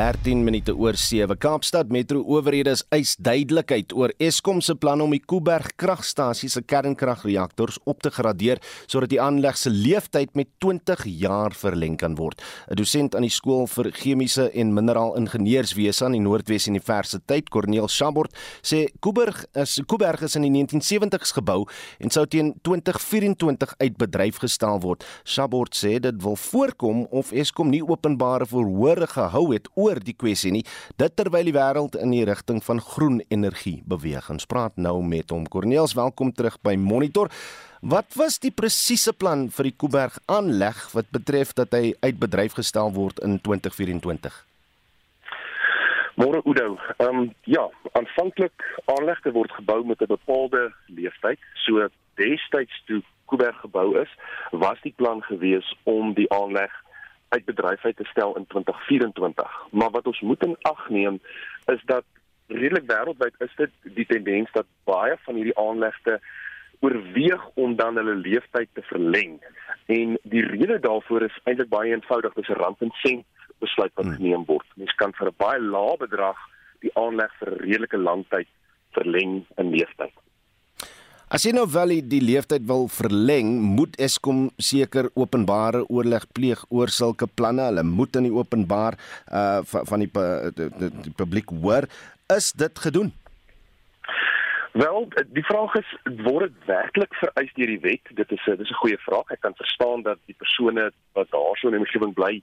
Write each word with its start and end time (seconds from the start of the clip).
13 0.00 0.44
minute 0.44 0.72
oor 0.72 0.96
7. 0.96 1.36
Kaapstad 1.36 1.90
Metro 1.92 2.22
owerhede 2.24 2.72
is 2.72 2.80
eis 2.94 3.10
duidelikheid 3.20 3.90
oor 3.92 4.14
Eskom 4.16 4.62
se 4.64 4.72
plan 4.80 5.02
om 5.04 5.12
die 5.12 5.20
Kuiberg 5.20 5.74
kragstasie 5.76 6.48
se 6.48 6.62
kernkragreaktors 6.64 7.76
op 7.84 8.00
te 8.00 8.08
gradeer 8.14 8.62
sodat 8.86 9.10
die 9.12 9.18
aanleg 9.20 9.58
se 9.60 9.68
lewensduur 9.68 10.30
met 10.38 10.48
20 10.64 11.02
jaar 11.20 11.52
verleng 11.52 11.98
kan 12.00 12.14
word. 12.16 12.40
'n 12.70 12.78
Dosent 12.80 13.14
aan 13.14 13.26
die 13.28 13.34
skool 13.34 13.66
vir 13.66 13.90
chemiese 13.92 14.48
en 14.54 14.72
mineraal 14.72 15.18
ingenieurswese 15.20 16.04
aan 16.06 16.16
die 16.16 16.24
Noordwes 16.24 16.68
Universiteit, 16.68 17.50
Corneel 17.50 17.88
Schabort, 17.88 18.32
sê 18.62 18.88
Kuiberg 19.00 19.44
is 19.52 19.82
Kuiberg 19.86 20.22
is 20.22 20.36
in 20.36 20.48
die 20.48 20.64
1970s 20.64 21.34
gebou 21.36 21.66
en 21.98 22.10
sou 22.10 22.24
teen 22.24 22.54
2024 22.62 23.74
uit 23.76 23.98
bedryf 23.98 24.38
gestel 24.38 24.80
word. 24.80 25.04
Schabort 25.24 25.76
sê 25.76 26.00
dit 26.00 26.22
wil 26.22 26.36
voorkom 26.36 27.06
of 27.10 27.32
Eskom 27.32 27.68
nie 27.68 27.84
openbare 27.84 28.46
verhoor 28.46 29.06
gehou 29.06 29.52
het 29.52 29.68
oor 29.74 29.89
die 29.98 30.14
kwessie 30.14 30.52
nie, 30.52 30.64
dit 30.96 31.16
terwyl 31.16 31.44
die 31.44 31.56
wêreld 31.56 31.96
in 31.96 32.10
die 32.10 32.24
rigting 32.24 32.62
van 32.62 32.80
groen 32.80 33.22
energie 33.28 33.82
beweeg. 33.86 34.30
Ons 34.30 34.46
praat 34.46 34.76
nou 34.76 35.02
met 35.02 35.30
hom. 35.30 35.48
Corneels, 35.48 35.94
welkom 35.98 36.32
terug 36.32 36.60
by 36.62 36.76
Monitor. 36.76 37.30
Wat 37.80 38.14
was 38.14 38.38
die 38.38 38.52
presiese 38.52 39.12
plan 39.12 39.48
vir 39.48 39.70
die 39.70 39.76
Kuiberg 39.76 40.18
aanleg 40.28 40.76
wat 40.92 41.10
betref 41.10 41.54
dat 41.56 41.72
hy 41.72 41.94
uit 42.04 42.18
bedryf 42.20 42.58
gestel 42.60 42.92
word 42.92 43.18
in 43.24 43.40
2024? 43.40 44.46
Môre 46.20 46.42
Oudo. 46.44 46.76
Ehm 46.98 47.08
um, 47.08 47.34
ja, 47.48 47.64
aanvanklik 47.92 48.52
aanlegte 48.84 49.32
word 49.32 49.52
gebou 49.56 49.84
met 49.84 50.02
'n 50.02 50.12
bepaalde 50.12 50.72
leeftyd. 50.86 51.40
So 51.64 51.88
destyds 52.14 52.82
toe 52.84 53.02
Kuiberg 53.26 53.56
gebou 53.60 53.96
is, 54.00 54.10
was 54.50 54.78
die 54.82 54.94
plan 54.96 55.22
gewees 55.22 55.74
om 55.82 56.14
die 56.14 56.28
aanleg 56.32 56.72
uit 57.30 57.44
bedryf 57.44 57.84
uit 57.84 57.96
te 57.96 58.04
stel 58.10 58.36
in 58.36 58.46
2024. 58.46 59.66
Maar 59.70 59.90
wat 59.90 60.06
ons 60.06 60.20
moet 60.20 60.42
in 60.44 60.56
ag 60.62 60.88
neem 60.88 61.20
is 61.66 61.82
dat 61.84 62.04
redelik 62.46 62.86
wêreldwyd 62.90 63.34
is 63.46 63.52
dit 63.56 63.70
die 63.98 64.06
tendens 64.06 64.52
dat 64.52 64.66
baie 64.84 65.16
van 65.24 65.38
hierdie 65.38 65.58
aanlegte 65.58 66.18
oorweeg 66.80 67.42
om 67.54 67.76
dan 67.76 67.96
hulle 68.00 68.14
lewensduur 68.14 68.66
te 68.72 68.82
verleng. 68.82 69.36
En 69.86 70.16
die 70.22 70.46
rede 70.46 70.78
daarvoor 70.80 71.28
is 71.28 71.40
eintlik 71.44 71.68
baie 71.68 71.92
eenvoudig, 71.92 72.34
dis 72.34 72.48
'n 72.48 72.62
rand 72.62 72.80
en 72.80 72.94
sent 73.02 73.26
besluit 73.58 73.92
wat 73.94 74.04
hmm. 74.04 74.14
geneem 74.14 74.44
word. 74.44 74.66
Mens 74.74 74.94
kan 74.94 75.12
vir 75.12 75.28
'n 75.28 75.36
baie 75.36 75.60
lae 75.60 75.96
bedrag 75.96 76.38
die 76.80 76.94
aanleg 76.94 77.32
vir 77.38 77.52
'n 77.52 77.62
redelike 77.66 77.98
lang 77.98 78.24
tyd 78.28 78.48
verleng 78.96 79.46
in 79.56 79.70
lewensduur. 79.70 80.16
As 81.30 81.44
jy 81.46 81.52
nou 81.54 81.62
wel 81.70 81.92
die 82.10 82.18
leeftyd 82.18 82.64
wil 82.66 82.88
verleng, 82.90 83.52
moet 83.62 83.94
Eskom 84.02 84.48
seker 84.58 85.06
openbare 85.14 85.84
oorleg 85.86 86.24
pleeg 86.34 86.64
oor 86.74 86.90
sulke 86.90 87.28
planne. 87.30 87.68
Hulle 87.68 87.84
moet 87.86 88.18
in 88.18 88.26
die 88.26 88.34
openbaar 88.34 88.96
uh 89.30 89.60
van 89.62 90.02
die, 90.02 90.10
die, 90.10 90.66
die, 90.80 90.88
die 91.04 91.14
publiek 91.14 91.52
hoor. 91.62 91.86
Is 92.34 92.50
dit 92.58 92.82
gedoen? 92.82 93.12
Wel, 94.74 95.06
die 95.30 95.44
vraag 95.46 95.76
is 95.78 95.92
word 96.26 96.48
dit 96.48 96.66
werklik 96.66 97.14
vereis 97.22 97.54
deur 97.54 97.72
die 97.76 97.84
wet? 97.86 98.10
Dit 98.18 98.34
is 98.34 98.42
'n 98.50 98.58
dis 98.58 98.74
'n 98.74 98.82
goeie 98.82 98.98
vraag. 99.06 99.30
Ek 99.30 99.40
kan 99.46 99.54
verstaan 99.54 100.02
dat 100.02 100.18
die 100.26 100.34
persone 100.34 100.90
wat 101.14 101.30
daarso 101.30 101.70
in 101.70 101.78
die 101.78 101.82
omgewing 101.86 102.14
bly, 102.14 102.42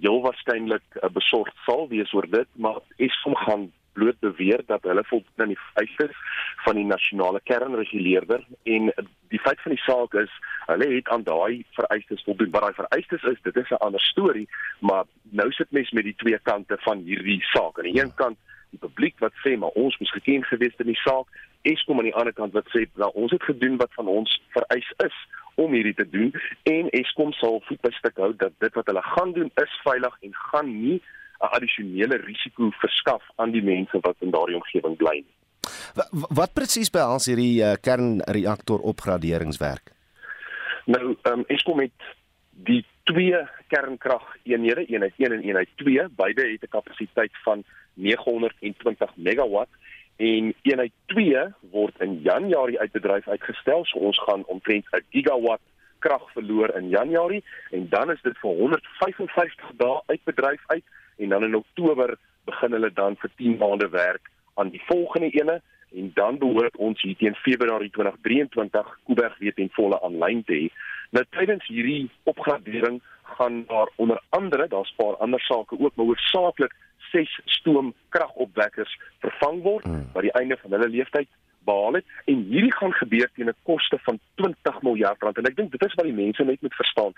heel 0.00 0.22
waarskynlik 0.22 0.86
uh, 1.02 1.10
besorgd 1.10 1.54
sal 1.66 1.88
wees 1.88 2.14
oor 2.14 2.26
dit, 2.30 2.48
maar 2.54 2.78
Eskom 2.98 3.34
gaan 3.34 3.72
bloot 3.98 4.18
beweer 4.24 4.62
dat 4.66 4.86
hulle 4.88 5.04
voldoen 5.10 5.44
aan 5.44 5.54
die 5.54 5.62
vereistes 5.66 6.16
van 6.64 6.78
die 6.78 6.86
nasionale 6.86 7.40
kernreguleerder 7.50 8.44
en 8.74 8.92
die 9.34 9.40
feit 9.44 9.60
van 9.64 9.74
die 9.74 9.82
saak 9.84 10.14
is 10.22 10.34
hulle 10.70 10.88
het 10.94 11.08
aan 11.14 11.24
daai 11.26 11.64
vereistes 11.78 12.24
voldoen. 12.26 12.52
Wat 12.54 12.66
daai 12.66 12.78
vereistes 12.82 13.24
is, 13.32 13.40
dit 13.48 13.56
is 13.62 13.70
'n 13.70 13.82
ander 13.86 14.00
storie, 14.00 14.48
maar 14.80 15.04
nou 15.40 15.50
sit 15.52 15.70
mens 15.70 15.90
met 15.90 16.04
die 16.04 16.18
twee 16.22 16.38
kante 16.50 16.76
van 16.86 16.98
hierdie 17.08 17.42
saak. 17.54 17.78
Aan 17.78 17.90
die 17.90 18.00
een 18.00 18.14
kant 18.14 18.38
die 18.70 18.78
publiek 18.78 19.18
wat 19.18 19.32
sê 19.44 19.56
maar 19.58 19.76
ons 19.82 19.98
moes 19.98 20.12
geken 20.12 20.44
gewees 20.44 20.74
het 20.76 20.86
in 20.86 20.92
die 20.92 21.02
saak. 21.04 21.26
Eskom 21.62 21.98
aan 21.98 22.10
die 22.10 22.14
ander 22.14 22.32
kant 22.32 22.52
wat 22.52 22.68
sê 22.74 22.86
nou 22.94 23.10
ons 23.14 23.32
het 23.32 23.42
gedoen 23.42 23.76
wat 23.76 23.92
van 23.94 24.06
ons 24.06 24.40
vereis 24.56 24.92
is 25.04 25.16
om 25.54 25.72
hierdie 25.72 25.94
te 25.94 26.08
doen 26.10 26.32
en 26.62 26.90
Eskom 26.94 27.32
sal 27.32 27.62
voet 27.66 27.80
by 27.80 27.90
stuk 27.90 28.16
hou 28.22 28.32
dat 28.36 28.52
dit 28.58 28.74
wat 28.74 28.86
hulle 28.86 29.02
gaan 29.02 29.32
doen 29.32 29.50
is 29.62 29.80
veilig 29.82 30.18
en 30.20 30.34
gaan 30.34 30.68
nie 30.82 31.00
'n 31.40 31.50
addisionele 31.56 32.16
risiko 32.16 32.70
verskaf 32.70 33.22
aan 33.36 33.50
die 33.50 33.62
mense 33.62 33.98
wat 34.00 34.16
in 34.20 34.30
daardie 34.30 34.56
omgewing 34.56 34.96
bly. 34.96 35.24
Wat, 35.94 36.08
wat 36.12 36.54
presies 36.54 36.90
behels 36.90 37.26
hierdie 37.26 37.62
uh, 37.62 37.74
kernreaktor 37.80 38.80
opgraderingswerk? 38.80 39.92
Nou, 40.86 41.16
ehm 41.22 41.38
um, 41.38 41.44
Eskom 41.46 41.80
het 41.80 42.08
die 42.50 42.84
twee 43.04 43.38
kernkrageenhede, 43.68 44.86
eenheid 44.86 45.14
1 45.16 45.32
en 45.32 45.42
eenheid 45.42 45.68
2, 45.76 46.08
beide 46.16 46.42
het 46.50 46.62
'n 46.62 46.74
kapasiteit 46.76 47.32
van 47.44 47.64
920 47.94 49.16
megawatt 49.16 49.70
en 50.16 50.54
eenheid 50.62 50.92
2 51.06 51.44
word 51.70 52.00
in 52.00 52.20
Januarie 52.22 52.80
uit 52.80 52.92
bedryf 52.92 53.28
uitgestel. 53.28 53.84
So 53.84 53.98
ons 53.98 54.18
gaan 54.18 54.44
omtrent 54.44 54.86
'n 54.90 55.04
gigawatt 55.10 55.62
krag 55.98 56.32
verloor 56.32 56.76
in 56.76 56.88
Januarie 56.88 57.44
en 57.70 57.88
dan 57.88 58.10
is 58.10 58.22
dit 58.22 58.38
vir 58.38 58.50
155 58.50 59.70
dae 59.76 60.02
uit 60.06 60.24
bedryf 60.24 60.62
uit 60.66 60.84
en 61.18 61.28
dan 61.28 61.44
in 61.44 61.54
Oktober 61.54 62.16
begin 62.44 62.72
hulle 62.72 62.92
dan 62.92 63.16
vir 63.16 63.30
10 63.36 63.58
maande 63.58 63.88
werk 63.88 64.30
aan 64.54 64.70
die 64.74 64.82
volgende 64.86 65.30
ene 65.30 65.60
en 65.92 66.10
dan 66.14 66.38
behoort 66.38 66.76
ons 66.76 67.02
hier 67.02 67.16
teen 67.16 67.34
Februarie 67.34 67.90
2023 67.90 68.98
Kuiberg 69.06 69.38
weer 69.38 69.54
ten 69.54 69.70
volle 69.72 70.00
aanlyn 70.04 70.42
te 70.44 70.52
hê. 70.52 70.66
Nou 71.16 71.24
tydens 71.36 71.66
hierdie 71.66 72.10
opgradering 72.28 73.00
gaan 73.38 73.64
daar 73.68 73.88
onder 73.96 74.20
andere, 74.28 74.68
daar's 74.68 74.92
'n 74.92 75.02
paar 75.02 75.16
ander 75.16 75.40
sake 75.40 75.78
ook, 75.78 75.96
maar 75.96 76.06
hoofsaaklik 76.06 76.74
ses 77.10 77.40
stoomkragopwekkers 77.44 78.98
vervang 79.18 79.62
word 79.62 79.84
hmm. 79.84 80.08
wat 80.12 80.22
die 80.22 80.32
einde 80.32 80.56
van 80.56 80.70
hulle 80.70 80.88
lewensduur 80.88 81.26
behaal 81.68 81.98
het 81.98 82.06
en 82.24 82.44
hierdie 82.52 82.74
gaan 82.80 82.92
gebeur 82.92 83.30
teen 83.34 83.48
'n 83.48 83.62
koste 83.62 83.98
van 84.06 84.18
20 84.34 84.82
miljard 84.82 85.22
rand 85.22 85.38
en 85.38 85.50
ek 85.50 85.56
dink 85.56 85.70
dit 85.72 85.84
is 85.88 85.94
wat 85.94 86.08
die 86.08 86.20
mense 86.24 86.44
net 86.44 86.60
moet 86.60 86.80
verstaan. 86.82 87.12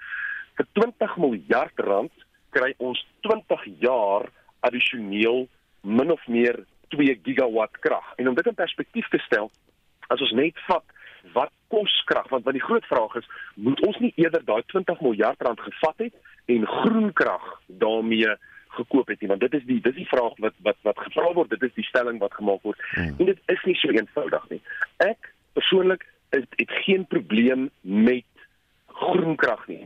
Vir 0.56 0.66
20 0.72 1.16
miljard 1.16 1.76
rand 1.90 2.12
kry 2.50 2.74
ons 2.78 3.00
20 3.26 3.64
jaar 3.84 4.28
addisioneel 4.60 5.46
min 5.80 6.10
of 6.10 6.26
meer 6.26 6.64
2 6.88 7.20
gigawatt 7.22 7.78
krag. 7.80 8.14
En 8.16 8.28
om 8.28 8.34
dit 8.34 8.46
in 8.46 8.54
perspektief 8.54 9.08
te 9.08 9.18
stel, 9.18 9.50
as 10.08 10.20
ons 10.20 10.32
net 10.32 10.58
vat 10.66 10.84
wat 11.34 11.52
kos 11.68 11.92
krag, 12.08 12.28
want 12.32 12.44
wat 12.44 12.56
die 12.56 12.64
groot 12.64 12.84
vraag 12.88 13.14
is, 13.20 13.26
moet 13.54 13.80
ons 13.86 13.98
nie 14.00 14.12
eerder 14.16 14.44
daai 14.44 14.62
20 14.72 15.00
miljard 15.04 15.42
rand 15.42 15.60
gevat 15.60 16.06
het 16.06 16.14
en 16.50 16.66
groen 16.66 17.12
krag 17.12 17.44
daarmee 17.66 18.34
gekoop 18.70 19.08
het 19.08 19.20
nie 19.20 19.28
want 19.28 19.40
dit 19.40 19.54
is 19.58 19.64
die 19.66 19.80
dis 19.82 19.96
die 19.98 20.08
vraag 20.08 20.36
wat 20.44 20.54
wat 20.66 20.78
wat 20.86 20.98
gevra 21.06 21.32
word 21.34 21.50
dit 21.50 21.62
is 21.66 21.74
die 21.78 21.86
stelling 21.88 22.20
wat 22.22 22.34
gemaak 22.38 22.62
word 22.66 22.78
hmm. 22.94 23.16
en 23.18 23.30
dit 23.32 23.40
is 23.54 23.64
nie 23.68 23.76
so 23.80 23.94
eenvoudig 23.94 24.46
nie 24.52 24.60
ek 25.06 25.32
persoonlik 25.58 26.06
het, 26.34 26.46
het 26.62 26.76
geen 26.86 27.06
probleem 27.14 27.68
met 27.80 28.46
groen 29.02 29.36
krag 29.40 29.66
nie 29.70 29.82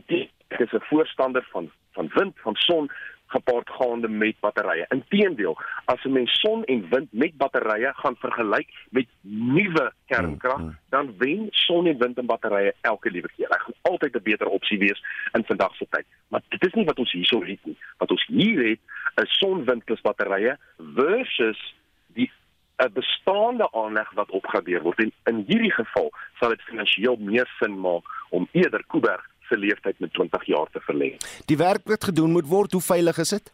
ek 0.53 0.61
is 0.67 0.73
'n 0.73 0.85
voorstander 0.91 1.45
van 1.53 1.71
van 1.95 2.11
wind, 2.13 2.39
van 2.43 2.55
son 2.55 2.91
gepaard 3.35 3.69
gaande 3.69 4.07
met 4.07 4.39
batterye. 4.39 4.85
Inteendeel, 4.89 5.57
as 5.85 6.03
'n 6.03 6.11
mens 6.11 6.39
son 6.39 6.63
en 6.63 6.89
wind 6.89 7.11
met 7.11 7.37
batterye 7.37 7.93
gaan 7.93 8.15
vergelyk 8.15 8.69
met 8.89 9.07
nuwe 9.21 9.93
kernkrag, 10.05 10.57
mm, 10.57 10.65
mm. 10.65 10.77
dan 10.89 11.13
wen 11.17 11.47
son 11.51 11.87
en 11.87 11.97
wind 11.97 12.17
en 12.17 12.25
batterye 12.25 12.73
elke 12.81 13.11
liewe 13.11 13.29
keer. 13.35 13.47
Dit 13.47 13.61
gaan 13.61 13.81
altyd 13.81 14.15
'n 14.15 14.23
beter 14.23 14.47
opsie 14.47 14.79
wees 14.79 15.03
in 15.33 15.43
vandag 15.45 15.75
se 15.75 15.87
tyd. 15.89 16.05
Maar 16.27 16.41
dit 16.49 16.65
is 16.65 16.73
nie 16.73 16.85
wat 16.85 16.99
ons 16.99 17.11
hierso 17.11 17.43
het 17.43 17.65
nie. 17.65 17.77
Wat 17.97 18.11
ons 18.11 18.25
hier 18.27 18.69
het, 18.69 18.79
is 19.15 19.37
son, 19.37 19.65
wind 19.65 19.83
plus 19.83 20.01
batterye 20.01 20.57
versus 20.77 21.75
die 22.07 22.31
'n 22.77 22.93
bestaande 22.93 23.71
aanleg 23.71 24.11
wat 24.13 24.29
opgradeer 24.29 24.81
word. 24.81 24.99
En 24.99 25.11
in 25.23 25.43
hierdie 25.47 25.71
geval 25.71 26.11
sal 26.39 26.49
dit 26.49 26.61
finansiëel 26.61 27.15
meer 27.15 27.47
sin 27.59 27.79
maak 27.79 28.03
om 28.29 28.47
eerder 28.51 28.83
Kuiberg 28.87 29.29
se 29.49 29.57
lewensduur 29.57 29.95
met 29.97 30.13
20 30.13 30.45
jaar 30.45 30.67
te 30.71 30.79
verleng. 30.79 31.17
Die 31.45 31.57
werk 31.57 31.87
wat 31.87 32.03
gedoen 32.03 32.31
moet 32.31 32.47
word, 32.47 32.71
hoe 32.71 32.81
veilig 32.81 33.17
is 33.17 33.29
dit? 33.29 33.51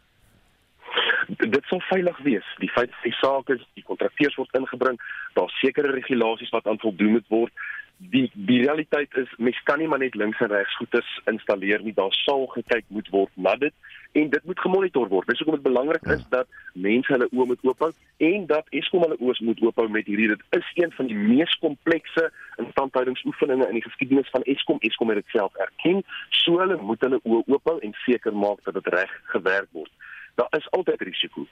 Dit 1.28 1.66
sal 1.70 1.82
veilig 1.90 2.18
wees. 2.26 2.48
Die 2.60 2.72
feit 2.72 2.94
die 3.04 3.14
saak 3.20 3.50
is 3.54 3.62
die 3.78 3.86
kontrakteurs 3.86 4.38
word 4.40 4.58
ingebring, 4.58 4.98
daar's 5.38 5.60
sekere 5.60 5.94
regulasies 5.94 6.54
wat 6.56 6.68
aan 6.68 6.82
voldoen 6.82 7.18
moet 7.18 7.30
word. 7.30 7.54
Die 8.12 8.32
die 8.34 8.62
realiteit 8.64 9.14
is 9.22 9.30
mens 9.38 9.60
kan 9.68 9.78
nie 9.78 9.88
maar 9.88 10.02
net 10.02 10.16
links 10.18 10.40
en 10.42 10.50
regs 10.50 10.78
goeders 10.80 11.10
installeer 11.30 11.84
nie. 11.86 11.94
Daar 11.94 12.14
sal 12.24 12.48
gekyk 12.56 12.88
moet 12.88 13.10
word 13.14 13.34
na 13.36 13.56
dit 13.62 13.74
en 14.18 14.30
dit 14.30 14.46
moet 14.50 14.60
gemonitor 14.60 15.08
word. 15.08 15.28
Dis 15.30 15.40
hoekom 15.44 15.60
dit 15.60 15.68
belangrik 15.68 16.08
is 16.16 16.24
dat 16.34 16.50
mense 16.74 17.14
hulle 17.14 17.30
oë 17.30 17.48
moet 17.54 17.70
oop 17.70 17.86
hou 17.86 17.92
en 18.32 18.48
dat 18.50 18.74
Eskom 18.82 19.06
hulle 19.06 19.20
oë 19.22 19.38
moet 19.46 19.62
oop 19.62 19.82
hou 19.84 19.88
met 19.94 20.10
hierdie. 20.10 20.32
Dit 20.34 20.58
is 20.58 20.72
een 20.82 20.92
van 20.98 21.12
die 21.12 21.18
mees 21.18 21.54
komplekse 21.62 22.32
instandhoudingsoefeninge 22.64 23.70
in 23.70 23.80
die 23.80 23.86
geskiedenis 23.86 24.34
van 24.34 24.48
Eskom. 24.56 24.82
Eskom 24.82 25.14
het 25.14 25.22
dit 25.22 25.38
self 25.38 25.56
erken. 25.68 26.02
So 26.42 26.58
hulle 26.64 26.82
moet 26.82 27.06
hulle 27.06 27.22
oë 27.22 27.44
oop 27.46 27.70
hou 27.70 27.78
en 27.86 27.96
seker 28.06 28.34
maak 28.34 28.66
dat 28.66 28.82
dit 28.82 28.94
reg 28.98 29.14
gewerk 29.36 29.70
word 29.78 29.94
daar 30.36 30.52
is 30.58 30.70
altyd 30.72 31.02
risiko 31.02 31.48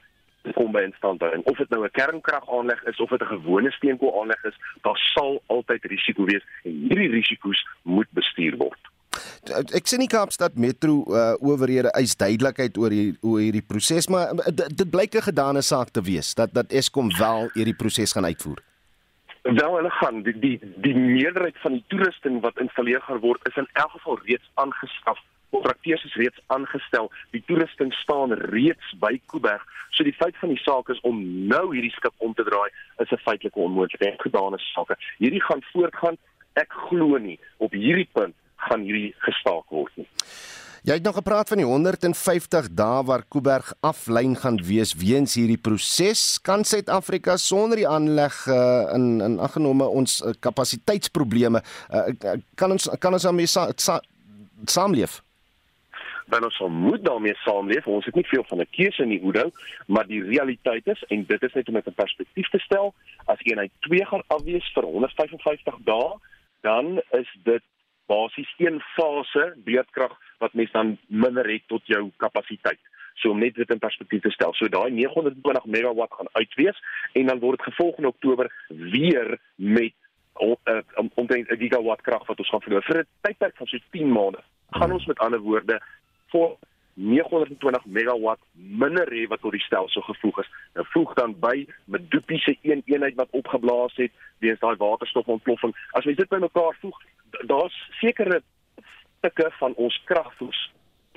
kom 0.56 0.72
by 0.72 0.84
instandhouding. 0.88 1.44
Of 1.52 1.58
dit 1.58 1.70
nou 1.70 1.84
'n 1.84 1.92
kernkragaanleg 1.92 2.84
is 2.84 3.00
of 3.00 3.10
dit 3.10 3.22
'n 3.22 3.26
gewone 3.26 3.72
steenkoolaanleg 3.72 4.44
is, 4.44 4.58
daar 4.82 4.98
sal 5.14 5.42
altyd 5.46 5.86
risiko 5.86 6.24
wees 6.26 6.46
en 6.64 6.72
hierdie 6.72 7.10
risiko's 7.10 7.68
moet 7.84 8.08
bestuur 8.12 8.58
word. 8.58 8.80
Ek 9.74 9.88
sien 9.88 10.00
die 10.00 10.08
Kaapstad 10.08 10.56
Metro 10.56 11.04
uh, 11.08 11.34
owerhede 11.42 11.92
eis 11.98 12.16
duidelikheid 12.16 12.78
oor 12.78 12.92
hier 12.94 13.16
oor 13.22 13.40
hierdie 13.40 13.66
proses, 13.66 14.08
maar 14.08 14.36
dit, 14.36 14.78
dit 14.78 14.90
blyk 14.90 15.16
'n 15.16 15.28
gedane 15.32 15.62
saak 15.62 15.90
te 15.90 16.02
wees 16.02 16.34
dat 16.34 16.54
dat 16.54 16.72
Eskom 16.72 17.10
wel 17.18 17.50
hierdie 17.54 17.76
proses 17.76 18.12
gaan 18.12 18.26
uitvoer. 18.26 18.69
Wel 19.54 19.76
hulle 19.76 19.90
gaan 19.90 20.22
die 20.22 20.40
die 20.40 20.60
die 20.76 20.96
meerderheid 20.96 21.58
van 21.58 21.72
die 21.72 21.84
toerusting 21.88 22.42
wat 22.42 22.60
installeer 22.62 23.02
gaan 23.02 23.22
word 23.24 23.48
is 23.50 23.56
in 23.58 23.68
elk 23.74 23.92
geval 23.92 24.20
reeds 24.24 24.50
aangeskaf. 24.54 25.18
Kontrakteurs 25.50 26.04
is 26.06 26.16
reeds 26.22 26.42
aangestel. 26.48 27.10
Die 27.34 27.42
toerusting 27.48 27.94
staan 27.94 28.34
reeds 28.34 28.94
by 29.02 29.16
Kuiberg. 29.26 29.66
So 29.90 30.06
die 30.06 30.14
feit 30.14 30.38
van 30.38 30.54
die 30.54 30.62
saak 30.62 30.92
is 30.94 31.02
om 31.02 31.22
nou 31.50 31.64
hierdie 31.74 31.94
skip 31.96 32.14
om 32.18 32.34
te 32.38 32.46
draai 32.46 32.70
is 32.98 33.12
'n 33.12 33.24
feitelike 33.26 33.60
onmoontlikheid. 33.60 34.22
Gedane 34.22 34.60
sake. 34.60 34.96
Hierdie 35.18 35.44
gaan 35.44 35.64
voortgaan. 35.74 36.18
Ek 36.54 36.72
glo 36.74 37.18
nie 37.18 37.40
op 37.58 37.72
hierdie 37.72 38.10
punt 38.14 38.36
gaan 38.56 38.82
hierdie 38.82 39.16
gestaak 39.18 39.70
word 39.70 39.92
nie. 39.96 40.08
Jy 40.88 40.96
het 40.96 41.04
nog 41.04 41.18
gepraat 41.20 41.50
van 41.52 41.60
die 41.60 41.68
150 41.68 42.70
dae 42.72 43.04
waar 43.04 43.26
Kuiberg 43.28 43.74
aflyn 43.84 44.36
gaan 44.40 44.60
wees 44.64 44.94
weens 44.96 45.36
hierdie 45.36 45.60
proses. 45.60 46.40
Kan 46.42 46.64
Suid-Afrika 46.64 47.36
sonder 47.38 47.82
die 47.82 47.88
aanleg 47.88 48.36
uh, 48.48 48.88
in 48.96 49.20
in 49.22 49.40
aggenome 49.44 49.88
ons 49.88 50.22
uh, 50.22 50.32
kapasiteitsprobleme 50.40 51.60
uh, 51.92 52.38
kan 52.56 52.72
ons 52.72 52.88
kan 53.00 53.14
ons 53.14 53.28
daarmee 53.28 53.48
sa, 53.48 53.70
sa, 53.76 54.00
saamleef? 54.66 55.20
dan 56.30 56.44
ons 56.46 56.60
moet 56.70 57.04
daarmee 57.06 57.36
saamleef. 57.36 57.88
Ons 57.88 58.06
het 58.06 58.16
nie 58.16 58.28
veel 58.28 58.44
van 58.48 58.60
'n 58.62 58.68
keuse 58.72 59.04
in 59.04 59.10
die 59.10 59.22
Oudo, 59.24 59.50
maar 59.88 60.08
die 60.08 60.24
realiteit 60.24 60.88
is 60.88 61.04
en 61.08 61.26
dit 61.26 61.44
is 61.44 61.54
net 61.54 61.68
om 61.68 61.74
dit 61.74 61.88
in 61.88 61.94
perspektief 61.94 62.50
te 62.50 62.60
stel, 62.60 62.94
as 63.26 63.42
eenheid 63.42 63.72
2 63.80 64.06
gaan 64.06 64.24
afwees 64.28 64.72
vir 64.74 64.84
155 64.84 65.76
dae, 65.84 66.14
dan 66.62 67.02
is 67.12 67.30
dit 67.44 67.64
basies 68.10 68.54
een 68.58 68.82
fase 68.96 69.54
beurtkrag 69.66 70.16
wat 70.42 70.54
mens 70.54 70.72
dan 70.72 70.98
minder 71.08 71.50
het 71.50 71.68
tot 71.68 71.86
jou 71.88 72.10
kapasiteit. 72.18 72.82
So 73.20 73.34
om 73.36 73.40
net 73.40 73.56
dit 73.56 73.70
in 73.70 73.80
perspektief 73.80 74.22
te 74.24 74.32
stel. 74.32 74.54
So 74.56 74.68
daai 74.72 74.92
920 74.92 75.66
megawatt 75.66 76.14
gaan 76.18 76.32
uitwees 76.32 76.78
en 77.14 77.32
dan 77.32 77.40
word 77.40 77.60
dit 77.60 77.68
gevolg 77.74 77.98
in 77.98 78.08
Oktober 78.08 78.52
weer 78.68 79.38
met 79.56 79.94
uh, 80.40 80.80
omtrent 81.16 81.52
'n 81.52 81.62
gigawatt 81.64 82.02
krag 82.02 82.26
wat 82.28 82.40
ons 82.40 82.50
gaan 82.50 82.62
verloor 82.62 82.84
vir 82.84 83.00
'n 83.00 83.08
tydperk 83.22 83.56
van 83.58 83.68
so 83.68 83.78
10 83.92 84.12
maande. 84.12 84.42
Gaan 84.70 84.92
ons 84.92 85.06
met 85.06 85.20
ander 85.20 85.40
woorde 85.40 85.82
vir 86.32 86.56
920 87.00 87.86
megawatt 87.86 88.42
minder 88.54 89.08
hê 89.12 89.26
wat 89.32 89.42
tot 89.42 89.56
die 89.56 89.64
stelsel 89.64 90.04
gevoeg 90.08 90.42
is. 90.44 90.50
Nou 90.76 90.86
voeg 90.94 91.14
dan 91.20 91.36
by 91.40 91.66
met 91.86 92.10
Dupie 92.12 92.40
se 92.44 92.58
een 92.62 92.84
eenheid 92.86 93.16
wat 93.16 93.32
opgeblaas 93.32 93.96
het 93.96 94.12
weens 94.44 94.60
daai 94.60 94.76
waterstofontploffing. 94.76 95.76
As 95.98 96.04
jy 96.04 96.16
dit 96.20 96.30
bymekaar 96.30 96.76
voeg, 96.82 97.00
daar's 97.48 97.78
sekere 98.02 98.42
stukke 99.20 99.50
van 99.60 99.74
ons 99.76 100.02
kragvoes 100.06 100.68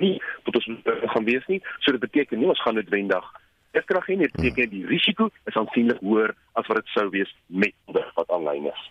nie 0.02 0.16
tot 0.46 0.56
ons 0.58 0.68
gaan 1.14 1.26
wees 1.28 1.46
nie. 1.46 1.60
So 1.80 1.94
dit 1.94 2.02
beteken 2.02 2.38
nie 2.38 2.50
ons 2.50 2.62
gaan 2.62 2.78
noodwendig 2.78 3.26
dit 3.72 3.84
krag 3.84 4.08
nie. 4.08 4.16
Dit 4.16 4.32
beteken 4.32 4.70
die 4.70 4.86
risiko 4.86 5.30
is 5.48 5.56
aansienlik 5.56 6.00
hoër 6.04 6.34
as 6.60 6.68
wat 6.68 6.82
dit 6.82 6.92
sou 6.96 7.08
wees 7.14 7.30
met 7.46 7.74
wat 7.88 8.30
aanlyn 8.30 8.68
is. 8.72 8.82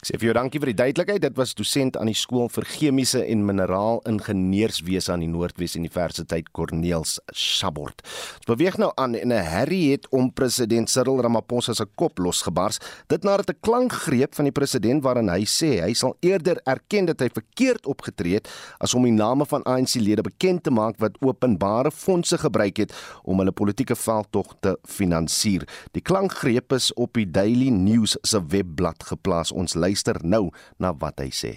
Ek 0.00 0.08
sê 0.08 0.18
vir 0.18 0.30
jou 0.30 0.34
dankie 0.34 0.60
vir 0.60 0.72
die 0.72 0.78
duidelikheid. 0.82 1.22
Dit 1.22 1.36
was 1.36 1.54
dosent 1.54 1.96
aan 1.96 2.10
die 2.10 2.16
skool 2.16 2.48
vir 2.52 2.64
chemiese 2.64 3.22
en 3.24 3.44
mineraal 3.46 4.02
ingenieurswese 4.08 5.12
aan 5.12 5.24
die 5.24 5.30
Noordwes 5.30 5.76
Universiteit 5.76 6.52
Corneels 6.52 7.18
Sabort. 7.32 8.02
Ons 8.40 8.50
beweeg 8.50 8.78
nou 8.78 8.92
aan 8.96 9.14
en 9.14 9.32
'n 9.32 9.44
herrie 9.44 9.92
het 9.92 10.06
om 10.10 10.32
president 10.32 10.90
Cyril 10.90 11.20
Ramaphosa 11.20 11.74
se 11.74 11.86
kop 11.94 12.18
losgebars. 12.18 12.78
Dit 13.08 13.24
nadat 13.24 13.50
'n 13.50 13.60
klankgreep 13.60 14.34
van 14.34 14.44
die 14.44 14.52
president 14.52 15.02
waarin 15.02 15.28
hy 15.28 15.44
sê 15.44 15.82
hy 15.82 15.92
sal 15.92 16.16
eerder 16.20 16.60
erken 16.64 17.06
dat 17.06 17.20
hy 17.20 17.28
verkeerd 17.28 17.86
opgetree 17.86 18.34
het 18.34 18.48
as 18.78 18.94
om 18.94 19.02
die 19.02 19.12
name 19.12 19.46
van 19.46 19.62
ANC-lede 19.62 20.22
bekend 20.22 20.62
te 20.62 20.70
maak 20.70 20.98
wat 20.98 21.16
openbare 21.20 21.90
fondse 21.90 22.38
gebruik 22.38 22.76
het 22.76 22.94
om 23.24 23.38
hulle 23.38 23.52
politieke 23.52 23.96
veldtog 23.96 24.54
te 24.60 24.78
finansier. 24.84 25.66
Die 25.92 26.02
klankgreep 26.02 26.72
is 26.72 26.92
op 26.94 27.12
die 27.14 27.30
Daily 27.30 27.68
News 27.68 28.16
se 28.22 28.40
webblad 28.46 29.04
geplaas. 29.04 29.52
Ons 29.52 29.65
luister 29.74 30.20
nou 30.22 30.52
na 30.78 30.92
wat 30.92 31.18
hy 31.18 31.30
sê. 31.34 31.52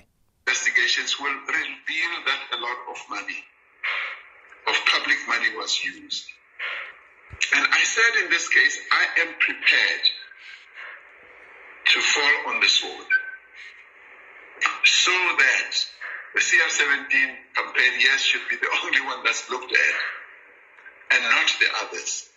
Investigations 0.47 1.19
will 1.19 1.37
reveal 1.45 2.13
that 2.25 2.41
a 2.57 2.57
lot 2.57 2.79
of 2.89 2.97
money 3.09 3.41
of 4.67 4.75
public 4.85 5.19
money 5.27 5.53
was 5.55 5.77
used. 5.83 6.25
And 7.53 7.65
I 7.69 7.83
said 7.83 8.23
in 8.23 8.29
this 8.29 8.49
case 8.49 8.79
I 8.91 9.21
am 9.21 9.33
prepared 9.39 10.05
to 11.93 12.01
fall 12.01 12.53
on 12.53 12.61
the 12.61 12.69
sword 12.69 13.09
so 14.85 15.11
that 15.37 15.71
the 16.33 16.41
CR17 16.41 17.09
campaign 17.55 17.93
yes 17.99 18.21
should 18.21 18.47
be 18.49 18.55
the 18.57 18.69
only 18.83 19.01
one 19.01 19.23
that's 19.23 19.49
looked 19.49 19.71
at 19.71 19.95
and 21.11 21.23
not 21.23 21.49
the 21.59 21.67
others 21.85 22.29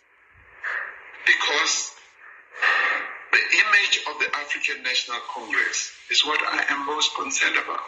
because 1.27 1.93
The 3.33 3.39
image 3.39 4.01
of 4.13 4.19
the 4.21 4.29
African 4.37 4.83
National 4.83 5.19
Congress 5.35 5.91
is 6.11 6.23
what 6.25 6.39
I 6.47 6.65
am 6.69 6.85
most 6.87 7.15
concerned 7.15 7.57
about. 7.57 7.81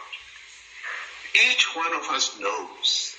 Each 1.35 1.67
one 1.75 1.93
of 1.93 2.09
us 2.09 2.35
knows 2.39 3.15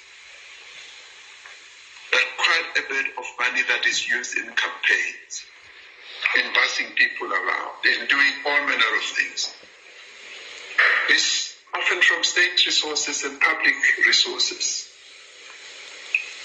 that 2.11 2.25
quite 2.37 2.85
a 2.85 2.89
bit 2.89 3.07
of 3.17 3.25
money 3.39 3.63
that 3.69 3.87
is 3.87 4.09
used 4.09 4.37
in 4.37 4.45
campaigns, 4.45 5.45
in 6.35 6.53
passing 6.53 6.87
people 6.97 7.33
around, 7.33 7.85
in 7.85 8.09
doing 8.09 8.33
all 8.45 8.61
manner 8.67 8.97
of 8.97 9.05
things, 9.05 9.55
is 11.11 11.55
often 11.75 12.01
from 12.01 12.25
state 12.25 12.67
resources 12.67 13.23
and 13.23 13.41
public 13.41 13.75
resources. 14.05 14.89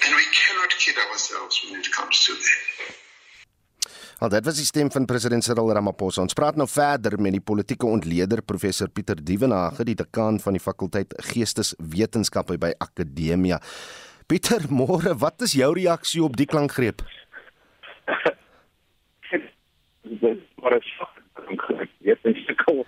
And 0.05 0.15
we 0.15 0.25
cannot 0.31 0.69
kid 0.77 0.95
ourselves 1.09 1.61
when 1.65 1.79
it 1.79 1.91
comes 1.91 2.25
to 2.25 2.33
that. 2.33 2.95
Al 4.21 4.29
dit 4.29 4.45
was 4.45 4.59
die 4.59 4.67
stem 4.67 4.89
van 4.93 5.07
president 5.09 5.41
Cyril 5.41 5.71
Ramaphosa. 5.73 6.21
Ons 6.21 6.35
praat 6.37 6.53
nou 6.59 6.67
verder 6.69 7.15
met 7.17 7.33
die 7.33 7.41
politieke 7.41 7.87
ontleder 7.89 8.43
professor 8.45 8.85
Pieter 8.93 9.17
Dievenage, 9.17 9.81
die 9.87 9.95
dekaan 9.97 10.37
van 10.43 10.53
die 10.53 10.61
fakulteit 10.61 11.15
Geesteswetenskappe 11.31 12.59
by 12.61 12.69
Akademia. 12.85 13.57
Pieter, 14.29 14.67
môre, 14.69 15.15
wat 15.17 15.41
is 15.41 15.55
jou 15.57 15.71
reaksie 15.73 16.21
op 16.21 16.37
die 16.37 16.45
klankgreep? 16.45 17.01
Maar 20.61 20.77
as 20.77 20.91
ek 22.13 22.21
net 22.21 22.45
sukkel, 22.45 22.85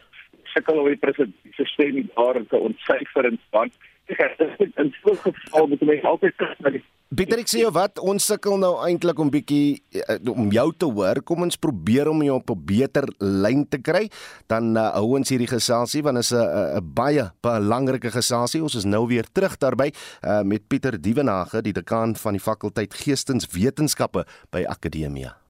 sukkel 0.54 0.84
oor 0.84 0.94
die 0.94 1.02
president 1.02 1.34
se 1.58 1.66
stem 1.74 1.98
daar 2.14 2.38
om 2.44 2.46
te 2.54 2.62
ontsyfer 2.62 3.32
en 3.32 3.42
want 3.58 3.74
het 3.74 3.93
in 4.08 4.94
so 5.04 5.12
'n 5.14 5.18
geval 5.18 5.68
moet 5.68 5.82
my 5.82 6.00
altyd 6.04 6.36
kyk 6.38 6.60
na 6.60 6.70
die 6.70 6.84
Pieter 7.14 7.38
ek 7.38 7.50
sê 7.52 7.60
jou 7.62 7.70
wat 7.70 8.00
ons 8.02 8.26
sukkel 8.26 8.56
nou 8.58 8.72
eintlik 8.82 9.20
om 9.22 9.30
bietjie 9.30 9.84
uh, 10.02 10.16
om 10.34 10.48
jou 10.50 10.66
te 10.74 10.88
hoor. 10.90 11.20
Kom 11.22 11.44
ons 11.46 11.60
probeer 11.62 12.10
om 12.10 12.24
jou 12.26 12.40
op 12.40 12.50
'n 12.50 12.66
beter 12.66 13.06
lyn 13.20 13.68
te 13.70 13.78
kry. 13.78 14.10
Dan 14.50 14.74
uh, 14.74 14.98
hou 14.98 15.14
ons 15.20 15.30
hierdie 15.30 15.48
geselsie 15.48 16.02
want 16.02 16.18
is 16.18 16.34
'n 16.34 16.42
'n 16.42 16.94
baie 16.94 17.30
belangrike 17.42 18.10
geselsie. 18.10 18.64
Ons 18.64 18.76
is 18.76 18.86
nou 18.86 19.06
weer 19.06 19.30
terug 19.32 19.58
daarby 19.58 19.94
uh, 20.26 20.42
met 20.42 20.68
Pieter 20.68 20.98
Dievenage, 20.98 21.62
die 21.62 21.74
dekaan 21.74 22.16
van 22.16 22.34
die 22.34 22.42
fakulteit 22.42 22.94
Geesteswetenskappe 22.94 24.26
by 24.50 24.66
Akademia. 24.66 25.43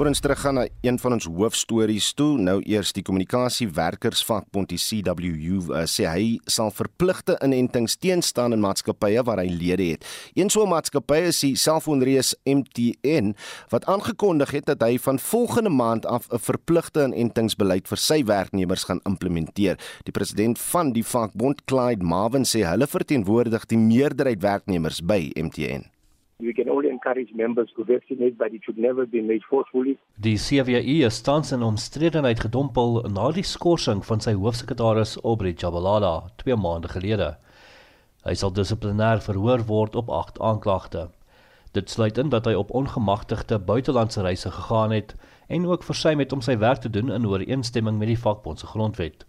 Voor 0.00 0.08
ons 0.08 0.20
teruggaan 0.20 0.54
na 0.54 0.68
een 0.80 0.98
van 0.98 1.12
ons 1.12 1.26
hoofstories 1.28 2.12
toe, 2.16 2.38
nou 2.40 2.54
eers 2.64 2.94
die 2.96 3.02
kommunikasiewerkersvakbond 3.04 4.70
die 4.72 4.78
CWU 4.80 5.58
uh, 5.60 5.82
sê 5.84 6.06
hy 6.08 6.22
sal 6.48 6.72
verpligte 6.72 7.36
inentings 7.44 7.98
teenstaan 8.00 8.56
in 8.56 8.64
maatskappye 8.64 9.20
waar 9.28 9.42
hy 9.44 9.52
lede 9.52 9.90
het. 9.90 10.08
Een 10.32 10.48
so 10.48 10.64
'n 10.64 10.72
maatskappy 10.72 11.20
is 11.28 11.42
die 11.44 11.52
selfoonreus 11.52 12.32
MTN 12.48 13.34
wat 13.68 13.84
aangekondig 13.84 14.56
het 14.56 14.72
dat 14.72 14.80
hy 14.80 14.96
van 14.96 15.18
volgende 15.18 15.70
maand 15.70 16.06
af 16.06 16.32
'n 16.32 16.38
verpligte 16.48 17.04
inentingsbeleid 17.04 17.86
vir 17.86 17.98
sy 17.98 18.24
werknemers 18.24 18.88
gaan 18.88 19.04
implementeer. 19.04 19.76
Die 20.04 20.16
president 20.16 20.58
van 20.58 20.92
die 20.92 21.04
vakbond, 21.04 21.64
Clyde 21.66 22.04
Marvin, 22.04 22.44
sê 22.44 22.64
hulle 22.64 22.86
verteenwoordig 22.86 23.66
die 23.66 23.78
meerderheid 23.78 24.40
werknemers 24.40 25.04
by 25.04 25.30
MTN. 25.36 25.99
We 26.40 26.52
can 26.52 26.70
only 26.70 26.88
encourage 26.88 27.32
members 27.34 27.70
to 27.76 27.84
vaccinate, 27.84 28.38
but 28.38 28.52
it 28.52 28.64
should 28.64 28.78
never 28.78 29.06
be 29.06 29.20
made 29.20 29.44
forcefully. 29.44 29.98
Die 30.16 30.38
CWU 30.38 31.04
is 31.06 31.20
tans 31.20 31.52
in 31.52 31.62
omstredenheid 31.62 32.40
gedompel 32.40 33.02
na 33.12 33.28
die 33.36 33.44
skorsing 33.44 34.00
van 34.08 34.24
sy 34.24 34.32
hoofsekretaris 34.38 35.18
Aubrey 35.20 35.52
Jabalala 35.52 36.30
2 36.40 36.56
maande 36.56 36.88
gelede. 36.88 37.34
Hy 38.24 38.34
sal 38.36 38.54
dissiplinêr 38.56 39.20
verhoor 39.24 39.66
word 39.68 39.98
op 40.00 40.08
8 40.08 40.40
aanklagte. 40.40 41.08
Dit 41.76 41.92
sluit 41.92 42.18
in 42.18 42.32
dat 42.32 42.48
hy 42.48 42.56
op 42.58 42.72
ongemagtigde 42.74 43.58
buitelandse 43.58 44.24
reise 44.24 44.50
gegaan 44.50 44.96
het 44.96 45.14
en 45.48 45.66
ook 45.66 45.84
versuim 45.84 46.18
het 46.24 46.32
om 46.32 46.40
sy 46.40 46.56
werk 46.58 46.80
te 46.80 46.90
doen 46.90 47.12
in 47.12 47.26
ooreenstemming 47.26 47.98
met 47.98 48.10
die 48.10 48.18
vakbond 48.18 48.58
se 48.58 48.66
grondwet. 48.66 49.26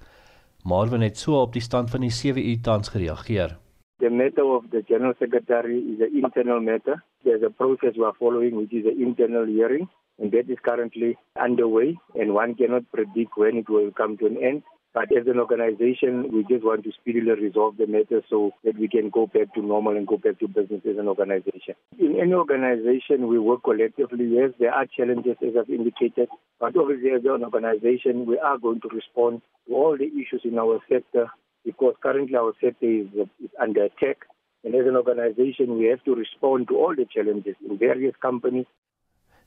Marvin 0.63 1.01
het 1.01 1.17
so 1.17 1.41
op 1.41 1.53
die 1.53 1.61
stand 1.61 1.89
van 1.89 2.07
die 2.07 2.13
CWU 2.13 2.55
tans 2.61 2.89
gereageer. 2.93 3.57
The 4.01 4.09
matter 4.09 4.43
of 4.43 4.71
the 4.71 4.81
General 4.81 5.13
Secretary 5.19 5.77
is 5.77 6.01
an 6.01 6.09
internal 6.11 6.59
matter. 6.59 7.03
There's 7.23 7.43
a 7.43 7.51
process 7.51 7.93
we 7.95 8.03
are 8.03 8.15
following, 8.17 8.55
which 8.55 8.73
is 8.73 8.87
an 8.87 8.99
internal 8.99 9.45
hearing, 9.45 9.89
and 10.17 10.31
that 10.31 10.49
is 10.49 10.57
currently 10.65 11.19
underway, 11.39 11.99
and 12.15 12.33
one 12.33 12.55
cannot 12.55 12.91
predict 12.91 13.37
when 13.37 13.57
it 13.57 13.69
will 13.69 13.91
come 13.91 14.17
to 14.17 14.25
an 14.25 14.37
end. 14.41 14.63
But 14.95 15.15
as 15.15 15.27
an 15.27 15.37
organization, 15.37 16.31
we 16.33 16.43
just 16.49 16.65
want 16.65 16.83
to 16.85 16.91
speedily 16.99 17.39
resolve 17.39 17.77
the 17.77 17.85
matter 17.85 18.23
so 18.27 18.53
that 18.63 18.75
we 18.75 18.87
can 18.87 19.11
go 19.11 19.27
back 19.27 19.53
to 19.53 19.61
normal 19.61 19.95
and 19.95 20.07
go 20.07 20.17
back 20.17 20.39
to 20.39 20.47
business 20.47 20.81
as 20.83 20.97
an 20.97 21.07
organization. 21.07 21.75
In 21.99 22.19
any 22.19 22.33
organization, 22.33 23.27
we 23.27 23.37
work 23.37 23.63
collectively. 23.63 24.25
Yes, 24.33 24.49
there 24.59 24.73
are 24.73 24.87
challenges, 24.87 25.37
as 25.43 25.53
I've 25.55 25.69
indicated, 25.69 26.27
but 26.59 26.75
obviously, 26.75 27.11
as 27.11 27.21
an 27.23 27.43
organization, 27.43 28.25
we 28.25 28.39
are 28.39 28.57
going 28.57 28.81
to 28.81 28.89
respond 28.89 29.43
to 29.67 29.75
all 29.75 29.95
the 29.95 30.07
issues 30.07 30.41
in 30.43 30.57
our 30.57 30.79
sector 30.89 31.29
because 31.65 31.95
currently 32.01 32.35
our 32.35 32.53
sector 32.61 32.85
is, 32.85 33.07
is 33.43 33.49
under 33.59 33.83
attack. 33.85 34.27
And 34.63 34.75
as 34.75 34.85
an 34.85 34.95
organization, 34.95 35.77
we 35.77 35.85
have 35.85 36.03
to 36.03 36.13
respond 36.13 36.67
to 36.67 36.77
all 36.77 36.95
the 36.95 37.05
challenges 37.05 37.55
in 37.67 37.77
various 37.77 38.13
companies. 38.21 38.65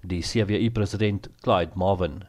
Die 0.03 0.21
CWU 0.21 0.71
president 0.73 1.29
Clyde 1.41 1.73
Marvin 1.77 2.25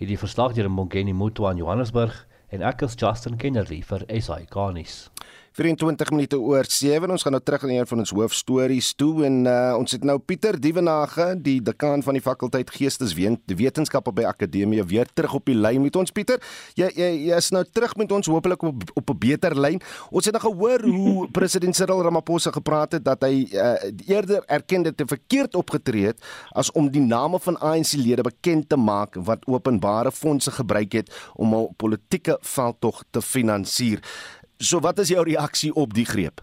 het 0.00 0.08
die 0.08 0.18
verslag 0.18 0.56
deur 0.56 0.70
Mongeni 0.72 1.12
Mutwa 1.12 1.52
in 1.52 1.60
Johannesburg 1.60 2.14
en 2.50 2.64
ek 2.66 2.82
is 2.86 2.96
Justin 2.98 3.36
Kennedy 3.38 3.82
vir 3.84 4.06
SI 4.08 4.46
Garnis. 4.50 5.10
24 5.52 6.10
minute 6.14 6.38
oor 6.38 6.64
7 6.68 7.10
ons 7.10 7.24
gaan 7.26 7.34
nou 7.34 7.42
terug 7.42 7.64
na 7.66 7.80
een 7.80 7.88
van 7.90 7.98
ons 7.98 8.12
hoofstories 8.14 8.92
toe 8.94 9.24
en 9.26 9.40
uh, 9.50 9.74
ons 9.74 9.92
het 9.92 10.04
nou 10.06 10.14
Pieter 10.22 10.54
Dievenage 10.62 11.26
die 11.42 11.58
dekaan 11.66 12.04
van 12.06 12.14
die 12.14 12.22
fakulteit 12.22 12.70
Geesteswetenskappe 12.70 14.14
by 14.14 14.28
Akademie 14.30 14.82
weer 14.86 15.10
terug 15.12 15.34
op 15.40 15.50
die 15.50 15.56
lyn 15.58 15.82
met 15.82 15.98
ons. 15.98 16.14
Pieter 16.14 16.38
jy 16.78 16.86
jy, 16.94 17.10
jy 17.26 17.40
is 17.42 17.50
nou 17.50 17.64
terug 17.66 17.96
met 17.98 18.14
ons 18.14 18.30
hopelik 18.30 18.62
op 18.62 18.86
op 18.94 19.10
'n 19.10 19.18
beter 19.18 19.58
lyn. 19.58 19.82
Ons 20.10 20.30
het 20.30 20.38
nou 20.38 20.44
gehoor 20.46 20.86
hoe 20.86 21.28
president 21.36 21.76
Cyril 21.76 22.02
Ramaphosa 22.02 22.50
gepraat 22.50 22.92
het 22.92 23.04
dat 23.04 23.22
hy 23.26 23.50
uh, 23.50 23.74
eerder 24.06 24.44
erken 24.46 24.82
dit 24.82 24.96
te 24.96 25.06
verkeerd 25.06 25.54
opgetree 25.54 26.06
het 26.06 26.22
as 26.54 26.70
om 26.72 26.90
die 26.90 27.02
name 27.02 27.38
van 27.40 27.58
ANC 27.58 27.92
lede 27.98 28.22
bekend 28.22 28.68
te 28.68 28.76
maak 28.76 29.18
wat 29.18 29.46
openbare 29.46 30.12
fondse 30.12 30.50
gebruik 30.50 30.92
het 30.92 31.10
om 31.34 31.54
'n 31.54 31.74
politieke 31.76 32.38
veldtog 32.40 33.02
te 33.10 33.22
finansier 33.22 33.98
So 34.60 34.80
wat 34.84 34.98
is 35.00 35.08
jou 35.08 35.22
reaksie 35.24 35.72
op 35.74 35.94
die 35.96 36.04
greep? 36.04 36.42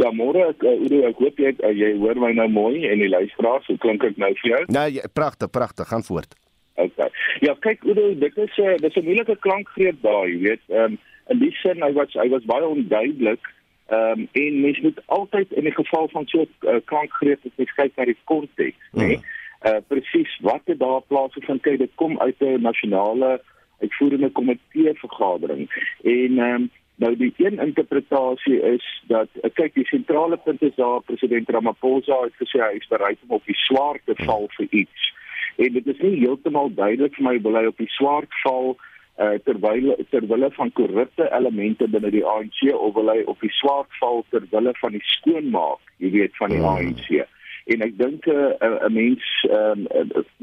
Ja, 0.00 0.08
môre 0.10 0.48
ek 0.50 0.62
uh, 0.64 0.72
Udo, 0.80 1.02
ek 1.06 1.18
hoop 1.20 1.38
jy 1.38 1.52
uh, 1.60 1.70
jy 1.70 1.92
hoor 2.00 2.18
my 2.18 2.32
nou 2.34 2.48
mooi 2.50 2.86
en 2.88 3.02
die 3.02 3.10
luisteraars, 3.12 3.66
hoe 3.68 3.76
klink 3.82 4.06
ek 4.08 4.16
nou 4.18 4.30
vir 4.40 4.50
jou? 4.50 4.62
Nee, 4.72 5.04
pragtig, 5.12 5.52
pragtig, 5.54 5.86
gaan 5.92 6.02
voort. 6.06 6.32
Okay. 6.80 7.10
Ja, 7.44 7.52
kyk 7.62 7.84
Udo, 7.86 8.08
dit 8.18 8.38
is 8.40 8.56
'n 8.58 8.72
uh, 8.72 8.78
dis 8.82 8.96
'n 8.96 9.04
moeilike 9.04 9.36
klankgreep 9.46 10.00
daai, 10.02 10.32
jy 10.32 10.40
weet. 10.48 10.64
Ehm 10.72 10.96
um, 10.96 10.98
in 11.28 11.38
die 11.38 11.52
sin 11.60 11.82
hy 11.82 11.92
was 11.92 12.12
hy 12.12 12.28
was 12.32 12.48
baie 12.48 12.66
onduidelik. 12.66 13.44
Ehm 13.92 14.24
um, 14.24 14.28
en 14.32 14.60
mens 14.60 14.80
moet 14.80 15.00
altyd 15.06 15.52
in 15.52 15.68
die 15.68 15.76
geval 15.76 16.08
van 16.08 16.26
so 16.26 16.40
'n 16.40 16.48
uh, 16.66 16.80
klankgreep 16.84 17.40
moet 17.44 17.74
kyk 17.76 17.92
na 17.96 18.04
die 18.04 18.18
konteks, 18.24 18.84
né? 18.92 19.06
Nee? 19.06 19.20
Uh 19.64 19.80
presies 19.88 20.32
wat 20.40 20.60
het 20.64 20.78
daar 20.78 21.02
plaasgevind? 21.06 21.62
Kyk, 21.62 21.78
dit 21.78 21.94
kom 21.94 22.18
uit 22.20 22.40
'n 22.40 22.60
nasionale 22.60 23.40
uitvoerende 23.80 24.30
komitee 24.30 24.94
vergadering 24.94 25.68
en 26.02 26.38
ehm 26.38 26.54
um, 26.54 26.70
Nou 26.96 27.16
die 27.16 27.32
een 27.36 27.58
interpretasie 27.58 28.60
is 28.62 28.84
dat 29.10 29.28
eh, 29.42 29.50
kyk 29.52 29.74
die 29.74 29.86
sentrale 29.86 30.36
punt 30.36 30.62
is 30.62 30.74
daar 30.74 31.02
president 31.02 31.48
Ramaphosa 31.50 32.20
het 32.22 32.36
gesê 32.38 32.62
hy 32.62 32.78
is 32.78 32.88
bereid 32.88 33.18
om 33.26 33.34
op 33.38 33.46
die 33.50 33.58
swaar 33.66 33.98
te 34.04 34.14
val 34.22 34.46
vir 34.56 34.66
iets. 34.70 35.12
En 35.56 35.72
dit 35.74 35.86
is 35.86 36.02
nie 36.02 36.20
heeltemal 36.22 36.70
duidelik 36.74 37.16
vir 37.18 37.26
my 37.26 37.36
wil 37.42 37.58
hy 37.58 37.64
op 37.70 37.82
die 37.82 37.90
swaar 37.96 38.26
val 38.42 38.76
uh, 39.18 39.34
terwyl 39.46 39.90
terwyl 40.10 40.46
van 40.54 40.72
korrupte 40.78 41.26
elemente 41.30 41.88
binne 41.90 42.10
die 42.14 42.24
ANC 42.26 42.62
of 42.74 42.94
wil 42.94 43.10
hy 43.10 43.20
op 43.30 43.42
die 43.42 43.52
swaar 43.58 43.86
val 43.98 44.22
terwyl 44.30 44.70
van 44.80 44.94
die 44.94 45.04
skoonmaak, 45.16 45.82
jy 45.98 46.10
weet 46.14 46.38
van 46.38 46.54
die 46.54 46.62
hmm. 46.62 46.94
ANC. 46.94 47.33
En 47.64 47.80
ek 47.80 47.94
dink 47.96 48.26
eh, 48.28 48.52
'n 48.60 48.72
uh, 48.84 48.88
mens 48.92 49.24
um, 49.48 49.86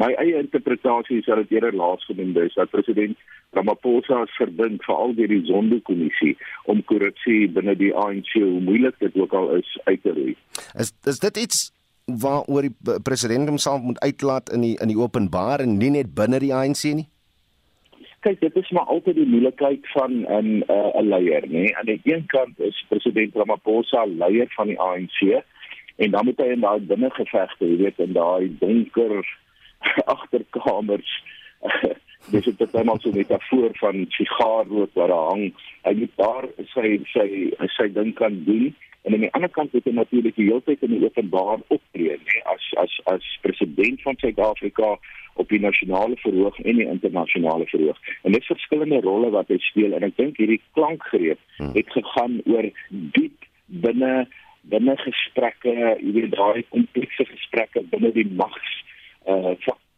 my 0.02 0.10
eie 0.18 0.40
interpretasie 0.40 1.20
is 1.20 1.28
dat 1.30 1.38
dit 1.44 1.52
eerder 1.52 1.76
laasgenoemde 1.76 2.46
is 2.46 2.54
dat 2.54 2.70
president 2.70 3.18
Ramaphosa 3.52 4.24
is 4.24 4.36
verbind 4.40 4.84
veral 4.84 5.14
deur 5.14 5.28
die 5.28 5.46
Zondo-kommissie 5.46 6.38
om 6.66 6.84
korrupsie 6.84 7.50
binne 7.50 7.76
die 7.76 7.94
ANC, 7.94 8.34
hoe 8.34 8.62
moeilik 8.66 8.98
dit 9.00 9.16
ook 9.16 9.34
al 9.34 9.56
is, 9.60 9.78
uit 9.84 10.02
te 10.02 10.14
roei. 10.18 10.36
Is 10.74 10.94
is 11.06 11.20
dit 11.20 11.38
iets 11.38 11.70
waaroor 12.06 12.62
die 12.62 13.00
president 13.04 13.48
homself 13.48 13.82
moet 13.82 14.00
uitlaat 14.00 14.50
in 14.50 14.62
die 14.62 14.76
in 14.82 14.90
die 14.90 14.98
openbaar 14.98 15.62
en 15.62 15.78
nie 15.78 15.94
net 15.94 16.16
binne 16.18 16.40
die 16.40 16.54
ANC 16.54 16.84
nie? 16.90 17.08
Kyk, 18.26 18.40
dit 18.42 18.56
is 18.56 18.70
maar 18.70 18.90
altyd 18.94 19.16
die 19.16 19.30
moeilikheid 19.30 19.86
van 19.94 20.26
'n 20.26 20.26
uh, 20.26 20.90
'n 20.98 21.06
uh, 21.06 21.08
leier, 21.14 21.46
nê? 21.46 21.70
Aan 21.78 21.86
die 21.86 22.02
een 22.04 22.26
kant 22.26 22.60
is 22.60 22.86
president 22.90 23.36
Ramaphosa 23.36 24.06
leier 24.06 24.50
van 24.58 24.68
die 24.68 24.80
ANC 24.80 25.46
en 26.02 26.12
dan 26.16 26.26
moet 26.26 26.40
hy 26.42 26.52
in 26.56 26.66
daai 26.66 26.80
binnengevegte, 26.90 27.68
jy 27.68 27.78
weet, 27.84 28.00
in 28.02 28.16
daai 28.18 28.50
donker 28.62 29.22
agterkamers 30.16 31.12
dis 32.34 32.46
dit 32.46 32.60
net 32.74 32.86
maar 32.86 33.00
so 33.00 33.10
'n 33.10 33.18
metafoor 33.18 33.70
van 33.74 34.06
sigaarrook 34.10 34.94
wat 34.94 35.08
daar 35.08 35.30
hang. 35.30 35.54
Hy 35.82 35.94
moet 35.94 36.16
daar 36.16 36.46
sy 36.74 37.00
sy 37.14 37.54
sy 37.78 37.88
ding 37.94 38.14
kan 38.14 38.44
doen 38.46 38.76
en 39.02 39.14
aan 39.14 39.26
die 39.26 39.34
ander 39.34 39.50
kant 39.50 39.74
moet 39.74 39.86
hy 39.86 39.92
natuurlik 39.92 40.36
die 40.36 40.46
hele 40.46 40.62
tyd 40.62 40.82
in 40.82 40.94
die 40.94 41.06
openbaar 41.06 41.60
optree, 41.68 42.18
nê, 42.18 42.38
as 42.54 42.64
as 42.78 43.00
as 43.14 43.26
president 43.42 44.02
van 44.02 44.16
Suid-Afrika 44.18 44.98
op 45.34 45.50
die 45.50 45.60
nasionale 45.60 46.16
verhoog 46.22 46.60
en 46.60 46.76
die 46.76 46.88
internasionale 46.88 47.66
verhoog. 47.66 47.98
En 48.22 48.32
dit 48.32 48.42
is 48.42 48.48
verskillende 48.48 49.02
rolle 49.02 49.30
wat 49.30 49.48
hy 49.48 49.58
speel 49.58 49.94
en 49.94 50.04
ek 50.04 50.18
dink 50.18 50.38
hierdie 50.38 50.62
klankgreep 50.78 51.40
hmm. 51.58 51.74
het 51.74 51.90
gegaan 51.90 52.42
oor 52.46 52.70
diep 52.90 53.50
binne 53.66 54.28
binne 54.70 54.96
gesprekke, 54.98 55.74
jy 56.02 56.12
weet 56.14 56.36
daai 56.36 56.64
komplekse 56.70 57.26
gesprekke 57.26 57.84
binne 57.94 58.12
die 58.12 58.28
mags 58.36 58.78
uh 59.26 59.56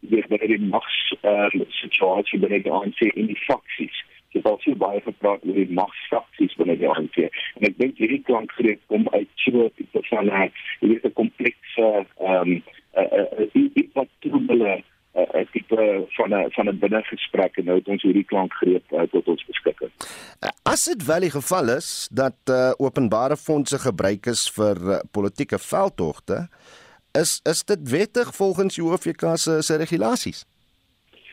weer 0.08 0.26
binne 0.28 0.46
die 0.46 0.60
mags 0.60 0.96
uh, 1.22 1.48
situasie 1.80 2.38
binne 2.38 2.60
die 2.62 2.72
ANC 2.72 3.00
in 3.14 3.30
die 3.30 3.40
faksies. 3.46 4.02
Dit 4.34 4.42
is 4.42 4.50
also 4.50 4.74
baie 4.76 5.00
gepraat 5.00 5.44
oor 5.46 5.56
die 5.56 5.76
magsfaksies 5.78 6.56
binne 6.58 6.76
die 6.80 6.88
ANC. 6.90 7.20
En 7.56 7.68
ek 7.70 7.78
dink 7.78 8.00
hierdie 8.02 8.22
klankgreep 8.28 8.82
kom 8.92 9.06
uit 9.14 9.30
so 9.44 9.64
'n 9.64 9.70
tipe 9.78 10.02
van 10.10 10.28
'n 10.28 10.50
jy 10.80 10.88
weet 10.92 11.06
'n 11.06 11.18
komplekse 11.20 11.86
ehm 12.20 12.52
'n 12.98 13.90
wat 13.94 14.10
troebele 14.20 14.76
'n 14.76 14.84
tipe 15.74 16.04
van 16.08 16.34
'n 16.34 16.50
van 16.50 16.68
'n 16.68 16.78
binnegesprek 16.78 17.56
en 17.56 17.64
nou 17.64 17.78
het 17.78 17.88
ons 17.88 18.02
hierdie 18.02 18.24
klankgreep 18.24 18.92
uh, 18.92 19.00
tot 19.00 19.26
ons 19.26 19.44
beskikking. 19.44 19.90
As 20.62 20.84
dit 20.84 21.06
wel 21.06 21.20
die 21.20 21.30
geval 21.30 21.68
is 21.68 22.08
dat 22.12 22.36
uh, 22.50 22.70
openbare 22.76 23.36
fondse 23.36 23.78
gebruik 23.78 24.26
is 24.26 24.50
vir 24.50 24.76
uh, 24.76 24.98
politieke 25.10 25.58
veldtogte, 25.58 26.48
is 27.12 27.40
is 27.44 27.64
dit 27.64 27.90
wettig 27.90 28.34
volgens 28.34 28.74
die 28.74 28.84
OFK 28.84 29.22
se 29.34 29.62
se 29.62 29.76
regulasies? 29.76 30.46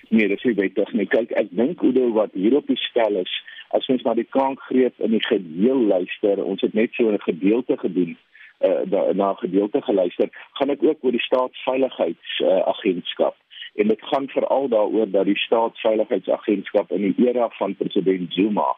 Nee, 0.10 0.28
dit 0.28 0.44
is 0.44 0.56
wettig 0.56 0.94
nie. 0.94 1.08
Kyk, 1.08 1.32
ek 1.32 1.48
dink 1.50 1.80
hoe 1.80 2.12
wat 2.14 2.30
hier 2.34 2.56
op 2.56 2.68
die 2.68 2.78
stel 2.78 3.16
is, 3.16 3.44
as 3.70 3.88
ons 3.88 4.04
na 4.04 4.14
die 4.14 4.28
krankgreep 4.30 5.00
in 5.00 5.12
die 5.12 5.26
geheel 5.26 5.88
luister, 5.88 6.44
ons 6.44 6.62
het 6.62 6.74
net 6.74 6.94
so 6.94 7.12
'n 7.12 7.20
gedeelte 7.20 7.78
gedoen 7.78 8.18
uh 8.62 8.82
na, 8.86 9.14
na 9.14 9.34
gedeelte 9.34 9.82
geluister, 9.82 10.30
gaan 10.54 10.70
ek 10.70 10.84
ook 10.84 10.98
oor 11.02 11.12
die 11.12 11.22
staatsveiligheidsagentskap. 11.22 13.34
Uh, 13.34 13.40
en 13.76 13.88
dit 13.88 14.02
gaan 14.02 14.28
veral 14.28 14.68
daaroor 14.68 15.12
dat 15.12 15.26
die 15.26 15.38
staatsveiligheidsagentskap 15.38 16.92
in 16.92 17.02
die 17.02 17.28
era 17.28 17.50
van 17.50 17.76
president 17.76 18.34
Zuma 18.34 18.76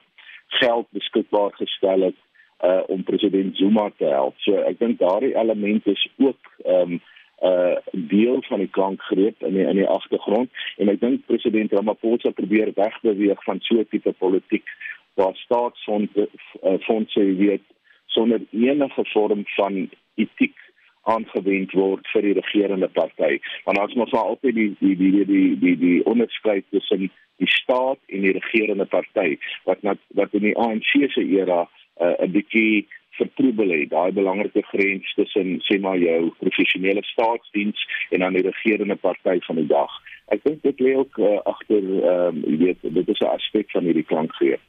geld 0.47 0.88
beskikbaar 0.89 1.51
gestel 1.53 2.01
het 2.01 2.19
uh 2.63 2.81
om 2.88 3.03
president 3.03 3.57
Zuma 3.57 3.91
te 3.97 4.05
help. 4.05 4.35
So 4.38 4.55
ek 4.55 4.79
dink 4.79 5.00
daardie 5.00 5.35
element 5.35 5.88
is 5.88 6.07
ook 6.17 6.53
ehm 6.63 6.91
um, 6.91 7.01
uh 7.43 7.75
deel 7.91 8.41
van 8.47 8.59
die 8.59 8.69
klankgreep 8.69 9.43
in 9.43 9.53
die, 9.53 9.65
in 9.65 9.75
die 9.75 9.88
agtergrond 9.88 10.50
en 10.77 10.89
ek 10.93 11.01
dink 11.01 11.25
president 11.25 11.73
Ramaphosa 11.73 12.31
probeer 12.31 12.71
wegbeweeg 12.75 13.43
van 13.43 13.59
so 13.59 13.79
'n 13.79 13.88
tipe 13.89 14.13
politiek 14.17 14.69
waar 15.13 15.35
staatsfondse 15.35 16.29
uh, 16.63 16.77
fondse 16.79 17.23
weet 17.35 17.65
sonder 18.05 18.41
enige 18.51 19.05
vorm 19.05 19.43
van 19.57 19.89
etiek 20.15 20.55
aangewend 21.03 21.72
word 21.72 22.07
vir 22.13 22.22
die 22.22 22.33
regerende 22.39 22.88
party. 22.88 23.39
Want 23.65 23.79
ons 23.79 23.93
moet 24.00 24.12
maar 24.12 24.31
altyd 24.33 24.55
die 24.55 24.69
die 24.79 24.95
die 24.95 25.12
die 25.12 25.25
die 25.25 25.60
die, 25.60 25.77
die 25.77 26.00
onderskeid 26.05 26.65
tussen 26.72 27.10
die 27.41 27.50
staat 27.51 28.00
en 28.07 28.22
die 28.22 28.36
regerende 28.38 28.86
party 28.86 29.38
wat 29.67 29.81
wat 29.81 30.01
wat 30.19 30.36
in 30.38 30.48
die 30.48 30.57
ANC 30.57 30.91
se 31.13 31.24
era 31.24 31.63
uh, 31.63 32.15
'n 32.19 32.31
bietjie 32.31 32.88
vertroebel 33.17 33.69
het 33.69 33.89
daai 33.89 34.12
belangrike 34.12 34.63
grens 34.72 35.13
tussen 35.13 35.60
sê 35.67 35.79
maar 35.79 35.98
jou 35.98 36.31
professionele 36.39 37.03
staatsdiens 37.03 37.79
en 38.10 38.19
dan 38.19 38.33
die 38.33 38.45
regerende 38.48 38.95
party 38.95 39.39
van 39.48 39.55
die 39.55 39.67
dag. 39.67 39.91
Ek 40.33 40.43
dink 40.43 40.62
dit 40.63 40.79
lê 40.79 40.95
ook 40.98 41.17
uh, 41.17 41.39
agter 41.53 41.83
ehm 41.83 42.38
um, 42.38 42.45
jy 42.48 42.57
weet 42.65 42.79
dit 42.81 43.10
is 43.15 43.19
'n 43.19 43.33
aspek 43.36 43.72
van 43.72 43.83
hierdie 43.83 44.10
klankgreep. 44.12 44.62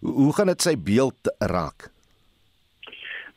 Hoe 0.00 0.32
gaan 0.34 0.46
dit 0.46 0.62
sy 0.62 0.74
beeld 0.76 1.32
raak? 1.38 1.90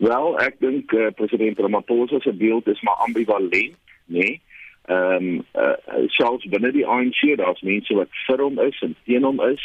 Wel, 0.02 0.40
ek 0.42 0.56
dink 0.58 0.94
uh, 0.98 1.12
president 1.14 1.60
Ramaphosa 1.62 2.20
se 2.20 2.34
beeld 2.34 2.68
is 2.68 2.82
maar 2.82 3.04
ambivalent, 3.06 3.54
nê? 3.54 3.74
Nee? 4.06 4.42
Ehm 4.90 5.28
um, 5.28 5.46
uh, 5.54 6.08
selfs 6.10 6.48
binne 6.50 6.72
die 6.74 6.88
ANC, 6.88 7.20
daar's 7.38 7.62
mense 7.62 7.94
wat 7.94 8.10
vir 8.26 8.42
hom 8.42 8.58
is 8.60 8.80
en 8.82 8.96
teen 9.06 9.24
hom 9.24 9.38
is 9.46 9.62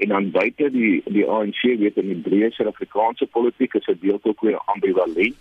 en 0.00 0.12
dan 0.14 0.30
buite 0.30 0.70
die 0.70 1.02
die 1.10 1.26
ANC 1.26 1.58
weet 1.82 1.98
in 1.98 2.12
die 2.12 2.20
breë 2.22 2.52
Suid-Afrikaanse 2.54 3.26
politiek 3.34 3.74
is 3.74 3.88
dit 3.90 4.00
deel 4.00 4.20
ook 4.22 4.46
weer 4.46 4.60
ambivalent 4.72 5.36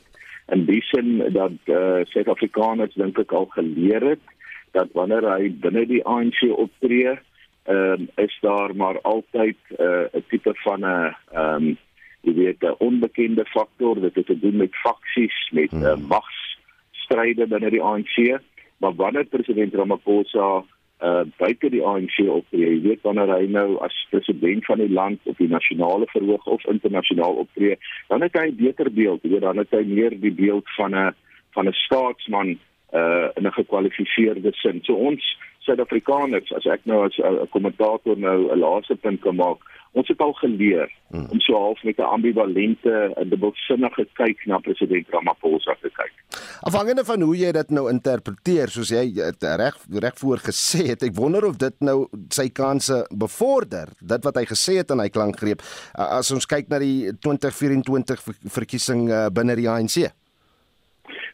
en 0.50 0.65
dis 0.65 0.89
en 0.98 1.12
dat 1.36 1.70
uh, 1.70 2.01
Suid-Afrikaners 2.10 2.98
dink 2.98 3.22
ek 3.22 3.36
al 3.38 3.46
geleer 3.53 4.08
het 4.15 4.34
dat 4.74 4.89
wanneer 4.98 5.29
hy 5.29 5.51
binne 5.62 5.86
die 5.94 6.01
ANC 6.06 6.41
optree 6.50 7.13
ehm 7.13 8.01
um, 8.01 8.10
is 8.18 8.34
daar 8.41 8.74
maar 8.75 8.98
altyd 9.06 9.60
uh, 9.77 10.10
'n 10.10 10.25
tipe 10.34 10.58
van 10.65 10.82
'n 10.82 11.15
ehm 11.38 11.70
um, 11.70 11.77
jy 12.21 12.33
weet 12.33 12.63
'n 12.63 12.75
onbekende 12.79 13.45
faktor 13.45 13.99
dit 14.01 14.15
het 14.15 14.25
te 14.25 14.39
doen 14.39 14.57
met 14.57 14.75
faksies 14.75 15.49
met 15.51 15.73
uh, 15.73 15.95
magsstryde 15.95 17.47
binne 17.47 17.69
die 17.69 17.81
ANC 17.81 18.39
maar 18.79 18.95
wanneer 18.95 19.25
president 19.25 19.73
Ramaphosa 19.73 20.63
uh 20.99 21.21
buite 21.38 21.69
die 21.71 21.83
ANC 21.83 22.17
optree. 22.27 22.73
Jy 22.73 22.79
weet 22.83 23.05
wanneer 23.07 23.29
hy 23.31 23.45
nou 23.47 23.77
as 23.85 23.95
president 24.11 24.65
van 24.67 24.81
die 24.83 24.89
land 24.91 25.29
op 25.31 25.38
die 25.39 25.47
nasionale 25.47 26.09
verhoog 26.11 26.47
of 26.51 26.65
internasionaal 26.67 27.39
optree, 27.45 27.77
dan 28.07 28.21
het 28.21 28.35
hy 28.35 28.49
'n 28.49 28.55
beter 28.55 28.91
beeld. 28.91 29.23
Jy 29.23 29.29
weet 29.29 29.47
dan 29.47 29.57
het 29.57 29.71
hy 29.71 29.83
meer 29.88 30.19
die 30.19 30.31
beeld 30.31 30.67
van 30.75 30.95
'n 30.95 31.15
van 31.55 31.67
'n 31.67 31.73
staatsman 31.73 32.59
uh 32.93 33.27
in 33.35 33.47
'n 33.47 33.51
gekwalifiseerde 33.51 34.51
sin. 34.51 34.79
So 34.83 34.93
ons 34.93 35.38
Suid-Afrikaners, 35.69 36.49
as 36.57 36.65
ek 36.65 36.85
nou 36.89 37.03
as 37.05 37.17
'n 37.21 37.47
kommentator 37.53 38.17
nou 38.17 38.49
'n 38.49 38.59
laaste 38.59 38.95
punt 38.95 39.21
kan 39.21 39.35
maak, 39.35 39.61
ons 39.93 40.07
het 40.07 40.19
al 40.21 40.33
geleer 40.33 40.89
hmm. 41.09 41.27
om 41.29 41.39
so 41.39 41.53
half 41.53 41.83
met 41.83 41.97
'n 41.97 42.09
ambivalente 42.15 43.13
en 43.15 43.29
dubbelsinnige 43.29 44.07
kyk 44.13 44.45
na 44.45 44.57
president 44.57 45.09
Ramaphosa 45.09 45.75
te 45.81 45.89
kyk. 45.89 46.13
Afhangende 46.61 47.05
van 47.05 47.21
hoe 47.21 47.38
jy 47.38 47.51
dit 47.51 47.69
nou 47.69 47.89
interpreteer, 47.89 48.69
soos 48.69 48.89
jy 48.89 49.13
reg 49.39 49.77
reg 49.89 50.17
voor 50.17 50.38
gesê 50.38 50.85
het, 50.88 51.03
ek 51.03 51.15
wonder 51.15 51.45
of 51.45 51.57
dit 51.57 51.75
nou 51.79 52.07
sy 52.29 52.49
kanse 52.49 53.07
bevorder, 53.09 53.89
dit 53.99 54.23
wat 54.23 54.35
hy 54.35 54.45
gesê 54.45 54.77
het 54.77 54.91
in 54.91 54.99
hy 54.99 55.09
klankgreep, 55.09 55.61
as 55.93 56.31
ons 56.31 56.45
kyk 56.45 56.69
na 56.69 56.79
die 56.79 57.11
2024 57.19 58.21
verkiesing 58.45 59.09
binne 59.33 59.55
die 59.55 59.69
ANC. 59.69 60.11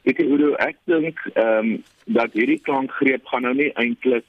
Ek 0.05 0.17
dink 0.17 0.59
ek 0.61 0.77
dink 0.85 1.21
ehm 1.33 1.57
um, 1.59 1.83
dat 2.05 2.33
hierdie 2.37 2.61
klankgreep 2.61 3.25
gaan 3.25 3.47
nou 3.47 3.53
nie 3.57 3.71
eintlik 3.73 4.27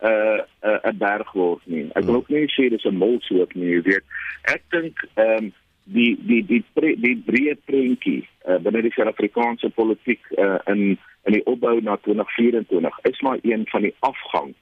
'n 0.00 0.06
uh, 0.08 0.40
'n 0.62 0.80
uh, 0.88 0.98
berg 0.98 1.32
word 1.32 1.64
nie. 1.64 1.86
Ek 1.94 2.04
wil 2.04 2.20
ook 2.20 2.28
nie 2.28 2.44
sê 2.52 2.68
dis 2.68 2.84
'n 2.84 3.00
molsoort 3.00 3.54
nie, 3.54 3.70
jy 3.74 3.82
weet. 3.82 4.04
Ek 4.54 4.62
dink 4.70 5.04
ehm 5.14 5.48
um, 5.48 5.52
die 5.88 6.18
die 6.28 6.42
die 6.44 6.64
pre, 6.72 6.94
die 7.00 7.16
breë 7.26 7.56
prentjie 7.64 8.20
uh, 8.44 8.58
binne 8.60 8.82
die 8.84 8.92
Suid-Afrikaanse 8.92 9.70
politiek 9.70 10.20
uh, 10.36 10.58
in 10.66 10.98
in 11.24 11.32
die 11.32 11.44
opbou 11.46 11.80
na 11.80 11.96
2024 12.04 12.98
is 13.10 13.20
maar 13.20 13.38
een 13.42 13.64
van 13.72 13.82
die 13.82 13.94
afgang 14.00 14.52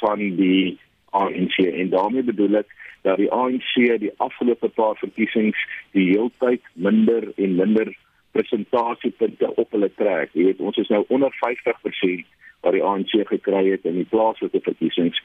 van 0.00 0.18
die 0.36 0.78
ANC 1.10 1.56
en 1.58 1.88
daarmee 1.90 2.22
bedoel 2.22 2.60
ek 2.60 2.74
dat 3.02 3.16
die 3.16 3.30
ANC 3.32 3.72
die 4.04 4.12
afgelope 4.16 4.68
paar 4.68 4.96
verkiesings 5.00 5.58
die 5.96 6.10
heeltyd 6.12 6.64
minder 6.72 7.32
en 7.36 7.56
minder 7.56 7.92
prestasiepunte 8.32 9.54
op 9.54 9.70
hulle 9.70 9.90
trek. 9.96 10.30
Jy 10.32 10.44
weet 10.50 10.60
ons 10.60 10.76
is 10.76 10.88
nou 10.88 11.04
onder 11.08 11.32
50% 11.40 12.26
wat 12.60 12.74
die 12.74 12.84
ANC 12.84 13.14
gekry 13.28 13.64
het 13.70 13.86
in 13.88 14.00
die 14.00 14.08
plaaslike 14.10 14.60
verkiesings. 14.62 15.20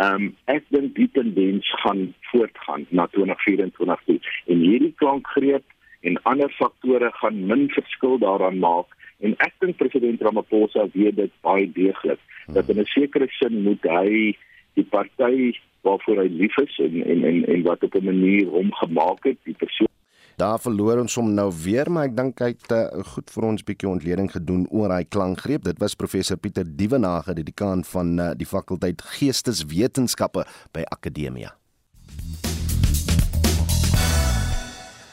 Ehm 0.00 0.14
um, 0.14 0.28
ek 0.44 0.64
dink 0.74 0.94
die 0.96 1.10
tendens 1.12 1.66
gaan 1.82 2.14
voortgaan 2.30 2.86
na 2.88 3.06
2024 3.12 4.04
toe. 4.06 4.18
En 4.46 4.62
hierdie 4.64 4.94
klankgreep 5.02 5.64
en 6.00 6.22
ander 6.22 6.52
faktore 6.56 7.10
gaan 7.12 7.46
min 7.46 7.68
verskil 7.74 8.18
daaraan 8.18 8.58
maak 8.58 8.96
en 9.20 9.34
ek 9.44 9.54
dink 9.60 9.76
president 9.76 10.22
Ramaphosa 10.22 10.86
weet 10.94 11.16
dit 11.16 11.32
baie 11.44 11.66
deeglik 11.76 12.20
dat 12.54 12.68
in 12.68 12.80
'n 12.80 12.92
sekere 12.94 13.28
sin 13.28 13.62
moet 13.62 13.84
hy 13.84 14.36
die 14.78 14.88
party 14.94 15.52
waarvoor 15.82 16.22
hy 16.22 16.28
lief 16.28 16.56
is 16.58 16.78
en 16.78 17.02
en 17.04 17.24
en, 17.24 17.44
en 17.46 17.62
wat 17.62 17.84
op 17.84 17.94
'n 17.94 18.04
manier 18.04 18.46
hom 18.46 18.72
gemaak 18.72 19.24
het, 19.24 19.38
die 19.44 19.58
persoon 19.58 19.92
Daar 20.40 20.56
verloor 20.56 21.02
ons 21.02 21.14
hom 21.20 21.34
nou 21.36 21.50
weer, 21.52 21.90
maar 21.92 22.06
ek 22.08 22.14
dink 22.16 22.38
hy 22.40 22.54
het 22.54 22.72
uh, 22.72 23.02
goed 23.12 23.28
vir 23.28 23.44
ons 23.44 23.64
bietjie 23.66 23.90
ontleding 23.90 24.30
gedoen 24.32 24.62
oor 24.72 24.88
hy 24.94 25.02
klankgreep. 25.04 25.66
Dit 25.66 25.82
was 25.82 25.92
professor 26.00 26.38
Pieter 26.40 26.64
Dievenage, 26.64 27.34
die 27.36 27.44
dekaan 27.44 27.82
van 27.84 28.14
uh, 28.16 28.30
die 28.32 28.48
fakulteit 28.48 29.04
Geesteswetenskappe 29.18 30.46
by 30.72 30.86
Akademia. 30.96 31.52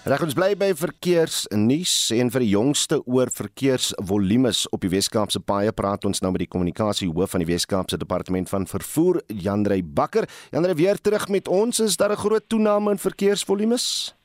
Reg 0.07 0.23
ons 0.23 0.37
bly 0.37 0.53
by 0.55 0.69
verkeersnuus 0.79 1.95
en 2.15 2.31
vir 2.31 2.45
die 2.45 2.53
jongste 2.53 3.01
oor 3.03 3.27
verkeersvolumes 3.27 4.63
op 4.71 4.85
die 4.85 4.93
Weskaapse 4.93 5.41
paaie 5.43 5.75
praat 5.75 6.07
ons 6.07 6.23
nou 6.23 6.31
met 6.31 6.45
die 6.45 6.51
kommunikasiehoof 6.53 7.35
van 7.35 7.43
die 7.43 7.49
Weskaapse 7.49 7.99
departement 7.99 8.47
van 8.47 8.63
vervoer 8.71 9.19
Jandrey 9.27 9.83
Bakker. 9.83 10.29
Jandrey 10.55 10.79
weer 10.79 11.03
terug 11.03 11.27
met 11.27 11.51
ons. 11.51 11.83
Is 11.83 11.99
daar 11.99 12.15
'n 12.15 12.23
groot 12.23 12.47
toename 12.47 12.95
in 12.95 12.97
verkeersvolumes? 13.03 14.15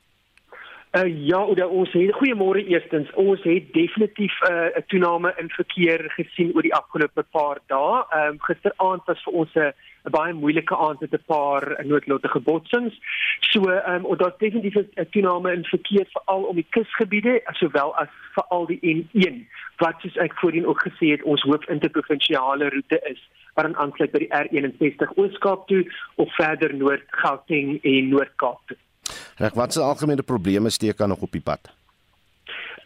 Uh, 0.93 1.09
ja, 1.25 1.39
oor 1.41 1.71
ons 1.73 1.93
het 1.97 2.11
goeiemôre 2.19 2.67
eerstens. 2.69 3.09
Ons 3.17 3.41
het 3.49 3.71
definitief 3.73 4.35
eh, 4.45 4.53
'n 4.53 4.79
uh, 4.79 4.83
toename 4.93 5.35
in 5.41 5.49
verkeer 5.51 6.05
gesien 6.17 6.51
oor 6.55 6.63
die 6.63 6.75
afgelope 6.75 7.23
paar 7.31 7.59
dae. 7.67 8.05
Ehm 8.11 8.29
um, 8.29 8.41
gisteraand 8.41 9.01
was 9.07 9.23
vir 9.23 9.33
ons 9.33 9.55
'n 9.55 9.73
baie 10.11 10.33
moeilike 10.33 10.77
aand 10.77 11.01
met 11.01 11.15
'n 11.15 11.25
paar 11.27 11.85
noodlottige 11.85 12.41
botsings. 12.41 12.95
So 13.41 13.61
ehm 13.71 14.05
um, 14.05 14.17
daar's 14.17 14.37
definitief 14.39 14.77
'n 14.77 15.09
toename 15.11 15.53
in 15.53 15.65
verkeer 15.65 16.07
veral 16.13 16.43
om 16.43 16.57
die 16.57 16.69
kusgebiede 16.69 17.41
sowel 17.53 17.97
as 17.97 18.13
veral 18.35 18.67
die 18.67 18.81
N1 18.97 19.49
wat 19.77 19.95
soos 20.01 20.17
ek 20.17 20.39
voorheen 20.39 20.67
ook 20.67 20.89
gesê 20.89 21.07
het 21.17 21.23
ons 21.23 21.43
hoof 21.43 21.69
interprovinsiale 21.69 22.69
roete 22.69 23.01
is 23.05 23.21
wat 23.55 23.65
aan 23.65 23.77
aansluit 23.77 24.13
by 24.13 24.19
die 24.19 24.35
R61 24.43 25.17
Oos-Kaap 25.17 25.67
toe 25.67 25.85
of 26.15 26.35
verder 26.35 26.75
Noord-Gauteng 26.75 27.79
en 27.83 28.09
Noord-Kaap 28.09 28.61
toe. 28.67 28.77
Reg, 29.37 29.55
wat 29.55 29.73
se 29.73 29.81
algemene 29.81 30.23
probleme 30.23 30.71
steek 30.71 31.01
aan 31.01 31.09
nog 31.09 31.23
op 31.23 31.33
die 31.33 31.41
pad? 31.41 31.73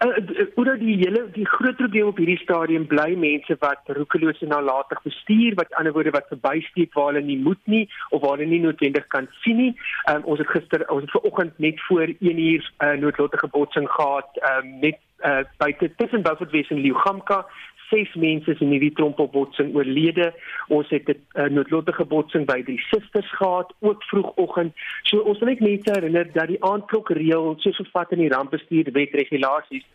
Uh, 0.04 0.44
oor 0.60 0.74
die 0.76 0.98
hele 1.00 1.22
die 1.32 1.46
groot 1.48 1.78
probleem 1.78 2.10
op 2.10 2.18
hierdie 2.20 2.40
stadium 2.42 2.84
bly 2.86 3.14
mense 3.16 3.54
wat 3.62 3.88
roekeloos 3.96 4.42
en 4.44 4.50
nalatig 4.52 5.00
bestuur 5.06 5.56
wat 5.56 5.72
ander 5.80 5.94
woorde 5.96 6.12
wat 6.12 6.28
verbysteek 6.28 6.92
waar 6.92 7.14
hulle 7.14 7.22
nie 7.24 7.38
moet 7.40 7.62
nie 7.64 7.86
of 8.10 8.20
waar 8.20 8.36
hulle 8.36 8.50
nie 8.50 8.60
noodwendig 8.60 9.06
kan 9.14 9.28
sien 9.40 9.56
nie. 9.62 9.70
Um, 10.12 10.20
ons 10.28 10.42
het 10.42 10.52
gister 10.52 10.84
ons 10.92 11.06
het 11.06 11.14
vanoggend 11.16 11.56
net 11.64 11.80
voor 11.88 12.12
1 12.12 12.20
uur 12.28 12.60
'n 12.60 12.84
uh, 12.84 13.00
noodlottige 13.06 13.48
botsing 13.48 13.88
gehad 13.88 14.28
um, 14.50 14.68
net 14.84 15.00
uh, 15.24 15.48
buite 15.56 15.88
tussen 15.96 16.22
Beaufort 16.22 16.52
Wes 16.52 16.68
en 16.68 16.84
Leeugamka 16.84 17.46
ses 17.90 18.14
mense 18.14 18.56
in 18.58 18.70
hierdie 18.74 18.92
trompelbotsing 18.98 19.74
oorlede. 19.74 20.32
Ons 20.68 20.88
het 20.90 21.08
'n 21.08 21.18
uh, 21.34 21.48
noodlottige 21.48 22.04
botsing 22.04 22.46
by 22.46 22.62
die 22.62 22.80
susters 22.90 23.30
gehad 23.36 23.72
ook 23.80 24.02
vroegoggend. 24.02 24.72
So 25.02 25.18
ons 25.18 25.38
wil 25.38 25.48
net 25.48 25.60
mense 25.60 25.90
herinner 25.92 26.32
dat 26.32 26.48
die 26.48 26.62
aandklok 26.64 27.10
reël 27.10 27.54
soos 27.58 27.76
vervat 27.76 28.12
in 28.12 28.18
die 28.18 28.34
rampbestuur 28.34 28.92
wetregulasies 28.92 29.86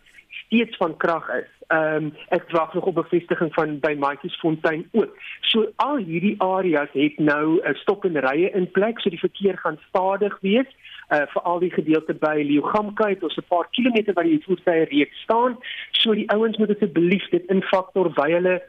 steeds 0.45 0.77
van 0.77 0.97
krag 0.97 1.27
is. 1.29 1.51
Ehm 1.67 1.95
um, 1.95 2.13
ek 2.27 2.51
wag 2.51 2.73
nog 2.73 2.85
op 2.85 2.95
bevestiging 2.95 3.53
van 3.53 3.79
by 3.79 3.93
Matjiesfontein 3.99 4.87
ook. 4.91 5.15
So 5.41 5.71
al 5.75 5.97
hierdie 5.97 6.35
areas 6.43 6.91
het 6.93 7.19
nou 7.19 7.59
'n 7.59 7.69
uh, 7.69 7.75
stop 7.83 8.05
en 8.05 8.19
rye 8.19 8.49
in 8.51 8.71
plek, 8.71 8.99
so 8.99 9.09
die 9.09 9.19
verkeer 9.19 9.57
gaan 9.57 9.79
stadig 9.87 10.37
wees 10.41 10.67
uh 11.11 11.25
vir 11.33 11.41
al 11.41 11.59
die 11.59 11.71
gedeelte 11.71 12.13
by 12.13 12.35
Leeugamka 12.41 13.09
het 13.09 13.23
ons 13.23 13.37
'n 13.37 13.49
paar 13.53 13.67
kilometer 13.71 14.13
waar 14.13 14.23
die 14.23 14.43
voertuie 14.45 14.85
reeds 14.91 15.21
staan. 15.21 15.57
So 15.91 16.13
die 16.13 16.29
ouens 16.29 16.57
moet 16.57 16.69
asseblief 16.75 17.29
dit 17.29 17.45
infaktor 17.45 18.09
by 18.09 18.29
hulle 18.31 18.61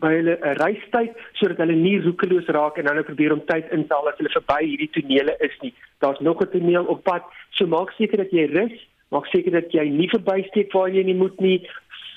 by 0.00 0.12
hulle 0.12 0.36
uh, 0.40 0.52
reistyd 0.60 1.16
sodat 1.38 1.60
hulle 1.62 1.76
nie 1.76 2.00
roekeloos 2.00 2.48
raak 2.56 2.78
en 2.78 2.88
dan 2.88 3.04
probeer 3.04 3.32
om 3.32 3.44
tyd 3.46 3.70
in 3.76 3.86
te 3.86 3.94
haal 3.94 4.08
as 4.10 4.18
hulle 4.20 4.32
verby 4.34 4.60
hierdie 4.64 4.90
tonele 4.96 5.36
is 5.48 5.56
nie. 5.62 5.72
Daar's 6.04 6.20
nog 6.20 6.42
'n 6.42 6.50
toneel 6.52 6.84
op 6.84 7.02
pad. 7.04 7.24
So 7.50 7.66
maak 7.66 7.90
seker 7.90 8.16
dat 8.16 8.30
jy 8.30 8.46
rus, 8.52 8.76
maak 9.08 9.26
seker 9.26 9.52
dat 9.52 9.72
jy 9.72 9.88
nie 9.88 10.08
verbysteek 10.08 10.72
waar 10.72 10.88
jy 10.88 11.04
nie 11.04 11.14
moet 11.14 11.40
nie 11.40 11.68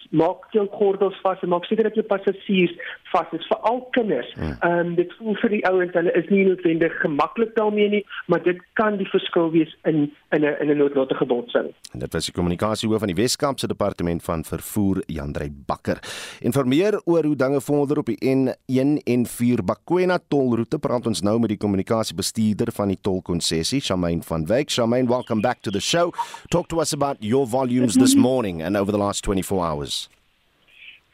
maak 0.10 0.50
jou 0.52 0.66
gordels 0.74 1.18
vas 1.24 1.42
en 1.42 1.52
maak 1.54 1.66
seker 1.70 1.90
dat 1.90 1.98
jou 1.98 2.06
passasiers 2.06 2.74
vas 3.12 3.34
is 3.38 3.46
vir 3.50 3.58
al 3.70 3.82
kinders. 3.98 4.30
Ja. 4.36 4.42
Ehm 4.42 4.58
ja. 4.70 4.80
um, 4.80 4.96
dit 4.96 5.14
voel 5.18 5.36
vir 5.42 5.54
die 5.54 5.62
ouens 5.68 5.94
hulle 5.94 6.14
is 6.18 6.30
nie 6.30 6.46
noodwendig 6.48 6.96
gemaklik 7.04 7.56
daarmee 7.56 7.90
nie, 7.90 8.04
maar 8.28 8.42
dit 8.44 8.60
kan 8.80 8.98
die 8.98 9.08
verskil 9.10 9.52
wees 9.52 9.76
in 9.90 10.10
in 10.32 10.46
'n 10.46 10.56
in 10.62 10.70
'n 10.70 10.78
noodlottige 10.78 11.26
botsing. 11.26 11.74
En 11.94 12.00
dit 12.00 12.14
was 12.14 12.26
die 12.26 12.34
kommunikasiehoof 12.34 13.00
van 13.00 13.14
die 13.14 13.22
Weskaapse 13.22 13.68
departement 13.68 14.24
van 14.24 14.44
vervoer 14.44 15.04
Jandrey 15.06 15.50
Bakker. 15.66 16.00
Informeer 16.42 17.02
oor 17.06 17.24
hoe 17.24 17.36
dinge 17.36 17.62
vorder 17.62 17.98
op 17.98 18.06
die 18.06 18.20
N1 18.36 19.02
en 19.04 19.26
4 19.26 19.64
Bakwena 19.64 20.20
tolroete. 20.28 20.80
Praat 20.80 21.08
ons 21.08 21.22
nou 21.22 21.40
met 21.40 21.50
die 21.50 21.58
kommunikasiebestuurder 21.58 22.72
van 22.72 22.88
die 22.88 23.00
tolkonssessie, 23.02 23.82
Shamaine 23.82 24.22
van 24.22 24.46
Wyk. 24.46 24.70
Shamaine, 24.70 25.08
welcome 25.08 25.42
back 25.42 25.62
to 25.62 25.72
the 25.72 25.82
show. 25.82 26.12
Talk 26.48 26.68
to 26.68 26.80
us 26.80 26.94
about 26.94 27.18
your 27.20 27.48
volumes 27.48 27.94
this 27.94 28.16
morning 28.30 28.62
and 28.62 28.78
over 28.78 28.92
the 28.92 28.98
last 28.98 29.24
24 29.24 29.66
hours. 29.66 29.99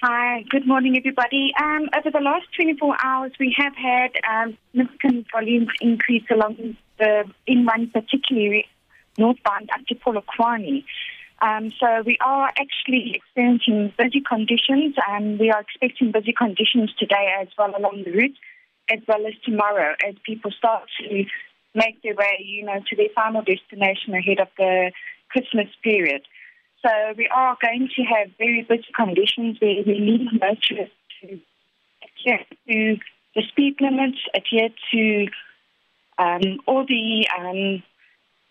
Hi, 0.08 0.44
good 0.52 0.68
morning, 0.68 0.96
everybody. 0.96 1.52
Um, 1.60 1.90
over 1.98 2.12
the 2.12 2.20
last 2.20 2.46
24 2.56 2.96
hours, 3.04 3.32
we 3.40 3.56
have 3.58 3.74
had 3.76 4.12
um, 4.30 4.56
significant 4.70 5.26
volumes 5.34 5.70
increase 5.82 6.22
along 6.30 6.78
the 7.00 7.24
in-one, 7.48 7.90
particularly 7.90 8.68
northbound 9.18 9.72
up 9.74 9.84
to 9.88 9.96
Polokwane. 9.96 10.84
Um, 11.42 11.72
so 11.80 12.04
we 12.06 12.20
are 12.24 12.50
actually 12.50 13.16
experiencing 13.16 13.94
busy 13.98 14.22
conditions, 14.22 14.94
and 15.08 15.40
we 15.40 15.50
are 15.50 15.62
expecting 15.62 16.12
busy 16.12 16.34
conditions 16.38 16.94
today 17.00 17.34
as 17.42 17.48
well 17.58 17.74
along 17.76 18.04
the 18.06 18.12
route, 18.12 18.38
as 18.92 19.00
well 19.08 19.26
as 19.26 19.34
tomorrow, 19.44 19.96
as 20.08 20.14
people 20.24 20.52
start 20.52 20.84
to 21.00 21.26
make 21.74 22.00
their 22.04 22.14
way, 22.14 22.46
you 22.46 22.64
know, 22.64 22.80
to 22.92 22.96
their 22.96 23.10
final 23.16 23.42
destination 23.42 24.14
ahead 24.14 24.40
of 24.40 24.50
the 24.60 24.92
Christmas 25.32 25.70
period. 25.84 26.22
So 26.86 26.92
we 27.18 27.28
are 27.36 27.58
going 27.60 27.90
to 27.96 28.04
have 28.04 28.30
very 28.38 28.62
busy 28.62 28.86
conditions 28.96 29.58
where 29.60 29.82
we 29.88 30.00
need 30.00 30.28
motorists 30.34 30.94
to, 31.22 31.40
adhere 32.04 32.46
to 32.68 32.98
the 33.34 33.42
speed 33.50 33.78
limits, 33.82 34.20
adhere 34.36 34.70
to 34.92 35.28
um, 36.20 36.60
all 36.68 36.86
the 36.86 37.28
um, 37.36 37.84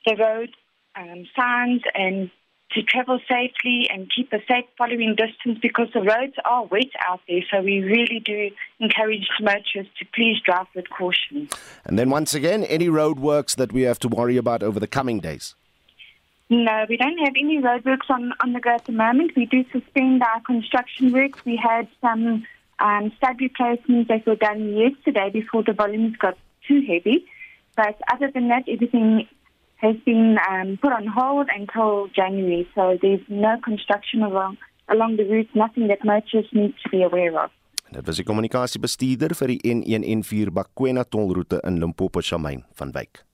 the 0.04 0.16
road 0.16 0.50
um, 0.96 1.28
signs, 1.36 1.82
and 1.94 2.28
to 2.72 2.82
travel 2.82 3.20
safely 3.30 3.88
and 3.88 4.10
keep 4.14 4.32
a 4.32 4.38
safe 4.48 4.64
following 4.76 5.14
distance 5.14 5.60
because 5.62 5.86
the 5.94 6.00
roads 6.00 6.34
are 6.44 6.64
wet 6.66 6.90
out 7.08 7.20
there. 7.28 7.42
So 7.52 7.62
we 7.62 7.82
really 7.82 8.18
do 8.18 8.50
encourage 8.80 9.28
motorists 9.40 9.96
to 10.00 10.06
please 10.12 10.40
drive 10.44 10.66
with 10.74 10.90
caution. 10.90 11.48
And 11.84 11.96
then 11.96 12.10
once 12.10 12.34
again, 12.34 12.64
any 12.64 12.88
roadworks 12.88 13.54
that 13.54 13.70
we 13.70 13.82
have 13.82 14.00
to 14.00 14.08
worry 14.08 14.36
about 14.36 14.64
over 14.64 14.80
the 14.80 14.88
coming 14.88 15.20
days? 15.20 15.54
No, 16.50 16.84
we 16.88 16.96
don't 16.96 17.18
have 17.18 17.34
any 17.38 17.58
roadworks 17.58 18.10
on, 18.10 18.32
on 18.42 18.52
the 18.52 18.60
go 18.60 18.70
at 18.70 18.84
the 18.84 18.92
moment. 18.92 19.32
We 19.34 19.46
do 19.46 19.64
suspend 19.72 20.22
our 20.22 20.40
construction 20.42 21.12
works. 21.12 21.44
We 21.44 21.56
had 21.56 21.88
some 22.00 22.44
um, 22.78 23.12
stud 23.16 23.40
replacements 23.40 24.08
that 24.08 24.26
were 24.26 24.36
done 24.36 24.74
yesterday 24.74 25.30
before 25.30 25.62
the 25.62 25.72
volumes 25.72 26.16
got 26.16 26.36
too 26.68 26.82
heavy. 26.86 27.26
But 27.76 28.00
other 28.12 28.30
than 28.30 28.48
that, 28.48 28.64
everything 28.68 29.26
has 29.76 29.96
been 30.04 30.38
um, 30.50 30.78
put 30.80 30.92
on 30.92 31.06
hold 31.06 31.48
until 31.54 32.08
January. 32.08 32.68
So 32.74 32.98
there's 33.00 33.24
no 33.28 33.58
construction 33.64 34.22
along 34.22 34.58
along 34.88 35.16
the 35.16 35.24
route, 35.24 35.48
nothing 35.54 35.88
that 35.88 36.04
motorists 36.04 36.52
need 36.52 36.74
to 36.82 36.88
be 36.90 37.02
aware 37.02 37.42
of. 37.42 37.50
Dit 37.90 38.06
was 38.06 38.16
die 38.16 38.24
kommunikasiebestuurder 38.24 39.34
vir 39.38 39.54
die 39.54 39.60
N114 39.70 40.50
Bakwena 40.52 41.04
tolroete 41.04 41.60
in 41.68 41.78
Limpopo 41.78 42.20
Shamain 42.20 42.64
van 42.74 42.92
Wyk. 42.92 43.24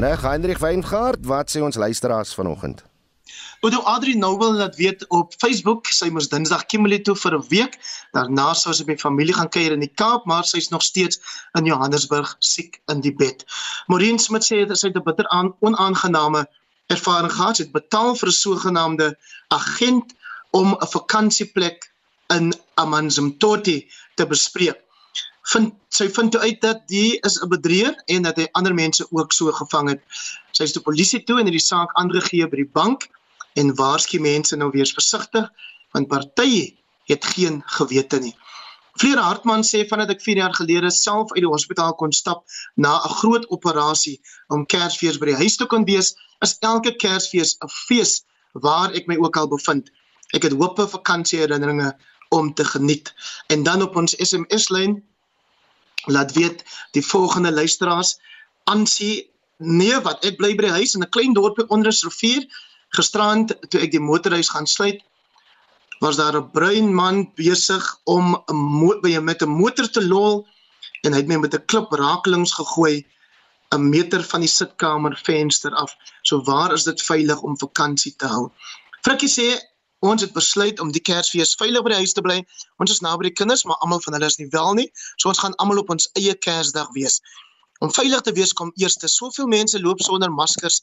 Nou, 0.00 0.16
Heinrich 0.16 0.58
Weingart, 0.58 1.26
wat 1.28 1.50
sê 1.52 1.60
ons 1.60 1.76
luisteraars 1.76 2.30
vanoggend? 2.34 2.78
Odo 3.60 3.82
Adri 3.84 4.14
Nobel 4.16 4.54
laat 4.56 4.78
weet 4.80 5.02
op 5.12 5.34
Facebook 5.36 5.90
sy 5.92 6.08
moes 6.08 6.30
Dinsdag 6.32 6.64
Kimberley 6.72 7.02
toe 7.04 7.12
vir 7.20 7.36
'n 7.36 7.44
week. 7.50 7.76
Daarna 8.16 8.54
sou 8.54 8.72
sy 8.72 8.86
met 8.88 9.00
familie 9.00 9.34
gaan 9.36 9.52
kuier 9.52 9.76
in 9.76 9.84
die 9.84 9.92
Kaap, 9.94 10.24
maar 10.24 10.44
sy 10.44 10.56
is 10.56 10.70
nog 10.70 10.82
steeds 10.82 11.20
in 11.58 11.68
Johannesburg 11.68 12.36
siek 12.38 12.80
in 12.88 13.00
die 13.00 13.12
bed. 13.12 13.44
Maureen 13.88 14.18
Smit 14.18 14.42
sê 14.42 14.64
sy 14.72 14.88
het 14.88 14.96
'n 14.96 15.04
bitter 15.04 15.28
aan 15.28 15.52
onaangename 15.60 16.48
ervaring 16.88 17.32
gehad. 17.32 17.56
Sy 17.56 17.62
het 17.62 17.72
betaal 17.72 18.14
vir 18.14 18.28
'n 18.28 18.40
sogenaamde 18.44 19.16
agent 19.48 20.14
om 20.50 20.76
'n 20.80 20.86
vakansieplek 20.86 21.92
in 22.28 22.54
Amanzimtoti 22.74 23.90
te 24.16 24.26
bespreek. 24.26 24.80
Vind 25.42 25.72
sy 25.88 26.08
vind 26.08 26.32
toe 26.32 26.40
uit 26.40 26.60
dat 26.60 26.82
die 26.88 27.18
is 27.26 27.40
'n 27.40 27.48
bedrieger 27.48 27.96
en 28.06 28.22
dat 28.22 28.36
hy 28.36 28.48
ander 28.52 28.74
mense 28.74 29.06
ook 29.10 29.32
so 29.32 29.52
gevang 29.52 29.88
het. 29.88 30.02
Sy 30.52 30.62
is 30.62 30.72
die 30.72 30.82
polisie 30.82 31.24
toe 31.24 31.38
en 31.40 31.44
het 31.44 31.56
die 31.56 31.66
saak 31.66 31.90
aangegee 31.92 32.48
by 32.48 32.56
die 32.56 32.72
bank 32.72 33.08
en 33.54 33.74
waarsku 33.74 34.20
mense 34.20 34.56
nou 34.56 34.70
weer 34.70 34.86
versigtig 34.86 35.50
want 35.92 36.08
partye 36.08 36.76
het 37.04 37.24
geen 37.24 37.62
gewete 37.66 38.20
nie. 38.20 38.36
Vleer 39.00 39.18
Hartman 39.18 39.62
sê 39.64 39.86
vandat 39.88 40.10
ek 40.10 40.22
4 40.22 40.36
jaar 40.36 40.54
gelede 40.54 40.90
self 40.90 41.32
uit 41.32 41.42
die 41.44 41.50
hospitaal 41.50 41.94
kon 41.94 42.12
stap 42.12 42.44
na 42.76 42.98
'n 42.98 43.14
groot 43.20 43.46
operasie 43.48 44.20
om 44.48 44.66
Kersfees 44.66 45.18
by 45.18 45.26
die 45.26 45.40
huis 45.42 45.56
te 45.56 45.66
kon 45.66 45.84
wees, 45.84 46.14
is 46.44 46.56
elke 46.60 46.92
Kersfees 46.96 47.56
'n 47.64 47.68
fees 47.68 48.24
waar 48.52 48.92
ek 48.92 49.06
my 49.06 49.16
ook 49.16 49.36
al 49.36 49.48
bevind. 49.48 49.90
Ek 50.34 50.42
het 50.42 50.52
hoop 50.52 50.78
op 50.78 50.90
vakansieherinneringe 50.90 51.96
om 52.30 52.54
te 52.54 52.64
geniet. 52.64 53.14
En 53.48 53.62
dan 53.62 53.82
op 53.82 53.96
ons 53.96 54.14
SMS-lyn 54.18 55.02
laat 56.06 56.32
weet 56.32 56.64
die 56.92 57.04
volgende 57.06 57.52
luisteraars 57.52 58.18
aansie 58.64 59.30
nee 59.56 60.00
wat 60.00 60.24
ek 60.24 60.36
bly 60.36 60.54
by 60.56 60.68
die 60.68 60.78
huis 60.80 60.94
in 60.94 61.02
'n 61.02 61.14
klein 61.16 61.34
dorpie 61.34 61.68
onder 61.68 61.92
'n 61.92 62.08
rivier 62.08 62.46
Gisterand 62.96 63.54
toe 63.70 63.80
ek 63.84 63.92
die 63.94 64.02
motorhuis 64.02 64.50
gaan 64.50 64.66
sluit, 64.66 65.02
was 66.02 66.16
daar 66.18 66.36
'n 66.38 66.50
bruin 66.50 66.94
man 66.94 67.18
besig 67.38 67.84
om 68.04 68.34
'n 68.34 69.00
by 69.02 69.18
met 69.18 69.42
'n 69.42 69.56
motor 69.62 69.86
te 69.90 70.02
lol 70.02 70.46
en 71.04 71.12
hy 71.12 71.18
het 71.18 71.28
my 71.28 71.36
met 71.36 71.54
'n 71.54 71.66
klip 71.66 71.92
rakelings 71.92 72.52
gegooi 72.52 73.06
'n 73.74 73.90
meter 73.90 74.22
van 74.24 74.40
die 74.40 74.48
sitkamer 74.48 75.14
venster 75.22 75.72
af. 75.74 75.94
So 76.22 76.42
waar 76.42 76.72
is 76.72 76.84
dit 76.84 77.02
veilig 77.02 77.40
om 77.42 77.58
vakansie 77.58 78.14
te 78.16 78.26
hou? 78.26 78.50
Frikkie 79.02 79.28
sê 79.28 79.60
ons 80.00 80.22
het 80.24 80.32
besluit 80.32 80.80
om 80.80 80.90
die 80.92 81.02
Kersfees 81.04 81.54
veilig 81.60 81.84
by 81.84 81.92
die 81.92 82.00
huis 82.00 82.14
te 82.16 82.24
bly. 82.24 82.38
Ons 82.80 82.94
is 82.96 83.02
naby 83.04 83.28
die 83.28 83.36
kinders, 83.36 83.66
maar 83.68 83.78
almal 83.84 84.00
van 84.04 84.16
hulle 84.16 84.28
is 84.32 84.38
nie 84.40 84.48
wel 84.54 84.74
nie. 84.78 84.88
So 85.20 85.28
ons 85.32 85.40
gaan 85.42 85.56
almal 85.62 85.82
op 85.82 85.92
ons 85.92 86.08
eie 86.18 86.34
Kersdag 86.34 86.92
wees. 86.96 87.20
Om 87.84 87.92
veilig 87.96 88.24
te 88.24 88.32
wees 88.36 88.52
kom 88.56 88.72
eers 88.80 88.96
te 89.00 89.08
soveel 89.08 89.48
mense 89.48 89.80
loop 89.80 90.00
sonder 90.04 90.32
maskers 90.32 90.80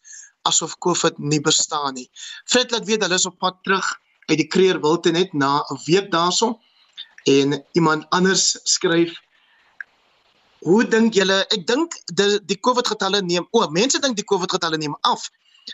asof 0.50 0.78
COVID 0.86 1.18
nie 1.20 1.42
bestaan 1.42 1.98
nie. 1.98 2.08
Fred 2.46 2.72
laat 2.72 2.86
weet 2.90 3.06
hulle 3.06 3.18
is 3.18 3.26
op 3.30 3.38
pad 3.42 3.58
terug 3.66 3.86
uit 4.30 4.38
die 4.42 4.48
Kreer 4.48 4.82
Wilte 4.82 5.12
net 5.12 5.34
na 5.34 5.64
'n 5.72 5.80
week 5.86 6.12
daarson 6.12 6.58
en 7.26 7.64
iemand 7.74 8.06
anders 8.10 8.58
skryf 8.64 9.14
Hoe 10.66 10.84
dink 10.90 11.14
julle 11.14 11.44
ek 11.54 11.68
dink 11.70 11.94
die 12.18 12.40
die 12.50 12.58
COVID 12.58 12.88
getalle 12.88 13.22
neem 13.22 13.46
o, 13.52 13.68
mense 13.70 14.00
dink 14.02 14.18
die 14.18 14.26
COVID 14.26 14.50
getalle 14.50 14.78
neem 14.78 14.96
af 15.02 15.30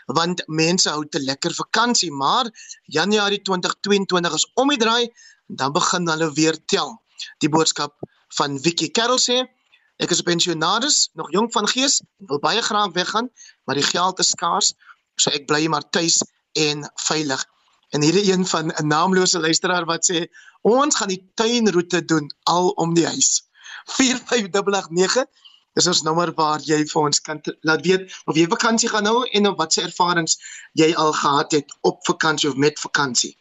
want 0.06 0.42
mense 0.46 0.90
hou 0.90 1.04
te 1.08 1.20
lekker 1.20 1.54
vakansie, 1.54 2.12
maar 2.12 2.50
Januarie 2.84 3.42
2022 3.42 4.34
is 4.34 4.46
om 4.54 4.68
die 4.68 4.78
draai 4.78 5.12
dan 5.46 5.72
begin 5.72 6.08
hulle 6.08 6.32
weer 6.32 6.58
tel. 6.66 6.96
Die 7.38 7.48
boodskap 7.48 8.00
van 8.38 8.58
Vicky 8.60 8.90
Carroll 8.90 9.22
sê 9.22 9.44
Ek 10.02 10.10
is 10.10 10.24
pensionaris, 10.26 11.10
nog 11.14 11.30
jonk 11.30 11.52
van 11.54 11.68
gees, 11.70 12.00
wil 12.26 12.40
baie 12.42 12.62
graag 12.66 12.90
weggaan, 12.96 13.28
maar 13.64 13.78
die 13.78 13.86
geld 13.86 14.18
is 14.18 14.32
skaars, 14.34 14.72
so 15.14 15.30
ek 15.30 15.46
bly 15.46 15.68
maar 15.70 15.86
tuis 15.94 16.18
en 16.58 16.82
veilig. 17.06 17.44
En 17.94 18.02
hierdie 18.02 18.32
een 18.32 18.42
van 18.46 18.72
'n 18.74 18.86
naamlose 18.90 19.38
luisteraar 19.38 19.86
wat 19.86 20.02
sê 20.10 20.26
ons 20.62 20.96
gaan 20.96 21.08
die 21.08 21.22
tuinroete 21.34 22.04
doen 22.04 22.26
al 22.42 22.68
om 22.70 22.94
die 22.94 23.06
huis. 23.06 23.46
45889 23.84 25.30
Dis 25.74 25.86
ons 25.90 26.02
nommer 26.06 26.30
waar 26.38 26.62
jy 26.62 26.84
vir 26.86 27.00
ons 27.00 27.18
kan 27.26 27.40
laat 27.66 27.80
weet 27.82 28.12
of 28.30 28.36
jy 28.38 28.46
vakansie 28.50 28.88
gaan 28.92 29.08
hou 29.10 29.24
en 29.26 29.48
of 29.50 29.56
watse 29.58 29.82
ervarings 29.82 30.38
jy 30.78 30.92
al 30.94 31.10
gehad 31.12 31.56
het 31.58 31.74
op 31.82 31.98
vakansie 32.06 32.50
of 32.50 32.54
met 32.56 32.78
vakansie. 32.78 33.34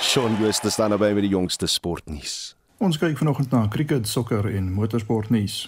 Shaun 0.00 0.38
Jooste 0.40 0.70
staan 0.70 0.90
naby 0.96 1.12
met 1.12 1.26
die 1.26 1.34
jongste 1.36 1.68
sportnuus. 1.68 2.54
Ons 2.80 2.96
kyk 2.96 3.18
vanoggend 3.18 3.52
na 3.52 3.66
cricket, 3.68 4.08
sokker 4.08 4.48
en 4.48 4.72
motorsportnuus. 4.72 5.66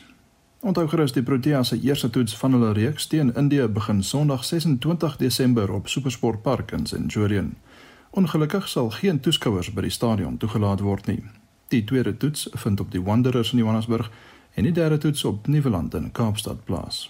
Onthou 0.60 0.88
gerus 0.88 1.12
die 1.16 1.22
Proteas 1.22 1.68
se 1.68 1.80
eerste 1.80 2.10
toets 2.10 2.36
van 2.36 2.52
hulle 2.52 2.72
reeks 2.76 3.06
teen 3.06 3.34
Indië 3.34 3.68
begin 3.68 4.02
Sondag 4.02 4.44
26 4.44 5.16
Desember 5.16 5.72
op 5.72 5.88
SuperSport 5.88 6.42
Park 6.42 6.70
in 6.70 6.86
Centurion. 6.86 7.54
Ongelukkig 8.10 8.68
sal 8.68 8.90
geen 8.90 9.20
toeskouers 9.20 9.70
by 9.72 9.86
die 9.86 9.90
stadion 9.90 10.36
toegelaat 10.36 10.84
word 10.84 11.06
nie. 11.06 11.22
Die 11.72 11.84
tweede 11.84 12.16
toets 12.16 12.48
vind 12.52 12.80
op 12.80 12.92
die 12.92 13.02
Wanderers 13.02 13.52
in 13.52 13.58
Johannesburg 13.58 14.10
en 14.54 14.68
die 14.68 14.72
derde 14.72 14.98
toets 14.98 15.24
op 15.24 15.46
Nieuweland 15.46 15.94
in 15.94 16.12
Kaapstad 16.12 16.64
plaas. 16.64 17.08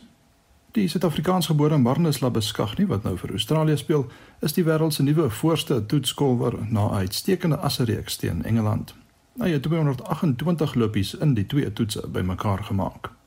Die 0.70 0.88
Suid-Afrikaansgebore 0.88 1.78
Marnus 1.78 2.20
Labeskagni 2.20 2.86
wat 2.86 3.02
nou 3.02 3.16
vir 3.18 3.30
Australië 3.30 3.76
speel, 3.76 4.06
is 4.40 4.54
die 4.54 4.64
wêreld 4.64 4.94
se 4.94 5.02
nuwe 5.02 5.30
voorste 5.30 5.86
toetskolwer 5.86 6.54
na 6.68 6.86
'n 6.86 6.94
uitstekende 7.02 7.56
assereeks 7.56 8.16
teen 8.16 8.44
Engeland. 8.44 8.94
Hy 9.42 9.50
het 9.50 9.62
228 9.62 10.74
lopies 10.74 11.14
in 11.14 11.34
die 11.34 11.46
twee 11.46 11.72
toetse 11.72 12.08
bymekaar 12.08 12.64
gemaak. 12.64 13.18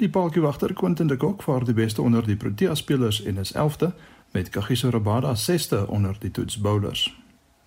Die 0.00 0.08
paltjiewagter 0.08 0.72
Quentin 0.72 1.06
de 1.06 1.16
Kock 1.16 1.42
vaar 1.42 1.64
die 1.64 1.74
beste 1.74 2.02
onder 2.02 2.26
die 2.26 2.36
Protea 2.36 2.74
spelers 2.74 3.22
en 3.22 3.36
is 3.36 3.52
11de 3.52 3.90
met 4.32 4.48
Kagiso 4.48 4.88
Rabada 4.88 5.34
6de 5.36 5.86
onder 5.86 6.16
die 6.18 6.30
toets 6.30 6.58
bowlers. 6.58 7.16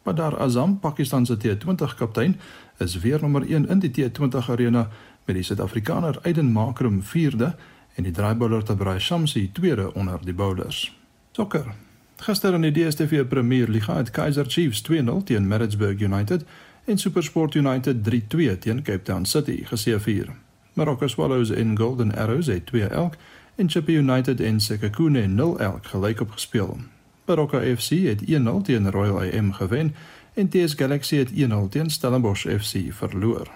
Badar 0.03 0.39
Azam, 0.39 0.79
Pakistan 0.79 1.25
se 1.25 1.37
T20 1.37 1.95
kaptein, 1.97 2.39
is 2.77 2.99
weer 2.99 3.21
nommer 3.21 3.41
1 3.41 3.69
in 3.69 3.79
die 3.79 3.91
T20 3.91 4.49
arena 4.49 4.89
met 5.25 5.35
die 5.35 5.43
Suid-Afrikaner 5.43 6.19
Aiden 6.21 6.51
Makrum 6.51 7.03
4de 7.03 7.51
en 7.95 8.03
die 8.03 8.11
draaibouler 8.11 8.63
Tabrai 8.63 8.99
Shamsi 8.99 9.51
tweede 9.51 9.93
onder 9.93 10.19
die 10.25 10.33
bowlers. 10.33 10.97
Sokker. 11.31 11.73
Gister 12.17 12.53
in 12.53 12.61
die 12.61 12.71
DStv 12.71 13.27
Premier 13.27 13.67
Liga 13.67 13.95
het 13.95 14.09
Kaizer 14.11 14.45
Chiefs 14.45 14.81
2-0 14.91 15.23
teen 15.23 15.47
Maritzburg 15.47 16.01
United 16.01 16.45
en 16.85 16.97
SuperSport 16.97 17.53
United 17.55 18.09
3-2 18.09 18.57
teen 18.59 18.81
Cape 18.81 19.01
Town 19.01 19.25
City 19.25 19.65
geseëvier. 19.65 20.33
Marokko 20.73 21.07
Swallows 21.07 21.49
en 21.49 21.77
Golden 21.77 22.15
Arrows 22.15 22.45
het 22.45 22.65
2 22.65 22.83
elk 22.83 23.15
en 23.55 23.69
Chippa 23.69 23.91
United 23.91 24.39
en 24.41 24.59
Sekhukhune 24.59 25.27
0 25.27 25.59
elk 25.59 25.85
gelyk 25.85 26.21
op 26.21 26.31
gespeel. 26.31 26.77
Marokko 27.25 27.59
FC 27.59 27.89
het 27.89 28.21
1-0 28.21 28.61
teen 28.63 28.91
Royal 28.91 29.19
AM 29.19 29.53
gewen 29.53 29.95
en 30.33 30.49
TS 30.49 30.73
Galaxy 30.73 31.15
het 31.15 31.31
1-0 31.31 31.35
teen 31.69 31.89
Stellenbosch 31.89 32.47
FC 32.59 32.75
verloor. 32.89 33.51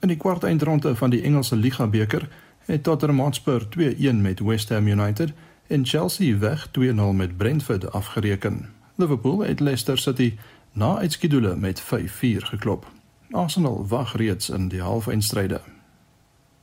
In 0.00 0.08
die 0.08 0.16
kwart 0.16 0.44
eindronde 0.44 0.96
van 0.96 1.10
die 1.10 1.22
Engelse 1.22 1.56
Liga 1.56 1.86
beker 1.86 2.28
het 2.64 2.82
Tottenham 2.82 3.20
Hotspur 3.20 3.66
2-1 3.78 4.14
met 4.14 4.40
West 4.40 4.68
Ham 4.68 4.86
United 4.86 5.32
en 5.66 5.86
Chelsea 5.86 6.38
weg 6.38 6.68
2-0 6.78 6.92
met 7.14 7.36
Brentford 7.36 7.92
afgereken. 7.92 8.68
Liverpool 8.94 9.38
het 9.38 9.60
Leicester 9.60 9.98
City 9.98 10.34
na 10.72 10.96
uitskedule 10.96 11.56
met 11.56 11.82
5-4 11.82 11.84
geklop. 12.20 12.86
Arsenal 13.30 13.86
wag 13.88 14.16
reeds 14.16 14.50
in 14.50 14.68
die 14.68 14.80
halfeindstryde. 14.80 15.60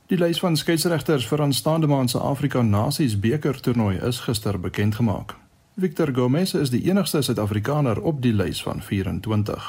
Die 0.06 0.18
lys 0.18 0.38
van 0.38 0.54
skeieregters 0.54 1.24
vir 1.26 1.40
aanstaande 1.42 1.88
maand 1.90 2.12
se 2.12 2.18
Afrika 2.22 2.60
Nasies 2.62 3.16
beker 3.18 3.56
toernooi 3.60 3.96
is 4.06 4.20
gister 4.22 4.54
bekend 4.60 4.94
gemaak. 4.94 5.34
Victor 5.74 6.12
Gomez 6.14 6.52
is 6.54 6.70
die 6.70 6.84
enigste 6.86 7.22
Suid-Afrikaner 7.22 7.98
op 8.00 8.20
die 8.22 8.30
lys 8.32 8.60
van 8.62 8.82
24. 8.82 9.66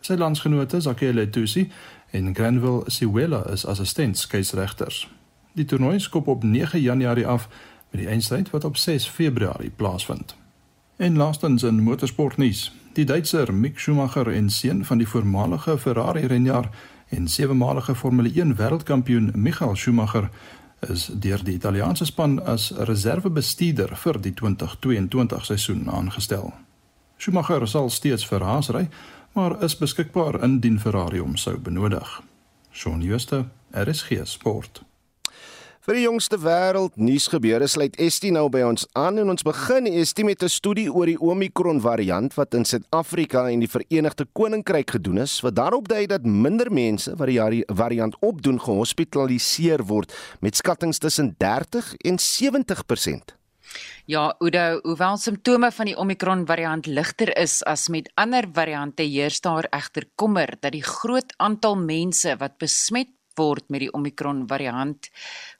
Sy 0.00 0.14
landsgenote, 0.14 0.80
Zakele 0.80 1.26
Tusi 1.30 1.64
en 2.10 2.30
Granville 2.34 2.84
Siwela 2.86 3.42
is 3.50 3.66
assistent 3.66 4.18
skeieregters. 4.18 5.08
Die 5.58 5.66
toernooi 5.66 5.98
skop 5.98 6.30
op 6.30 6.46
9 6.46 6.80
Januarie 6.80 7.26
af 7.26 7.48
met 7.90 8.04
die 8.04 8.08
eindstryd 8.08 8.54
wat 8.54 8.64
op 8.64 8.76
6 8.76 9.08
Februarie 9.08 9.72
plaasvind. 9.76 10.36
En 10.96 11.16
laastens 11.16 11.62
in 11.62 11.82
motorsportnuus, 11.82 12.68
die 12.94 13.04
Duitser 13.04 13.54
Mick 13.54 13.78
Schumacher 13.78 14.30
en 14.30 14.50
seun 14.50 14.84
van 14.84 14.98
die 15.02 15.08
voormalige 15.08 15.78
Ferrari 15.78 16.26
renjaer 16.26 16.70
en 17.12 17.28
sewe-malige 17.28 17.94
Formule 17.94 18.30
1 18.34 18.56
wêreldkampioen 18.56 19.30
Michael 19.34 19.76
Schumacher 19.76 20.30
is 20.88 21.06
deur 21.06 21.44
die 21.44 21.54
Italiaanse 21.54 22.04
span 22.04 22.38
as 22.48 22.70
reservebestuurder 22.88 23.96
vir 23.96 24.18
die 24.20 24.34
2022 24.34 25.44
seisoen 25.44 25.90
aangestel. 25.90 26.52
Schumacher 27.16 27.68
sal 27.68 27.90
steeds 27.90 28.24
vir 28.26 28.42
Haas 28.42 28.72
ry, 28.74 28.88
maar 29.36 29.58
is 29.62 29.76
beskikbaar 29.78 30.40
indien 30.42 30.80
Ferrari 30.80 31.20
hom 31.22 31.36
sou 31.36 31.58
benodig. 31.58 32.20
Shaun 32.72 33.04
Schuster, 33.04 33.44
RSG 33.70 34.24
Sport. 34.24 34.82
Vir 35.82 35.96
die 35.98 36.04
jongste 36.04 36.36
wêreld 36.38 36.94
nuus 36.94 37.24
gebeure 37.26 37.66
sluit 37.66 37.96
Estie 37.98 38.30
nou 38.30 38.44
by 38.54 38.60
ons 38.62 38.84
aan 38.94 39.16
en 39.18 39.32
ons 39.32 39.42
begin 39.42 39.88
Estie 39.90 40.22
met 40.22 40.44
'n 40.44 40.48
studie 40.48 40.86
oor 40.86 41.10
die 41.10 41.18
Omicron 41.18 41.80
variant 41.82 42.36
wat 42.38 42.54
in 42.54 42.64
Suid-Afrika 42.64 43.50
en 43.50 43.58
die 43.58 43.68
Verenigde 43.68 44.26
Koninkryk 44.32 44.90
gedoen 44.90 45.18
is 45.18 45.40
wat 45.42 45.56
daarop 45.56 45.88
dui 45.88 46.06
dat 46.06 46.22
minder 46.22 46.70
mense 46.70 47.10
wat 47.16 47.26
die 47.26 47.64
variant 47.66 48.14
opdoen 48.20 48.60
gehospitaliseer 48.60 49.82
word 49.82 50.14
met 50.40 50.54
skattings 50.54 50.98
tussen 50.98 51.34
30 51.38 51.94
en 52.04 52.16
70%. 52.16 53.34
Ja, 54.06 54.34
Udo, 54.38 54.78
hoewel 54.82 55.16
simptome 55.16 55.72
van 55.72 55.86
die 55.86 55.96
Omicron 55.96 56.46
variant 56.46 56.86
ligter 56.86 57.36
is 57.36 57.64
as 57.64 57.88
met 57.88 58.10
ander 58.14 58.44
variante, 58.52 59.02
heers 59.02 59.40
daar 59.40 59.66
egter 59.70 60.04
kommer 60.14 60.54
dat 60.60 60.72
die 60.72 60.82
groot 60.82 61.34
aantal 61.38 61.76
mense 61.76 62.36
wat 62.38 62.58
besmet 62.58 63.08
word 63.36 63.68
met 63.68 63.80
die 63.80 63.92
Omicron 63.92 64.46
variant 64.48 65.08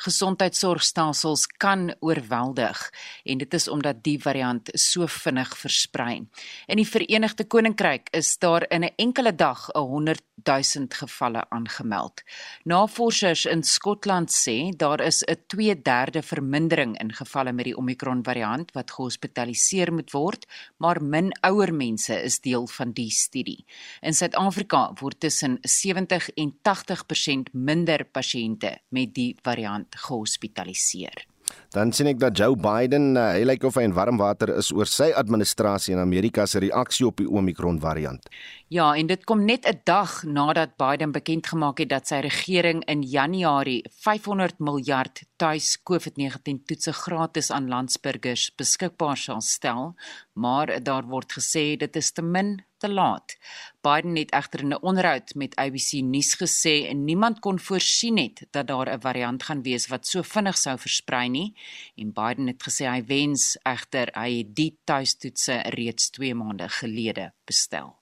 gesondheidsorgstelsels 0.05 1.47
kan 1.63 1.91
oorweldig 2.01 2.91
en 3.25 3.39
dit 3.39 3.55
is 3.55 3.69
omdat 3.69 4.03
die 4.03 4.19
variant 4.21 4.71
so 4.75 5.07
vinnig 5.07 5.57
versprei. 5.59 6.23
In 6.67 6.77
die 6.77 6.89
Verenigde 6.89 7.45
Koninkryk 7.45 8.09
is 8.13 8.39
daar 8.39 8.67
in 8.71 8.85
'n 8.85 8.95
enkele 8.97 9.35
dag 9.35 9.69
'n 9.75 9.79
100 9.79 10.23
000 10.45 10.87
gevalle 10.89 11.45
aangemeld. 11.51 12.23
Navorsers 12.65 13.45
in 13.45 13.63
Skotland 13.63 14.31
sê 14.31 14.77
daar 14.77 15.01
is 15.01 15.23
'n 15.23 15.37
2/3 15.47 16.23
vermindering 16.23 16.99
in 17.01 17.13
gevalle 17.13 17.53
met 17.53 17.65
die 17.65 17.77
Omicron 17.77 18.25
variant 18.25 18.73
wat 18.73 18.91
gehospitaliseer 18.91 19.93
moet 19.93 20.11
word, 20.11 20.47
maar 20.77 21.03
min 21.03 21.33
ouer 21.41 21.75
mense 21.75 22.23
is 22.23 22.41
deel 22.41 22.67
van 22.67 22.93
die 22.93 23.11
studie. 23.11 23.65
In 24.01 24.15
Suid-Afrika 24.15 24.93
word 25.01 25.21
tussen 25.21 25.59
70 25.61 26.29
en 26.31 26.59
80% 26.63 27.53
minder 27.63 28.05
pasiënte 28.11 28.77
met 28.91 29.15
die 29.15 29.33
variant 29.45 30.01
gehospitaliseer. 30.07 31.27
Dan 31.73 31.93
sien 31.93 32.09
ek 32.11 32.21
dat 32.21 32.37
Joe 32.37 32.57
Biden, 32.57 33.15
uh, 33.17 33.31
hy 33.37 33.45
lyk 33.49 33.65
of 33.65 33.77
hy 33.81 33.87
in 33.89 33.95
warm 33.97 34.19
water 34.21 34.53
is 34.59 34.71
oor 34.77 34.89
sy 34.89 35.11
administrasie 35.17 35.95
in 35.97 36.03
Amerika 36.03 36.47
se 36.49 36.61
reaksie 36.63 37.07
op 37.09 37.21
die 37.21 37.29
Omicron 37.29 37.81
variant. 37.81 38.29
Ja, 38.73 38.95
en 38.97 39.07
dit 39.07 39.25
kom 39.29 39.45
net 39.45 39.67
'n 39.69 39.81
dag 39.85 40.23
nadat 40.23 40.77
Biden 40.77 41.13
bekend 41.13 41.47
gemaak 41.47 41.79
het 41.79 41.89
dat 41.89 42.07
sy 42.07 42.15
regering 42.15 42.85
in 42.85 43.03
Januarie 43.03 43.85
500 43.91 44.59
miljard 44.59 45.23
tuis 45.37 45.79
COVID-19 45.91 46.65
toetse 46.65 46.93
gratis 46.93 47.51
aan 47.51 47.69
landsburgers 47.69 48.55
beskikbaar 48.57 49.17
sal 49.17 49.41
stel, 49.41 49.95
maar 50.33 50.83
daar 50.83 51.05
word 51.05 51.33
gesê 51.33 51.77
dit 51.77 51.97
is 51.97 52.13
te 52.13 52.23
min 52.23 52.65
te 52.79 52.89
laat. 52.89 53.37
Biden 53.81 54.17
het 54.17 54.31
egter 54.31 54.61
in 54.61 54.73
'n 54.73 54.83
onderhoud 54.83 55.35
met 55.35 55.57
ABC 55.57 55.93
nuus 56.01 56.35
gesê 56.35 56.89
en 56.89 57.05
niemand 57.05 57.39
kon 57.39 57.59
voorsien 57.59 58.17
het 58.17 58.47
dat 58.51 58.67
daar 58.67 58.89
'n 58.89 59.01
variant 59.01 59.43
gaan 59.43 59.63
wees 59.63 59.87
wat 59.87 60.07
so 60.07 60.23
vinnig 60.23 60.57
sou 60.57 60.79
versprei 60.79 61.29
nie 61.29 61.55
en 61.97 62.13
Biden 62.13 62.47
het 62.47 62.63
gesê 62.63 62.87
hy 62.89 63.05
wens 63.05 63.59
egter 63.63 64.09
hy 64.15 64.39
het 64.39 64.57
die 64.57 64.79
tuistoetse 64.85 65.61
reeds 65.63 66.11
2 66.11 66.35
maande 66.35 66.69
gelede 66.69 67.33
bestel. 67.45 68.02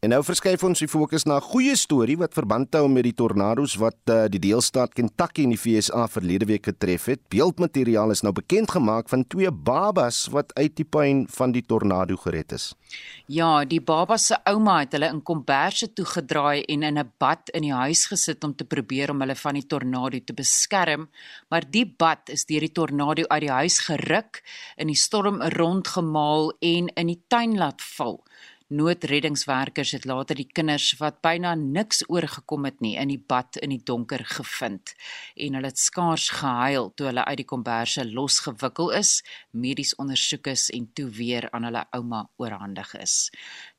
En 0.00 0.08
nou 0.14 0.22
verskuif 0.24 0.62
ons 0.64 0.80
die 0.80 0.88
fokus 0.88 1.26
na 1.28 1.34
'n 1.36 1.44
goeie 1.44 1.74
storie 1.76 2.16
wat 2.16 2.32
verband 2.32 2.72
hou 2.72 2.88
met 2.88 3.04
die 3.04 3.12
tornado's 3.12 3.74
wat 3.76 4.00
uh, 4.08 4.24
die 4.32 4.40
deelstaat 4.40 4.94
Kentucky 4.96 5.42
in 5.42 5.52
die 5.52 5.60
VSA 5.60 6.06
verlede 6.08 6.46
week 6.48 6.64
getref 6.64 7.04
het. 7.04 7.20
Beeldmateriaal 7.28 8.10
is 8.10 8.22
nou 8.22 8.32
bekend 8.32 8.70
gemaak 8.70 9.10
van 9.12 9.26
twee 9.28 9.50
babas 9.50 10.30
wat 10.32 10.54
uit 10.56 10.72
die 10.76 10.86
puin 10.88 11.26
van 11.28 11.52
die 11.52 11.60
tornado 11.60 12.16
gered 12.16 12.52
is. 12.52 12.72
Ja, 13.26 13.64
die 13.64 13.80
babas 13.80 14.26
se 14.26 14.38
ouma 14.48 14.78
het 14.80 14.96
hulle 14.96 15.12
in 15.12 15.20
komberse 15.22 15.92
toegedraai 15.92 16.64
en 16.64 16.82
in 16.82 16.98
'n 16.98 17.12
bad 17.18 17.50
in 17.52 17.62
die 17.62 17.74
huis 17.74 18.06
gesit 18.06 18.44
om 18.44 18.56
te 18.56 18.64
probeer 18.64 19.10
om 19.10 19.20
hulle 19.20 19.36
van 19.36 19.54
die 19.54 19.66
tornado 19.66 20.18
te 20.24 20.32
beskerm, 20.32 21.10
maar 21.50 21.70
die 21.70 21.84
bad 21.84 22.30
is 22.30 22.46
deur 22.46 22.60
die 22.60 22.72
tornado 22.72 23.22
uit 23.28 23.40
die 23.40 23.52
huis 23.52 23.78
geruk, 23.80 24.42
in 24.76 24.86
die 24.86 24.96
storm 24.96 25.42
rondgemaal 25.42 26.52
en 26.60 26.88
in 26.88 27.06
die 27.06 27.22
tuin 27.28 27.58
laat 27.58 27.82
val. 27.82 28.24
Noodreddingswerkers 28.70 29.90
het 29.96 30.04
later 30.06 30.38
die 30.38 30.46
kinders 30.46 30.92
wat 31.00 31.16
byna 31.26 31.56
niks 31.58 32.04
oorgekom 32.06 32.68
het 32.68 32.78
nie 32.84 32.92
in 33.02 33.10
die 33.10 33.18
bad 33.18 33.56
in 33.64 33.72
die 33.74 33.80
donker 33.82 34.22
gevind 34.22 34.92
en 35.34 35.56
hulle 35.58 35.72
het 35.72 35.80
skaars 35.82 36.28
gehuil 36.38 36.92
toe 36.94 37.08
hulle 37.08 37.24
uit 37.26 37.40
die 37.40 37.48
komberse 37.50 38.04
losgewikkel 38.06 38.92
is, 38.94 39.10
medies 39.50 39.96
ondersoek 39.98 40.52
is 40.52 40.68
en 40.76 40.86
toe 40.94 41.08
weer 41.18 41.48
aan 41.50 41.66
hulle 41.66 41.82
ouma 41.98 42.20
oorhandig 42.38 42.94
is. 43.02 43.16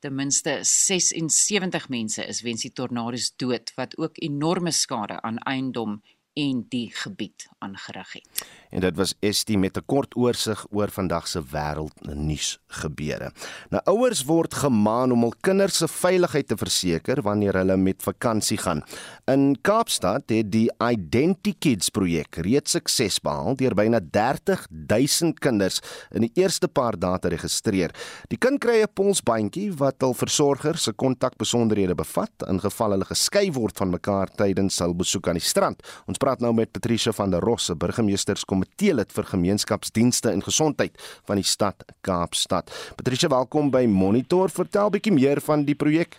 Ten 0.04 0.18
minste 0.20 0.58
76 0.68 1.88
mense 1.88 2.28
is 2.28 2.44
weens 2.44 2.68
die 2.68 2.74
tornado's 2.76 3.32
dood 3.40 3.72
wat 3.80 3.96
ook 3.96 4.20
enorme 4.20 4.76
skade 4.76 5.22
aan 5.24 5.40
eiendom 5.48 6.02
en 6.36 6.66
die 6.68 6.90
gebied 6.92 7.48
aangerig 7.64 8.20
het. 8.20 8.44
En 8.72 8.80
dit 8.80 8.96
was 8.96 9.14
Estie 9.20 9.58
met 9.58 9.78
'n 9.78 9.84
kort 9.86 10.16
oorsig 10.16 10.66
oor 10.70 10.90
vandag 10.90 11.28
se 11.28 11.42
wêreldnuus 11.44 12.58
gebeure. 12.68 13.32
Nou 13.70 13.82
ouers 13.84 14.24
word 14.24 14.54
gemaan 14.54 15.12
om 15.12 15.22
hul 15.22 15.34
kinders 15.42 15.78
se 15.78 15.88
veiligheid 15.88 16.48
te 16.48 16.58
verseker 16.58 17.22
wanneer 17.22 17.54
hulle 17.54 17.78
met 17.78 18.04
vakansie 18.04 18.58
gaan. 18.58 18.84
In 19.26 19.58
Kaapstad 19.62 20.24
het 20.26 20.52
die 20.52 20.72
IdentiKids 20.80 21.90
projek 21.90 22.36
reeds 22.36 22.72
sukses 22.72 23.20
behaal 23.20 23.56
deur 23.56 23.74
byna 23.74 24.00
30 24.00 24.68
000 24.88 25.34
kinders 25.34 25.82
in 26.12 26.22
die 26.22 26.32
eerste 26.34 26.68
paar 26.68 27.00
dae 27.00 27.20
te 27.20 27.28
registreer. 27.28 27.92
Die 28.28 28.38
kind 28.38 28.60
kry 28.60 28.82
'n 28.82 28.94
polsbandjie 28.94 29.74
wat 29.74 29.96
hul 30.00 30.14
versorger 30.14 30.78
se 30.78 30.94
kontakbesonderhede 30.94 31.96
bevat 31.96 32.32
in 32.48 32.60
geval 32.60 32.92
hulle 32.92 33.06
geskei 33.06 33.52
word 33.52 33.78
van 33.78 33.90
mekaar 33.90 34.28
tydens 34.36 34.80
hul 34.80 34.96
besoek 34.96 35.28
aan 35.28 35.38
die 35.38 35.50
strand. 35.50 35.84
Ons 36.08 36.18
praat 36.18 36.40
nou 36.40 36.54
met 36.54 36.72
Patricia 36.72 37.12
van 37.12 37.32
der 37.32 37.42
Rosse, 37.42 37.76
burgemeesterskomitee 37.76 38.61
lid 38.80 39.12
vir 39.14 39.28
gemeenskapsdienste 39.30 40.32
en 40.32 40.44
gesondheid 40.44 40.98
van 41.28 41.40
die 41.40 41.46
stad 41.46 41.86
Kaapstad. 42.02 42.72
Patricia, 42.96 43.30
welkom 43.30 43.72
by 43.72 43.86
Monitor. 43.86 44.50
Vertel 44.50 44.90
bietjie 44.90 45.14
meer 45.14 45.42
van 45.42 45.66
die 45.66 45.76
projek. 45.76 46.18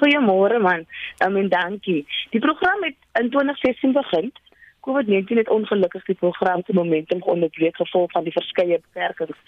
Goeiemôre 0.00 0.60
man. 0.60 0.86
Um, 1.24 1.36
en 1.36 1.48
dankie. 1.48 2.06
Die 2.30 2.40
program 2.40 2.82
het 2.82 2.96
in 3.20 3.30
2016 3.30 3.92
begin. 3.92 4.32
COVID-19 4.80 5.42
het 5.42 5.48
ongelukkig 5.48 6.04
die 6.04 6.16
program 6.16 6.62
se 6.66 6.72
momentum 6.72 7.22
onderbreek 7.22 7.76
gevolg 7.76 8.10
van 8.10 8.24
die 8.24 8.32
verskeie 8.32 8.80
beperkings. 8.80 9.38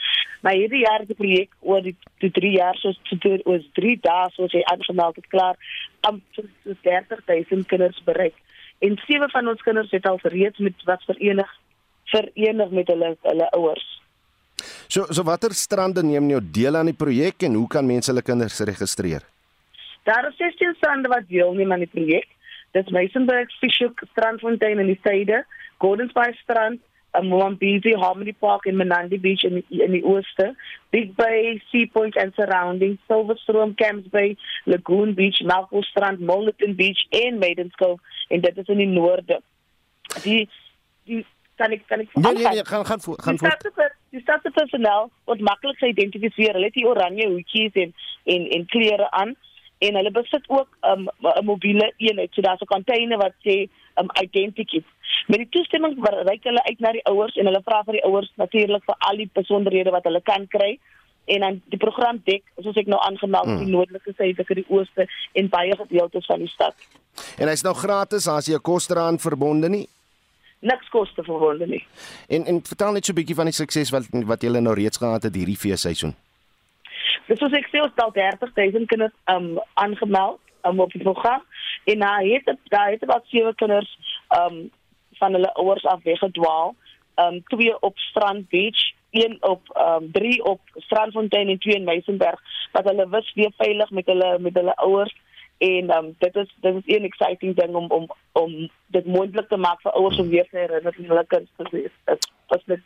Maar 0.41 0.53
hierdie 0.53 0.85
jaar 0.85 1.07
die 1.07 1.17
projek 1.17 1.51
oor 1.61 1.83
die, 1.83 1.97
die 2.19 2.31
3 2.31 2.53
jaar 2.53 2.77
soos 2.77 3.01
dit 3.09 3.45
was 3.49 3.69
3 3.79 3.99
dae 4.05 4.31
soos 4.37 4.53
hy 4.53 4.63
aangemeld 4.75 5.17
het 5.17 5.29
klaar 5.33 5.57
om 6.09 6.23
30000 6.83 7.67
kinders 7.67 8.03
bereik 8.05 8.37
en 8.83 8.99
sewe 9.07 9.29
van 9.31 9.49
ons 9.49 9.63
kinders 9.63 9.91
het 9.91 10.07
al 10.07 10.19
reeds 10.23 10.59
met 10.59 10.85
wat 10.85 11.03
verenig 11.07 11.51
verenig 12.13 12.71
met 12.71 12.93
hulle 12.93 13.15
hulle 13.27 13.49
ouers. 13.59 13.89
So 14.89 15.09
so 15.11 15.25
watter 15.27 15.55
strande 15.57 16.05
neem 16.07 16.29
nou 16.29 16.41
deel 16.59 16.77
aan 16.79 16.93
die 16.93 16.99
projek 17.05 17.43
en 17.49 17.59
hoe 17.59 17.69
kan 17.69 17.87
mense 17.87 18.11
hulle 18.13 18.23
kinders 18.23 18.61
registreer? 18.61 19.25
Daar 20.05 20.29
is 20.29 20.37
16 20.37 20.75
strande 20.79 21.09
wat 21.09 21.29
deelneem 21.29 21.73
aan 21.73 21.85
die 21.85 21.91
projek. 21.91 22.29
Dit 22.73 22.87
is 22.87 22.93
Masonburg, 22.93 23.51
Fishhook, 23.61 24.01
Strandfontein 24.13 24.81
in 24.81 24.89
die 24.89 25.01
suide, 25.05 25.45
Gordons 25.79 26.13
Bay 26.17 26.33
strand, 26.41 26.81
Mwambisi, 27.21 27.93
Harmony 28.01 28.33
Park 28.33 28.67
en 28.67 28.77
Menandi 28.77 29.19
Beach 29.21 29.45
in 29.45 29.59
die, 29.61 29.83
in 29.85 29.93
die 29.93 30.05
ooste, 30.05 30.55
Big 30.91 31.15
Bay, 31.17 31.61
Sea 31.71 31.87
Point 31.87 32.17
and 32.17 32.33
surrounding, 32.35 32.99
Silverstrom, 33.09 33.77
Camps 33.77 34.09
Bay, 34.09 34.37
Lagoon 34.65 35.15
Beach, 35.15 35.43
Melville 35.45 35.85
Strand, 35.91 36.21
Molleton 36.21 36.75
Beach 36.75 37.05
en 37.11 37.39
Maidens 37.39 37.75
Cove 37.75 38.01
en 38.29 38.41
dit 38.41 38.59
is 38.59 38.73
in 38.73 38.81
die 38.81 38.89
noorde. 38.89 39.43
Die 40.23 40.49
die 41.05 41.25
kan 41.63 41.77
ek 41.77 41.87
kan 41.93 42.03
ek 42.05 42.15
Nee 42.15 42.35
nee 42.39 42.49
nee, 42.49 42.65
gaan 42.73 42.87
gaan 42.91 43.01
voor, 43.01 43.19
gaan 43.23 43.39
voor. 43.39 43.95
Die 44.13 44.21
stadse 44.21 44.51
personeel 44.51 45.11
word 45.31 45.41
maklik 45.41 45.79
geïdentifiseer. 45.85 46.59
Hulle 46.59 46.71
het 46.71 46.79
die 46.79 46.89
oranje 46.89 47.29
hoedjies 47.31 47.81
en 47.85 47.95
en 48.35 48.47
en 48.59 48.67
klere 48.75 49.09
aan 49.11 49.37
en 49.83 49.99
hulle 49.99 50.11
besit 50.15 50.49
ook 50.49 50.69
'n 50.81 50.91
um, 50.91 51.45
mobiele 51.45 51.93
eenheid. 51.97 52.35
So 52.35 52.43
daar's 52.43 52.61
'n 52.61 52.75
container 52.75 53.19
wat 53.19 53.35
sê 53.47 53.69
um 54.01 54.09
identity. 54.23 54.83
Met 55.27 55.39
die 55.39 55.49
toestemming 55.49 56.01
bereik 56.01 56.45
hulle 56.45 56.65
uit 56.65 56.81
na 56.81 56.93
die 56.93 57.05
ouers 57.05 57.37
en 57.37 57.47
hulle 57.47 57.63
vra 57.65 57.83
vir 57.85 57.99
die 57.99 58.05
ouers 58.05 58.33
natuurlik 58.37 58.85
vir 58.85 58.95
al 58.99 59.17
die 59.17 59.31
besonderhede 59.33 59.91
wat 59.91 60.05
hulle 60.05 60.23
kan 60.23 60.49
kry 60.49 60.79
en 61.25 61.41
dan 61.41 61.63
die 61.71 61.79
program 61.79 62.21
dek 62.25 62.43
soos 62.63 62.77
ek 62.77 62.87
nou 62.91 63.01
aangemeld 63.07 63.47
hmm. 63.47 63.65
die 63.65 63.71
noordelike 63.71 64.15
syde 64.17 64.45
vir 64.45 64.61
die 64.63 64.69
ooste 64.69 65.07
en 65.33 65.49
baie 65.49 65.77
gedeeltes 65.77 66.27
van 66.27 66.39
die 66.39 66.51
stad. 66.51 66.75
En 67.39 67.49
hy's 67.49 67.63
nou 67.63 67.75
gratis 67.75 68.29
as 68.29 68.47
jy 68.47 68.55
'n 68.59 68.67
koste 68.71 68.99
aan 68.99 69.19
verbonde 69.19 69.69
nie. 69.69 69.89
Niks 70.63 70.89
koste 70.95 71.25
verbonde 71.27 71.67
nie. 71.67 71.81
En 72.29 72.45
en 72.47 72.61
vertel 72.63 72.93
net 72.93 73.05
so 73.05 73.13
'n 73.13 73.19
bietjie 73.19 73.35
van 73.35 73.51
die 73.51 73.55
sukses 73.55 73.91
wat 73.91 74.07
wat 74.11 74.43
julle 74.43 74.61
nou 74.61 74.75
reeds 74.75 74.97
gehad 74.97 75.23
het 75.23 75.35
hierdie 75.35 75.59
feesseisoen. 75.59 76.15
Dis 77.27 77.39
soos 77.39 77.53
ek 77.53 77.69
sê 77.71 77.81
ons 77.83 77.93
het 77.95 78.05
al 78.05 78.13
30000 78.13 78.89
kinders 78.89 79.15
um 79.27 79.59
aangemeld 79.75 80.39
um, 80.67 80.81
op 80.81 80.93
die 80.93 81.03
program 81.03 81.43
en 81.85 81.99
na 81.99 82.19
het 82.19 82.57
daar 82.69 82.91
het 82.91 83.05
wat 83.05 83.27
sewe 83.27 83.55
kinders 83.55 83.99
um 84.39 84.71
van 85.19 85.33
hulle 85.33 85.53
ouers 85.55 85.85
af 85.85 86.03
weggedwaal. 86.03 86.75
Um 87.15 87.43
twee 87.45 87.75
op 87.81 87.99
Strand 87.99 88.49
Beach 88.49 88.93
een 89.11 89.37
op 89.41 89.63
um 89.87 90.13
drie 90.13 90.45
op 90.45 90.61
Strandfontein 90.75 91.49
en 91.49 91.59
twee 91.59 91.75
in 91.75 91.85
Meisenberg 91.85 92.41
wat 92.73 92.85
hulle 92.85 93.09
wis 93.09 93.33
weer 93.35 93.53
veilig 93.57 93.91
met 93.91 94.07
hulle 94.07 94.39
met 94.39 94.55
hulle 94.55 94.75
ouers 94.75 95.15
en 95.59 95.91
um 95.97 96.15
dit 96.19 96.37
is 96.37 96.57
dit 96.61 96.75
is 96.75 97.01
'n 97.01 97.05
exciting 97.05 97.57
ding 97.57 97.75
om 97.75 97.91
om 97.91 98.07
om 98.33 98.71
dit 98.87 99.07
moontlik 99.07 99.49
te 99.49 99.57
maak 99.57 99.81
vir 99.81 99.93
ouers 99.93 100.19
om 100.19 100.29
weer 100.29 100.49
te 100.51 100.59
herinner 100.59 100.95
aan 100.99 101.05
hulle 101.05 101.25
kinders 101.27 101.57
te 101.57 101.69
wees. 101.71 101.93
Dit 102.05 102.67
net 102.67 102.81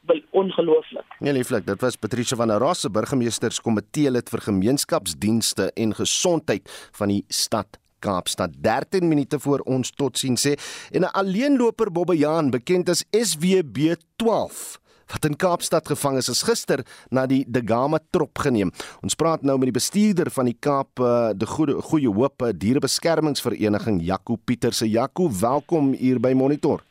wel 0.00 0.20
ongelooflik. 0.30 1.04
Nee, 1.18 1.32
lieflik, 1.32 1.66
dit 1.66 1.80
was 1.80 1.96
Patricia 1.96 2.36
van 2.36 2.48
der 2.48 2.58
Rasse, 2.58 2.90
burgemeesterskomitee 2.90 4.10
lid 4.10 4.28
vir 4.28 4.40
gemeenskapsdienste 4.40 5.70
en 5.74 5.94
gesondheid 5.94 6.90
van 6.92 7.08
die 7.08 7.24
stad 7.28 7.78
Kaapstad 8.00 8.50
13 8.64 9.08
minute 9.08 9.38
voor 9.38 9.60
ons 9.68 9.90
totsiens 9.90 10.46
sê 10.46 10.56
en 10.90 11.02
'n 11.04 11.12
alleenloper 11.12 11.92
Bobbejaan 11.92 12.50
bekend 12.50 12.88
as 12.88 13.04
SWB 13.10 13.94
12 14.16 14.79
wat 15.12 15.26
in 15.28 15.36
Kaapstad 15.36 15.88
gevang 15.90 16.18
is, 16.20 16.28
is 16.32 16.42
gister 16.46 16.84
na 17.10 17.26
die 17.30 17.42
Degama 17.48 18.00
trop 18.10 18.38
geneem. 18.38 18.72
Ons 19.04 19.18
praat 19.18 19.42
nou 19.46 19.58
met 19.58 19.70
die 19.70 19.78
bestuurder 19.78 20.30
van 20.34 20.50
die 20.50 20.56
Kaap 20.58 21.02
uh, 21.02 21.30
die 21.34 21.48
Goeie 21.50 21.80
Goeie 21.90 22.12
Hoop 22.14 22.42
eh, 22.46 22.54
Dierebeskermingsvereniging 22.54 24.00
Jaco 24.06 24.36
Pieterse. 24.36 24.88
Jaco, 24.88 25.28
welkom 25.40 25.92
hier 25.98 26.20
by 26.22 26.32
Monitor. 26.34 26.84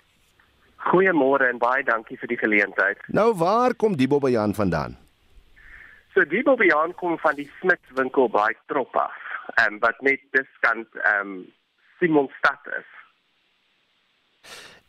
Goeiemôre 0.90 1.50
en 1.52 1.60
baie 1.62 1.84
dankie 1.86 2.18
vir 2.18 2.32
die 2.32 2.40
geleentheid. 2.40 3.02
Nou 3.14 3.32
waar 3.38 3.76
kom 3.76 3.98
die 4.00 4.08
Bobbejaan 4.10 4.56
vandaan? 4.58 4.98
So 6.16 6.26
die 6.26 6.44
Bobbejaan 6.44 6.96
kom 6.98 7.18
van 7.22 7.36
die 7.38 7.50
Smith 7.60 7.94
winkel 7.96 8.30
by 8.32 8.50
Trop 8.72 8.96
af. 8.98 9.16
Um, 9.60 9.80
wat 9.84 10.00
net 10.06 10.24
diskant 10.36 10.88
ehm 11.04 11.40
um, 11.40 11.40
Simonstad 12.00 12.68
is. 12.78 12.90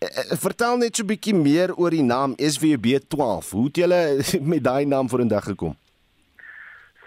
Eh, 0.00 0.08
eh, 0.08 0.36
vertel 0.40 0.78
net 0.80 0.96
so 0.96 1.02
'n 1.02 1.10
bietjie 1.12 1.34
meer 1.36 1.70
oor 1.76 1.92
die 1.92 2.02
naam 2.02 2.32
SWB12. 2.52 3.50
Hoe 3.56 3.64
het 3.66 3.76
julle 3.76 4.00
met 4.52 4.62
daai 4.64 4.84
naam 4.86 5.08
vorendag 5.12 5.44
gekom? 5.44 5.74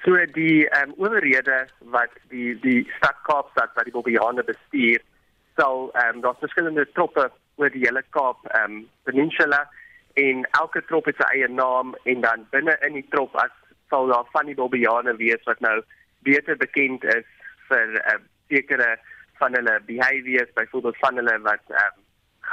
So 0.04 0.14
die 0.36 0.68
ehm 0.70 0.90
um, 0.90 0.94
owerhede 1.06 1.58
wat 1.96 2.14
die 2.30 2.60
die 2.66 2.84
stad 2.98 3.18
Kaapstad 3.30 3.74
wat 3.74 3.90
die 3.90 3.94
Bobbejaane 3.96 4.44
bestuur, 4.44 5.02
sal 5.58 5.90
ehm 5.94 6.16
um, 6.16 6.22
daar's 6.22 6.44
verskillende 6.46 6.86
troppe 6.94 7.32
oor 7.56 7.72
die 7.74 7.82
hele 7.86 8.04
Kaap 8.10 8.46
ehm 8.52 8.72
um, 8.72 8.86
peninsula 9.10 9.64
en 10.14 10.46
elke 10.62 10.86
trop 10.86 11.10
het 11.10 11.18
sy 11.18 11.32
eie 11.32 11.50
naam 11.50 11.96
en 12.04 12.22
dan 12.22 12.46
binne 12.54 12.78
in 12.86 12.94
die 12.94 13.08
trop 13.10 13.34
as 13.46 13.58
sal 13.90 14.06
daar 14.14 14.30
van 14.38 14.46
die 14.46 14.60
Bobbejaane 14.62 15.18
wees 15.18 15.50
wat 15.50 15.66
nou 15.66 15.80
beter 16.30 16.62
bekend 16.62 17.10
is 17.18 17.26
vir 17.72 17.90
'n 17.90 17.98
uh, 18.14 18.22
sekere 18.54 19.00
van 19.42 19.54
hulle 19.58 19.82
behaviors, 19.86 20.54
byvoorbeeld 20.54 20.98
van 20.98 21.16
hulle 21.16 21.40
wat 21.50 21.66
ehm 21.74 21.90
um, 21.98 22.03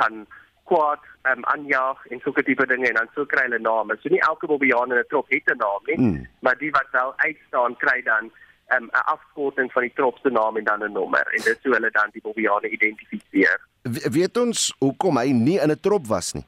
gaan 0.00 0.26
kwaad 0.70 1.02
um, 1.30 1.44
aanjaag 1.52 2.06
en 2.06 2.20
'n 2.24 2.42
tipe 2.48 2.66
dinge 2.66 2.88
en 2.88 2.98
dan 3.00 3.10
so 3.14 3.26
kry 3.26 3.44
hulle 3.46 3.58
name. 3.58 3.96
So 4.00 4.08
nie 4.08 4.26
elke 4.30 4.46
Bobbejaan 4.46 4.92
in 4.92 4.98
'n 4.98 5.08
trop 5.08 5.28
het 5.28 5.50
'n 5.50 5.62
naam 5.64 5.82
nie, 5.84 5.98
mm. 5.98 6.26
maar 6.40 6.56
die 6.58 6.70
wat 6.70 6.88
wel 6.92 7.12
uitstaan 7.16 7.76
kry 7.76 8.02
dan 8.02 8.30
ehm, 8.66 8.82
'n 8.82 8.82
um, 8.82 8.88
afkorting 9.14 9.72
van 9.72 9.82
die 9.82 9.92
trop 9.94 10.18
se 10.22 10.30
naam 10.30 10.56
en 10.56 10.64
dan 10.64 10.84
'n 10.84 10.92
nommer 10.92 11.26
en 11.34 11.42
dit 11.48 11.58
sou 11.62 11.74
hulle 11.74 11.90
dan 11.90 12.08
die 12.12 12.22
Bobbejaan 12.22 12.64
identifiseer. 12.64 13.60
We, 13.82 14.00
weet 14.10 14.36
ons 14.36 14.74
hoekom 14.78 15.16
hy 15.16 15.30
nie 15.32 15.58
in 15.60 15.70
'n 15.70 15.80
trop 15.80 16.06
was 16.06 16.32
nie? 16.32 16.46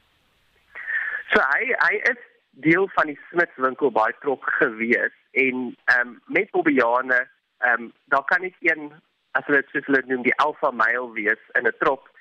So 1.33 1.41
hy 1.55 1.65
hy 1.87 1.95
is 2.13 2.21
deel 2.51 2.89
van 2.95 3.07
die 3.07 3.21
Smith 3.31 3.55
winkel 3.57 3.91
by 3.91 4.11
trop 4.21 4.43
gewees 4.43 5.15
en 5.31 5.77
ehm 5.85 6.09
um, 6.09 6.21
met 6.27 6.51
Bobbejaane 6.51 7.29
ehm 7.59 7.83
um, 7.83 7.93
daar 8.05 8.25
kan 8.25 8.41
net 8.41 8.55
een 8.61 8.93
as 9.33 9.45
hulle 9.47 9.63
dit 9.63 9.71
sê 9.73 9.85
hulle 9.87 10.03
noem 10.07 10.23
die 10.23 10.39
alpha 10.45 10.71
male 10.71 11.13
wees 11.13 11.43
in 11.59 11.67
'n 11.67 11.79
trop 11.79 12.12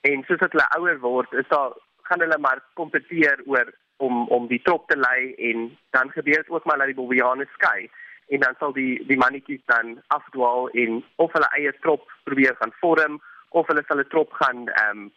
En 0.00 0.24
soos 0.26 0.40
hulle 0.40 0.66
ouer 0.78 0.98
word, 1.00 1.32
is 1.32 1.48
daar 1.48 1.72
gaan 2.08 2.20
hulle 2.20 2.38
maar 2.38 2.62
kompeteer 2.74 3.42
oor 3.46 3.68
om 3.96 4.28
om 4.28 4.46
die 4.48 4.62
trop 4.62 4.88
te 4.88 4.96
lei 4.98 5.34
en 5.50 5.66
dan 5.90 6.10
gebeur 6.10 6.42
dit 6.42 6.50
ook 6.50 6.64
maar 6.64 6.78
dat 6.78 6.90
die 6.90 6.98
bobbejane 7.00 7.46
skei 7.52 7.90
en 8.34 8.40
dan 8.40 8.54
sal 8.58 8.72
die 8.72 9.06
die 9.06 9.18
mannetjies 9.18 9.62
dan 9.72 9.98
afdwaal 10.16 10.68
en 10.82 11.02
of 11.16 11.32
hulle 11.36 11.50
eie 11.58 11.72
trop 11.86 12.06
probeer 12.24 12.56
gaan 12.60 12.74
vorm 12.80 13.20
of 13.60 13.66
hulle 13.66 13.84
sal 13.86 14.02
'n 14.02 14.12
trop 14.14 14.32
gaan 14.42 14.68
ehm 14.68 14.98
um, 14.98 15.10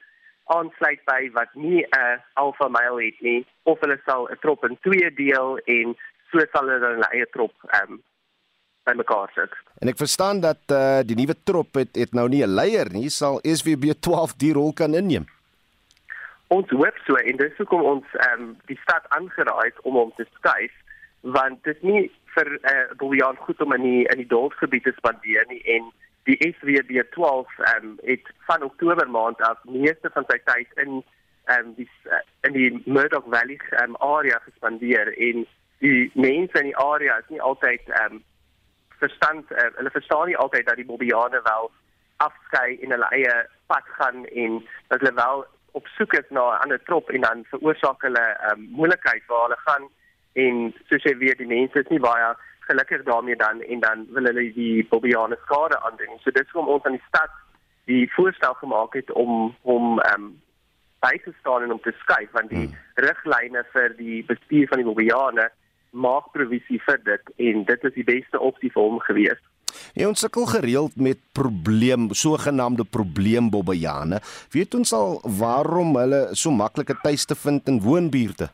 aansluit 0.56 1.04
by 1.10 1.22
wat 1.38 1.54
nie 1.65 1.82
'n 1.86 2.22
alpha 2.43 2.67
male 2.67 3.04
het 3.06 3.22
nie 3.22 3.46
of 3.63 3.80
hulle 3.80 4.00
sal 4.06 4.28
'n 4.30 4.41
trop 4.46 4.65
in 4.69 4.78
twee 4.88 5.13
deel 5.24 5.58
en 5.78 5.96
so 6.32 6.46
sal 6.52 6.67
hulle 6.67 6.80
dan 6.80 6.96
hulle 6.98 7.12
eie 7.12 7.30
trop 7.38 7.54
ehm 7.67 7.91
um, 7.91 8.04
by 8.84 8.96
mekaar 9.00 9.32
sit. 9.36 9.54
En 9.82 9.91
ek 9.91 9.98
verstaan 9.98 10.41
dat 10.43 10.62
eh 10.67 10.78
uh, 10.78 11.00
die 11.08 11.15
nuwe 11.15 11.36
trop 11.43 11.80
het, 11.80 11.96
het 11.96 12.13
nou 12.13 12.28
nie 12.30 12.43
'n 12.43 12.56
leier 12.60 12.91
nie, 12.91 13.10
sal 13.10 13.39
SWB 13.43 13.93
12 14.00 14.36
die 14.43 14.54
rol 14.54 14.74
kan 14.74 14.93
inneem. 14.93 15.26
Ons 16.48 16.69
hoop 16.69 16.98
so 17.06 17.15
en 17.15 17.38
dis 17.38 17.58
hoekom 17.58 17.82
ons 17.82 18.06
ehm 18.13 18.41
um, 18.41 18.58
die 18.65 18.80
stad 18.82 19.06
aangeraai 19.10 19.65
het 19.69 19.80
om 19.82 19.93
hom 19.93 20.12
te 20.15 20.26
skuif 20.34 20.74
want 21.22 21.63
dit 21.63 21.76
is 21.76 21.82
nie 21.82 22.12
vir 22.36 22.48
eh 22.62 22.72
uh, 22.78 22.96
Bojan 22.98 23.36
goed 23.36 23.62
om 23.62 23.74
in 23.74 23.82
die 23.82 24.04
in 24.12 24.17
die 24.17 24.32
dorpsgebied 24.36 24.84
te 24.84 24.93
spandeer 24.98 25.46
nie 25.48 25.62
en 25.76 25.91
die 26.24 26.38
SWB 26.39 27.04
12 27.15 27.48
ehm 27.60 27.86
um, 27.86 27.98
het 28.04 28.28
van 28.48 28.63
Oktober 28.63 29.10
maand 29.10 29.41
af 29.41 29.63
meeste 29.63 30.10
van 30.13 30.26
sy 30.28 30.39
tyd 30.52 30.69
in 30.86 31.04
ehm 31.46 31.65
um, 31.65 31.74
die 31.80 31.89
uh, 32.06 32.22
in 32.48 32.54
die 32.54 32.82
Murdoch 32.86 33.28
Valley 33.36 33.60
ehm 33.69 33.96
um, 33.96 33.96
area 33.96 34.39
gespandeer 34.46 35.17
en 35.30 35.48
die 35.80 36.12
mense 36.13 36.60
in 36.60 36.69
die 36.72 36.78
area 36.78 37.17
is 37.17 37.30
nie 37.30 37.41
altyd 37.41 37.89
ehm 37.89 38.13
um, 38.19 38.24
verstand 39.06 39.52
uh, 39.52 39.70
hulle 39.80 39.96
verstaan 39.98 40.28
nie 40.30 40.38
altyd 40.44 40.66
dat 40.70 40.80
die 40.80 40.89
Bobbejane 40.92 41.42
wel 41.50 41.72
afskei 42.26 42.78
en 42.82 42.96
hulle 42.96 43.10
eie 43.18 43.36
pad 43.72 43.92
gaan 43.98 44.26
en 44.26 44.62
dat 44.88 45.00
hulle 45.00 45.13
wel 45.20 45.46
op 45.80 45.88
soek 45.98 46.13
is 46.13 46.30
na 46.30 46.44
'n 46.54 46.62
ander 46.63 46.82
trop 46.84 47.10
en 47.10 47.22
dan 47.22 47.46
veroorsaak 47.52 48.02
hulle 48.08 48.26
'n 48.30 48.52
um, 48.52 48.66
moeilikheid 48.80 49.24
waar 49.28 49.46
hulle 49.46 49.62
gaan 49.68 49.86
en 50.46 50.74
soos 50.89 51.04
jy 51.04 51.16
weet 51.18 51.38
die 51.38 51.54
mense 51.56 51.80
is 51.80 51.94
nie 51.94 52.04
baie 52.10 52.34
gelukkig 52.68 53.04
daarmee 53.04 53.36
dan 53.36 53.62
en 53.62 53.80
dan 53.80 54.06
wil 54.10 54.24
hulle 54.24 54.54
die 54.54 54.88
Bobbejane 54.89 55.38
skade 55.46 55.80
aandoen. 55.82 56.20
So 56.22 56.32
dit 56.32 56.46
is 56.46 56.52
hoekom 56.52 56.74
ons 56.74 56.86
aan 56.86 56.98
die 56.98 57.08
stad 57.08 57.34
die 57.86 58.12
voorstel 58.13 58.54
gemaak 58.54 58.94
het 58.94 59.12
om 59.12 59.56
hom 59.62 60.00
ehm 60.00 60.22
um, 60.22 60.42
by 61.04 61.18
te 61.24 61.34
staan 61.39 61.63
en 61.63 61.72
om 61.72 61.82
te 61.82 61.92
skuif 62.00 62.32
want 62.32 62.50
die 62.50 62.68
hmm. 62.68 62.76
riglyne 62.96 63.66
vir 63.74 63.96
die 63.98 64.24
bestuur 64.24 64.68
van 64.68 64.80
die 64.80 64.88
Bobbejane 64.88 65.50
maak 65.93 66.32
provisie 66.34 66.82
vir 66.86 66.99
dit 67.06 67.34
en 67.49 67.65
dit 67.69 67.89
is 67.89 67.95
die 67.95 68.06
beste 68.08 68.39
opsie 68.39 68.71
vir 68.73 68.84
hom 68.84 68.99
gewees. 69.08 69.41
Ja, 69.97 70.08
ons 70.08 70.21
sukkel 70.21 70.45
gereeld 70.49 70.97
met 71.01 71.21
probleem, 71.38 72.12
sogenaamde 72.13 72.86
probleembobbejane. 72.86 74.19
Weet 74.53 74.75
ons 74.77 74.93
al 74.93 75.17
waarom 75.39 75.95
hulle 75.97 76.21
so 76.38 76.53
maklike 76.53 76.97
tuiste 77.01 77.38
vind 77.38 77.69
in 77.69 77.82
woonbuurte? 77.82 78.49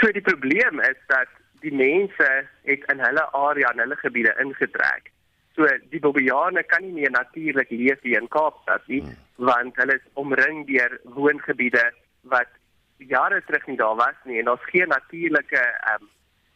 So 0.00 0.12
die 0.12 0.24
probleem 0.24 0.80
is 0.84 1.00
dat 1.08 1.32
die 1.64 1.72
mense 1.72 2.28
het 2.68 2.84
in 2.92 3.00
hulle 3.00 3.24
area 3.32 3.72
en 3.72 3.84
hulle 3.84 3.96
gebiede 4.00 4.34
ingetrek. 4.42 5.12
So 5.56 5.68
die 5.92 6.02
bobbejane 6.02 6.64
kan 6.68 6.82
nie 6.84 6.96
meer 6.98 7.12
natuurlik 7.14 7.70
leef 7.70 8.02
hier 8.02 8.20
in 8.20 8.28
Kaapstad 8.28 8.84
nie, 8.90 9.00
hmm. 9.04 9.16
want 9.36 9.76
hulle 9.80 9.96
is 10.00 10.08
omring 10.20 10.64
deur 10.68 10.98
woongebiede 11.16 11.84
wat 12.32 12.50
jare 12.96 13.42
terug 13.46 13.66
nie 13.66 13.76
daar 13.76 13.96
was 13.96 14.18
nie 14.24 14.38
en 14.38 14.44
daar's 14.44 14.70
geen 14.70 14.88
natuurlike 14.88 15.62
um, 15.92 16.08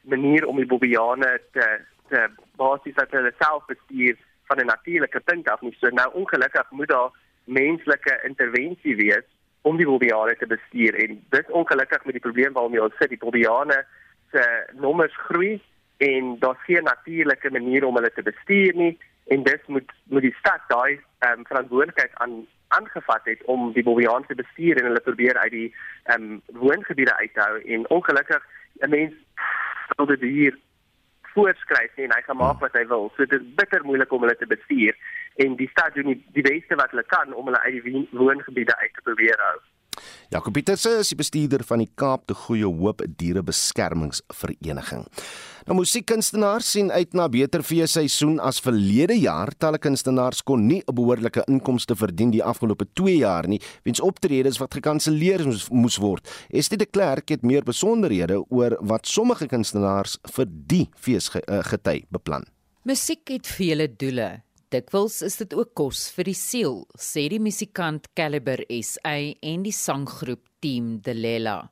manier 0.02 0.46
om 0.46 0.56
die 0.56 0.66
bobbejane 0.66 1.40
te 1.52 1.80
te 2.08 2.28
basies 2.56 2.94
dat 2.94 3.10
hulle 3.10 3.32
self 3.38 3.64
bestuur 3.66 4.16
van 4.48 4.60
'n 4.60 4.66
natuurlike 4.66 5.20
punt 5.20 5.48
af 5.48 5.60
nie. 5.60 5.76
So 5.80 5.88
nou 5.88 6.12
ongelukkig 6.12 6.70
moet 6.70 6.88
daar 6.88 7.10
menslike 7.44 8.20
intervensie 8.22 8.96
wees 8.96 9.26
om 9.62 9.76
die 9.76 9.86
bobbejane 9.86 10.36
te 10.36 10.46
bestuur 10.46 10.94
en 10.94 11.24
dit 11.28 11.50
ongelukkig 11.50 12.04
met 12.04 12.12
die 12.12 12.26
probleem 12.26 12.52
waarmee 12.52 12.82
ons 12.82 12.96
sit, 12.98 13.08
die 13.08 13.18
bobbejane 13.18 13.84
se 14.32 14.44
nommers 14.72 15.16
groei 15.16 15.62
en 15.96 16.36
daar's 16.38 16.64
geen 16.64 16.84
natuurlike 16.84 17.50
manier 17.50 17.84
om 17.84 17.94
hulle 17.94 18.12
te 18.12 18.22
bestuur 18.22 18.74
nie 18.74 18.98
en 19.26 19.42
dit 19.42 19.68
moet 19.68 19.92
moet 20.04 20.22
die 20.22 20.36
stad 20.38 20.60
daai 20.68 21.00
um, 21.26 21.46
verantwoordelikheid 21.46 22.10
aan 22.14 22.46
aangevat 22.68 23.24
het 23.24 23.44
om 23.44 23.72
die 23.72 23.82
Bobbejaan 23.82 24.26
te 24.26 24.34
bestuur 24.34 24.76
en 24.76 24.84
hulle 24.84 25.00
probeer 25.00 25.38
uit 25.38 25.50
die 25.50 25.74
ehm 26.04 26.22
um, 26.22 26.42
woongebiede 26.46 27.16
uit 27.16 27.34
te 27.34 27.40
hou 27.40 27.62
en 27.62 27.88
ongelukkig 27.90 28.42
'n 28.80 28.90
mens 28.90 29.14
sal 29.96 30.06
dit 30.06 30.20
hier 30.20 30.58
voorskryf 31.32 31.96
nie 31.96 32.04
en 32.04 32.14
hy 32.16 32.22
gaan 32.26 32.36
maak 32.36 32.60
wat 32.60 32.76
hy 32.78 32.84
wil. 32.86 33.10
So 33.16 33.24
dit 33.24 33.40
is 33.40 33.54
bitter 33.54 33.84
moeilik 33.84 34.12
om 34.12 34.20
hulle 34.20 34.36
te 34.36 34.46
bestuur 34.46 34.96
en 35.44 35.56
die 35.56 35.68
stad 35.68 35.94
doen 35.94 36.12
die, 36.12 36.20
die 36.36 36.42
beste 36.42 36.74
wat 36.74 36.90
hulle 36.90 37.06
kan 37.06 37.32
om 37.32 37.50
hulle 37.50 37.60
uit 37.60 37.82
die 37.84 38.08
woongebiede 38.10 38.76
uit 38.76 38.94
te 38.94 39.04
probeer 39.10 39.44
hou. 39.48 39.58
Jacob 40.30 40.52
Pieterse 40.52 40.98
is 40.98 41.08
die 41.12 41.16
bestuurder 41.16 41.64
van 41.64 41.78
die 41.78 41.90
Kaap 41.94 42.26
te 42.26 42.34
Goeie 42.34 42.66
Hoop 42.66 43.02
Dierebeskermingsvereniging. 43.20 45.06
Nou 45.68 45.76
musiekkunstenaars 45.76 46.70
sien 46.72 46.88
uit 46.88 47.12
na 47.12 47.26
beter 47.28 47.60
feesseisoen 47.62 48.38
as 48.40 48.60
verlede 48.64 49.18
jaar. 49.20 49.52
Talle 49.60 49.76
kunstenaars 49.78 50.40
kon 50.42 50.66
nie 50.66 50.82
'n 50.86 50.94
behoorlike 50.94 51.44
inkomste 51.46 51.96
verdien 51.96 52.30
die 52.30 52.42
afgelope 52.42 52.86
2 52.94 53.16
jaar 53.16 53.46
nie, 53.48 53.60
weens 53.84 54.00
optredes 54.00 54.58
wat 54.58 54.74
gekanselleer 54.74 55.44
moes, 55.44 55.68
moes 55.68 55.96
word. 55.96 56.28
Estie 56.48 56.78
de 56.78 56.86
Klerk 56.86 57.28
het 57.28 57.42
meer 57.42 57.62
besonderhede 57.62 58.44
oor 58.48 58.78
wat 58.80 59.06
sommige 59.06 59.46
kunstenaars 59.46 60.18
vir 60.34 60.46
die 60.48 60.88
feesgety 60.94 62.04
beplan. 62.10 62.44
Musiek 62.84 63.28
het 63.28 63.46
vele 63.46 63.96
doele. 63.96 64.47
Dikwels 64.68 65.22
is 65.24 65.38
dit 65.40 65.54
ook 65.56 65.70
kos 65.80 66.10
vir 66.12 66.28
die 66.28 66.36
siel, 66.36 66.82
sê 67.00 67.22
die 67.32 67.38
musikant 67.40 68.04
Caliber 68.18 68.60
SA 68.84 69.14
en 69.40 69.62
die 69.64 69.72
sanggroep 69.72 70.42
Team 70.60 70.98
Delela. 71.06 71.70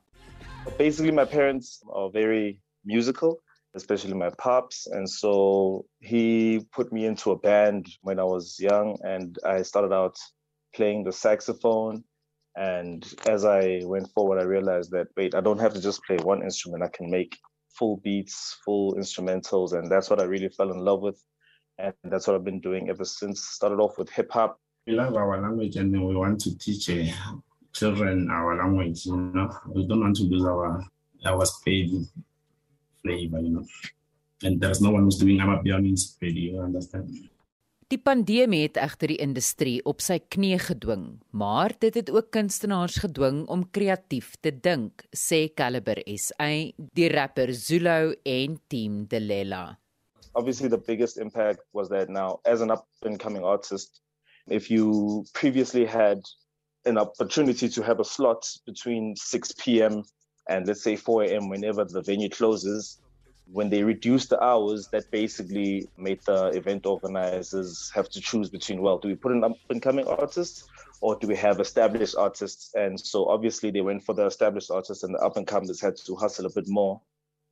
Basically 0.79 1.11
my 1.11 1.25
parents 1.25 1.83
are 1.93 2.09
very 2.09 2.59
musical, 2.85 3.37
especially 3.75 4.15
my 4.15 4.31
pops, 4.41 4.87
and 4.87 5.07
so 5.07 5.85
he 5.99 6.65
put 6.73 6.91
me 6.91 7.05
into 7.05 7.29
a 7.29 7.37
band 7.37 7.85
when 8.01 8.17
I 8.17 8.23
was 8.23 8.57
young 8.59 8.97
and 9.03 9.37
I 9.45 9.61
started 9.61 9.93
out 9.93 10.17
playing 10.73 11.03
the 11.03 11.13
saxophone 11.13 12.03
and 12.55 13.05
as 13.29 13.45
I 13.45 13.81
went 13.83 14.09
forward 14.09 14.39
I 14.39 14.45
realized 14.45 14.89
that 14.93 15.13
wait, 15.15 15.35
I 15.35 15.41
don't 15.41 15.61
have 15.61 15.75
to 15.75 15.81
just 15.81 16.03
play 16.03 16.17
one 16.23 16.41
instrument, 16.41 16.81
I 16.83 16.89
can 16.89 17.11
make 17.11 17.37
full 17.77 17.97
beats, 17.97 18.57
full 18.65 18.95
instrumentals 18.95 19.73
and 19.77 19.91
that's 19.91 20.09
what 20.09 20.19
I 20.19 20.23
really 20.23 20.49
fell 20.49 20.71
in 20.71 20.79
love 20.79 21.03
with 21.03 21.21
and 21.79 21.93
that's 22.03 22.27
what 22.27 22.35
I've 22.35 22.43
been 22.43 22.59
doing 22.59 22.89
ever 22.89 23.05
since. 23.05 23.41
Started 23.41 23.79
off 23.79 23.97
with 23.97 24.09
hip 24.09 24.31
hop. 24.31 24.59
We 24.85 24.93
love 24.93 25.15
our 25.15 25.41
language 25.41 25.75
and 25.75 25.91
we 25.91 26.15
want 26.15 26.39
to 26.41 26.57
teach 26.57 26.89
uh, 26.89 27.05
children 27.73 28.29
our 28.31 28.57
language. 28.57 29.05
You 29.05 29.17
know, 29.17 29.49
we 29.67 29.85
don't 29.87 30.01
want 30.01 30.15
to 30.17 30.23
lose 30.23 30.45
our 30.45 30.83
our 31.25 31.45
spade 31.45 31.91
flavor. 33.01 33.39
You 33.39 33.49
know, 33.49 33.65
and 34.43 34.61
there's 34.61 34.81
no 34.81 34.91
one 34.91 35.03
who's 35.03 35.17
doing 35.17 35.37
piano 35.63 35.85
in 35.85 35.97
spade. 35.97 36.37
You 36.37 36.61
understand? 36.61 37.09
Die 37.87 38.01
pandemie 38.03 38.65
het 38.65 38.75
egter 38.83 39.07
die 39.13 39.21
industrie 39.23 39.77
op 39.87 40.01
sy 40.03 40.17
knie 40.19 40.57
gedwing, 40.59 41.21
maar 41.31 41.71
dit 41.79 41.95
het 41.95 42.09
ook 42.11 42.33
kunstenaars 42.35 42.97
gedwing 42.99 43.45
om 43.47 43.63
kreatief 43.71 44.33
te 44.43 44.51
dink, 44.51 45.05
sê 45.15 45.45
Caliber 45.55 46.01
SA, 46.19 46.49
die 46.75 47.07
rapper 47.15 47.53
Zulu 47.55 48.17
en 48.27 48.59
Team 48.67 49.05
Delela. 49.07 49.77
Obviously 50.37 50.69
the 50.69 50.77
biggest 50.77 51.17
impact 51.17 51.59
was 51.73 51.89
that 51.89 52.09
now 52.09 52.39
as 52.45 52.61
an 52.61 52.69
up 52.69 52.87
and 53.03 53.19
coming 53.19 53.43
artist 53.43 54.01
if 54.47 54.69
you 54.69 55.25
previously 55.33 55.83
had 55.83 56.21
an 56.85 56.97
opportunity 56.97 57.67
to 57.67 57.81
have 57.81 57.99
a 57.99 58.05
slot 58.05 58.47
between 58.65 59.15
6 59.15 59.51
p.m. 59.59 60.03
and 60.47 60.67
let's 60.67 60.83
say 60.83 60.95
4 60.95 61.23
a.m. 61.23 61.49
whenever 61.49 61.83
the 61.83 62.01
venue 62.03 62.29
closes 62.29 62.99
when 63.51 63.69
they 63.69 63.83
reduced 63.83 64.29
the 64.29 64.41
hours 64.43 64.87
that 64.91 65.09
basically 65.09 65.89
made 65.97 66.19
the 66.25 66.47
event 66.47 66.85
organizers 66.85 67.89
have 67.95 68.07
to 68.09 68.21
choose 68.21 68.49
between 68.49 68.81
well 68.81 68.99
do 68.99 69.07
we 69.07 69.15
put 69.15 69.31
an 69.31 69.43
up 69.43 69.57
and 69.69 69.81
coming 69.81 70.05
artist 70.07 70.69
or 71.01 71.17
do 71.17 71.27
we 71.27 71.35
have 71.35 71.59
established 71.59 72.15
artists 72.15 72.73
and 72.75 72.99
so 72.99 73.25
obviously 73.27 73.71
they 73.71 73.81
went 73.81 74.03
for 74.03 74.13
the 74.13 74.25
established 74.25 74.69
artists 74.69 75.03
and 75.03 75.15
the 75.15 75.19
up 75.19 75.35
and 75.35 75.47
comers 75.47 75.81
had 75.81 75.97
to 75.97 76.15
hustle 76.15 76.45
a 76.45 76.53
bit 76.53 76.67
more 76.67 77.01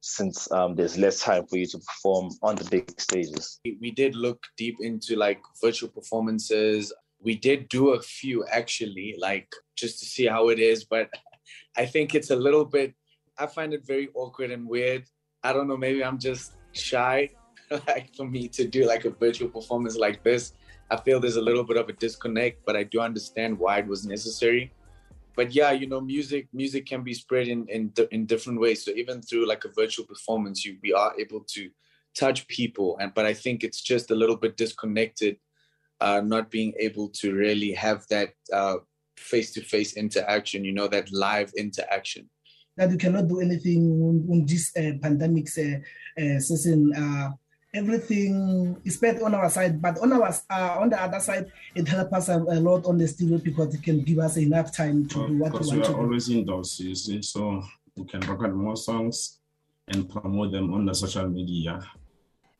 since 0.06 0.50
um, 0.52 0.76
there's 0.76 1.00
less 1.00 1.20
time 1.20 1.48
for 1.48 1.58
you 1.58 1.66
to 1.66 1.80
perform 1.80 2.30
on 2.44 2.56
the 2.56 2.64
big 2.66 3.02
stages. 3.02 3.60
We 3.66 3.90
did 3.90 4.16
look 4.16 4.46
deep 4.56 4.76
into 4.80 5.16
like 5.16 5.42
virtual 5.60 5.90
performances. 5.90 6.94
We 7.20 7.34
did 7.36 7.70
do 7.70 7.90
a 7.90 8.02
few 8.02 8.46
actually, 8.46 9.16
like 9.18 9.52
just 9.76 9.98
to 10.00 10.06
see 10.06 10.28
how 10.28 10.50
it 10.50 10.60
is, 10.60 10.84
but 10.84 11.10
I 11.78 11.88
think 11.88 12.14
it's 12.14 12.30
a 12.30 12.36
little 12.36 12.66
bit, 12.66 12.94
I 13.40 13.48
find 13.48 13.74
it 13.74 13.82
very 13.84 14.10
awkward 14.14 14.52
and 14.52 14.68
weird. 14.68 15.06
I 15.44 15.54
don't 15.54 15.68
know, 15.68 15.76
maybe 15.76 16.04
I'm 16.04 16.20
just 16.20 16.54
shy. 16.74 17.32
like 17.88 18.16
for 18.16 18.28
me 18.28 18.48
to 18.50 18.68
do 18.68 18.86
like 18.86 19.06
a 19.06 19.10
virtual 19.10 19.50
performance 19.50 19.98
like 19.98 20.24
this, 20.24 20.54
I 20.92 20.98
feel 20.98 21.20
there's 21.20 21.38
a 21.38 21.42
little 21.42 21.64
bit 21.64 21.78
of 21.78 21.90
a 21.90 21.94
disconnect, 21.94 22.64
but 22.64 22.76
I 22.76 22.84
do 22.84 23.00
understand 23.00 23.58
why 23.58 23.80
it 23.80 23.88
was 23.88 24.06
necessary 24.06 24.72
but 25.36 25.54
yeah, 25.54 25.72
you 25.72 25.88
know, 25.88 26.02
music 26.02 26.48
music 26.54 26.86
can 26.86 27.04
be 27.04 27.14
spread 27.14 27.48
in 27.48 27.68
in 27.68 27.94
in 28.12 28.26
different 28.26 28.60
ways. 28.60 28.84
So 28.84 28.92
even 28.92 29.22
through 29.22 29.48
like 29.48 29.66
a 29.66 29.70
virtual 29.70 30.06
performance, 30.06 30.66
you 30.66 30.78
we 30.82 30.94
are 30.94 31.14
able 31.20 31.42
to 31.56 31.70
touch 32.16 32.48
people. 32.48 32.98
And 33.00 33.14
but 33.14 33.26
I 33.26 33.34
think 33.34 33.64
it's 33.64 33.82
just 33.82 34.12
a 34.12 34.16
little 34.16 34.38
bit 34.38 34.58
disconnected, 34.58 35.38
uh, 36.00 36.22
not 36.22 36.50
being 36.50 36.74
able 36.80 37.10
to 37.10 37.34
really 37.34 37.72
have 37.74 38.06
that 38.10 38.30
uh 38.54 38.78
face 39.18 39.54
to 39.54 39.62
face 39.62 39.94
interaction. 39.98 40.64
You 40.66 40.74
know, 40.74 40.88
that 40.88 41.12
live 41.12 41.52
interaction. 41.58 42.30
That 42.78 42.90
we 42.90 42.98
cannot 42.98 43.28
do 43.28 43.40
anything 43.40 44.28
on 44.30 44.46
this 44.46 44.72
uh, 44.78 45.00
pandemic 45.02 45.48
uh, 45.58 45.80
uh, 46.22 46.40
season. 46.40 46.92
Uh, 46.94 47.30
everything 47.76 48.78
is 48.86 48.98
bad 48.98 49.22
on 49.22 49.36
our 49.36 49.50
side, 49.50 49.82
but 49.82 50.00
on 50.00 50.14
our 50.14 50.32
uh, 50.50 50.80
on 50.80 50.90
the 50.90 51.00
other 51.02 51.20
side, 51.20 51.52
it 51.76 51.88
helps 51.88 52.14
us 52.14 52.30
a, 52.30 52.38
a, 52.38 52.60
lot 52.60 52.86
on 52.86 52.98
the 52.98 53.08
studio 53.08 53.38
because 53.38 53.76
it 53.76 53.84
can 53.84 54.02
give 54.02 54.20
us 54.20 54.38
enough 54.38 54.72
time 54.72 55.08
to 55.10 55.20
well, 55.20 55.28
do 55.28 55.38
what 55.38 55.52
we 55.54 55.60
want 55.60 55.72
we 55.72 55.82
are 55.82 55.92
to 55.92 55.98
always 55.98 56.26
do. 56.28 56.40
indoors, 56.40 56.80
you 56.80 56.96
see, 56.96 57.22
so 57.22 57.62
we 57.96 58.06
can 58.06 58.22
record 58.22 58.56
more 58.56 58.78
songs 58.78 59.40
and 59.90 60.10
promote 60.10 60.52
them 60.52 60.74
on 60.74 60.86
the 60.86 60.96
social 60.96 61.28
media. 61.28 61.80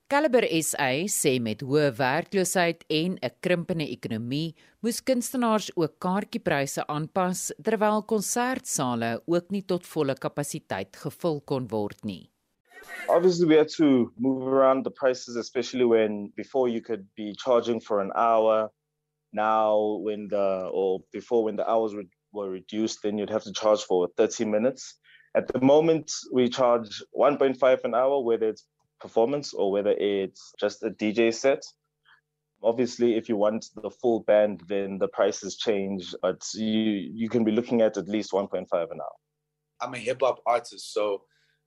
Caliber 0.06 0.46
SA 0.62 0.92
sê 1.10 1.40
met 1.42 1.64
hoë 1.66 1.88
werkloosheid 1.98 2.84
en 2.94 3.18
'n 3.18 3.32
krimpende 3.42 3.88
ekonomie, 3.90 4.54
moes 4.84 5.02
kunstenaars 5.02 5.72
ook 5.76 5.98
kaartjiepryse 5.98 6.86
aanpas 6.86 7.52
terwyl 7.58 8.06
konsertsale 8.06 9.24
ook 9.26 9.50
nie 9.50 9.64
tot 9.66 9.88
volle 9.88 10.14
kapasiteit 10.14 10.94
gevul 10.96 11.42
kon 11.42 11.66
word 11.68 12.06
nie. 12.06 12.30
Obviously 13.10 13.48
we 13.48 13.56
had 13.56 13.70
to 13.70 14.12
move 14.18 14.48
around 14.48 14.84
the 14.84 14.92
prices 14.92 15.36
especially 15.36 15.86
when 15.86 16.32
before 16.36 16.68
you 16.68 16.82
could 16.82 17.08
be 17.16 17.36
charging 17.38 17.80
for 17.80 18.02
an 18.02 18.12
hour. 18.16 18.70
Now 19.34 20.00
when 20.02 20.28
the 20.30 20.70
or 20.72 21.02
before 21.12 21.44
when 21.44 21.56
the 21.56 21.70
hours 21.70 21.94
were, 21.94 22.04
were 22.34 22.50
reduced 22.50 23.00
then 23.04 23.18
you'd 23.18 23.30
have 23.30 23.44
to 23.44 23.54
charge 23.54 23.82
for 23.84 24.08
30 24.18 24.46
minutes. 24.46 24.96
At 25.36 25.48
the 25.48 25.60
moment 25.60 26.12
we 26.32 26.50
charge 26.50 27.04
1.5 27.18 27.84
an 27.84 27.96
hour 27.96 28.22
whether 28.22 28.50
it's 28.50 28.66
performance 29.00 29.54
or 29.54 29.72
whether 29.72 29.92
it's 29.98 30.54
just 30.60 30.84
a 30.84 30.90
dj 30.90 31.34
set. 31.34 31.64
Obviously 32.64 33.16
if 33.16 33.30
you 33.30 33.36
want 33.36 33.66
the 33.76 33.90
full 33.90 34.22
band 34.22 34.64
then 34.68 34.98
the 34.98 35.10
prices 35.10 35.58
change 35.58 36.16
but 36.22 36.42
you 36.54 37.12
you 37.14 37.30
can 37.30 37.44
be 37.44 37.52
looking 37.52 37.82
at 37.82 37.98
at 37.98 38.08
least 38.08 38.32
1.5 38.32 38.64
an 38.72 38.72
hour. 38.72 39.18
I'm 39.82 39.94
a 39.94 39.98
hip 39.98 40.22
hop 40.22 40.42
artist 40.46 40.94
so 40.94 41.24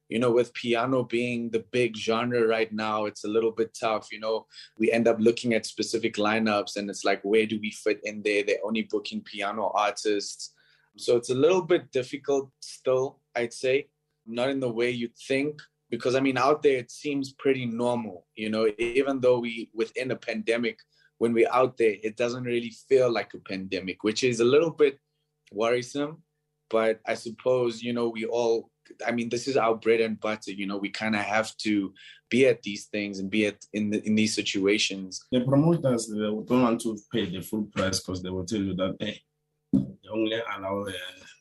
you 0.08 0.18
know, 0.18 0.30
with 0.30 0.54
piano 0.54 1.02
being 1.02 1.50
the 1.50 1.64
big 1.70 1.96
genre 1.96 2.46
right 2.46 2.72
now, 2.72 3.04
it's 3.04 3.24
a 3.24 3.28
little 3.28 3.52
bit 3.52 3.76
tough. 3.78 4.08
You 4.10 4.20
know, 4.20 4.46
we 4.78 4.90
end 4.90 5.06
up 5.06 5.18
looking 5.20 5.54
at 5.54 5.66
specific 5.66 6.16
lineups 6.16 6.76
and 6.76 6.88
it's 6.88 7.04
like, 7.04 7.20
where 7.22 7.46
do 7.46 7.58
we 7.60 7.70
fit 7.70 8.00
in 8.04 8.22
there? 8.22 8.42
They're 8.42 8.64
only 8.64 8.82
booking 8.82 9.22
piano 9.22 9.70
artists. 9.74 10.54
So 10.96 11.16
it's 11.16 11.30
a 11.30 11.34
little 11.34 11.62
bit 11.62 11.92
difficult 11.92 12.50
still, 12.60 13.20
I'd 13.36 13.52
say, 13.52 13.88
not 14.26 14.48
in 14.50 14.60
the 14.60 14.70
way 14.70 14.90
you'd 14.90 15.16
think. 15.16 15.60
Because 15.90 16.14
I 16.14 16.20
mean, 16.20 16.36
out 16.36 16.62
there, 16.62 16.76
it 16.76 16.90
seems 16.90 17.32
pretty 17.32 17.64
normal, 17.64 18.26
you 18.34 18.50
know, 18.50 18.70
even 18.78 19.20
though 19.20 19.38
we 19.38 19.70
within 19.72 20.10
a 20.10 20.16
pandemic, 20.16 20.78
when 21.16 21.32
we're 21.32 21.50
out 21.50 21.76
there, 21.76 21.96
it 22.02 22.16
doesn't 22.16 22.44
really 22.44 22.72
feel 22.88 23.10
like 23.10 23.34
a 23.34 23.38
pandemic, 23.38 24.04
which 24.04 24.22
is 24.22 24.40
a 24.40 24.44
little 24.44 24.70
bit 24.70 24.98
worrisome. 25.52 26.22
But 26.70 27.00
I 27.06 27.14
suppose, 27.14 27.82
you 27.82 27.94
know, 27.94 28.08
we 28.08 28.26
all 28.26 28.70
I 29.06 29.12
mean, 29.12 29.28
this 29.28 29.48
is 29.48 29.56
our 29.56 29.74
bread 29.74 30.00
and 30.00 30.18
butter. 30.20 30.52
You 30.52 30.66
know, 30.66 30.78
we 30.78 30.90
kind 30.90 31.14
of 31.14 31.22
have 31.22 31.56
to 31.58 31.92
be 32.30 32.46
at 32.46 32.62
these 32.62 32.84
things 32.86 33.18
and 33.18 33.30
be 33.30 33.46
at 33.46 33.64
in 33.72 33.90
the, 33.90 34.06
in 34.06 34.14
these 34.14 34.34
situations. 34.34 35.24
The 35.30 35.40
promoters 35.40 36.06
they 36.08 36.18
don't 36.18 36.62
want 36.62 36.80
to 36.82 36.98
pay 37.12 37.26
the 37.26 37.40
full 37.40 37.64
price 37.64 38.00
because 38.00 38.22
they 38.22 38.30
will 38.30 38.44
tell 38.44 38.60
you 38.60 38.74
that 38.74 38.96
hey, 39.00 39.22
they 39.72 40.08
only 40.12 40.40
allow 40.56 40.82
uh, 40.82 40.92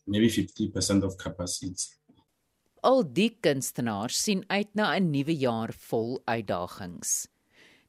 maybe 0.05 0.29
fifty 0.29 0.69
percent 0.69 1.03
of 1.03 1.17
capacity. 1.17 1.75
Al 2.83 3.03
die 3.03 3.33
kunstenaars 3.41 4.23
sien 4.23 4.43
uit 4.47 4.69
na 4.75 4.95
'n 4.95 5.11
nuwe 5.11 5.35
jaar 5.35 5.73
vol 5.89 6.21
uitdagings. 6.25 7.27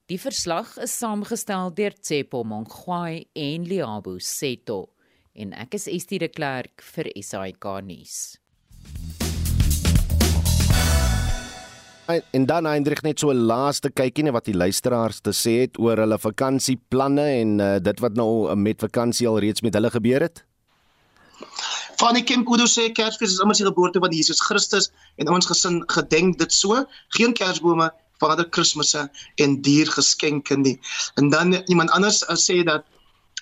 Die 0.09 0.19
verslag 0.19 0.79
is 0.81 0.99
saamgestel 0.99 1.75
deur 1.77 1.93
Tsepo 1.93 2.43
Mongwai 2.43 3.27
en 3.37 3.67
Liabo 3.69 4.19
Seto 4.19 4.95
en 5.37 5.53
ek 5.53 5.75
is 5.75 5.87
Estie 5.87 6.19
de 6.19 6.31
Klerk 6.33 6.81
vir 6.95 7.13
SAK 7.21 7.67
nuus. 7.85 8.39
En 12.09 12.47
dan 12.47 12.65
Hendrik 12.65 13.03
net 13.05 13.19
so 13.21 13.29
'n 13.31 13.45
laaste 13.51 13.91
kykie 13.91 14.25
net 14.25 14.33
wat 14.33 14.47
die 14.49 14.57
luisteraars 14.57 15.21
te 15.21 15.33
sê 15.37 15.53
het 15.65 15.79
oor 15.79 16.01
hulle 16.01 16.19
vakansieplanne 16.19 17.27
en 17.41 17.51
uh, 17.61 17.77
dit 17.77 18.01
wat 18.01 18.15
nou 18.17 18.55
met 18.57 18.81
vakansie 18.81 19.29
al 19.29 19.39
reeds 19.45 19.61
met 19.61 19.75
hulle 19.75 19.91
gebeur 19.91 20.25
het. 20.25 20.45
Fanny 22.01 22.23
Kenkudo 22.23 22.65
sê 22.65 22.89
Kersfees 22.93 23.33
is 23.37 23.43
immer 23.45 23.55
sy 23.55 23.67
geboorte 23.69 24.01
van 24.01 24.15
Jesus 24.17 24.41
Christus 24.41 24.89
en 25.21 25.29
ons 25.29 25.47
gesin 25.47 25.83
gedenk 25.87 26.39
dit 26.39 26.53
so. 26.53 26.87
Geen 27.09 27.35
kersbome, 27.35 27.91
Vader 28.19 28.49
Kersfees 28.49 28.95
en 29.37 29.61
diergeskenke 29.61 30.57
nie. 30.57 30.79
En 31.21 31.29
dan 31.29 31.53
iemand 31.67 31.91
anders 31.91 32.23
uh, 32.23 32.37
sê 32.41 32.63
dat 32.65 32.89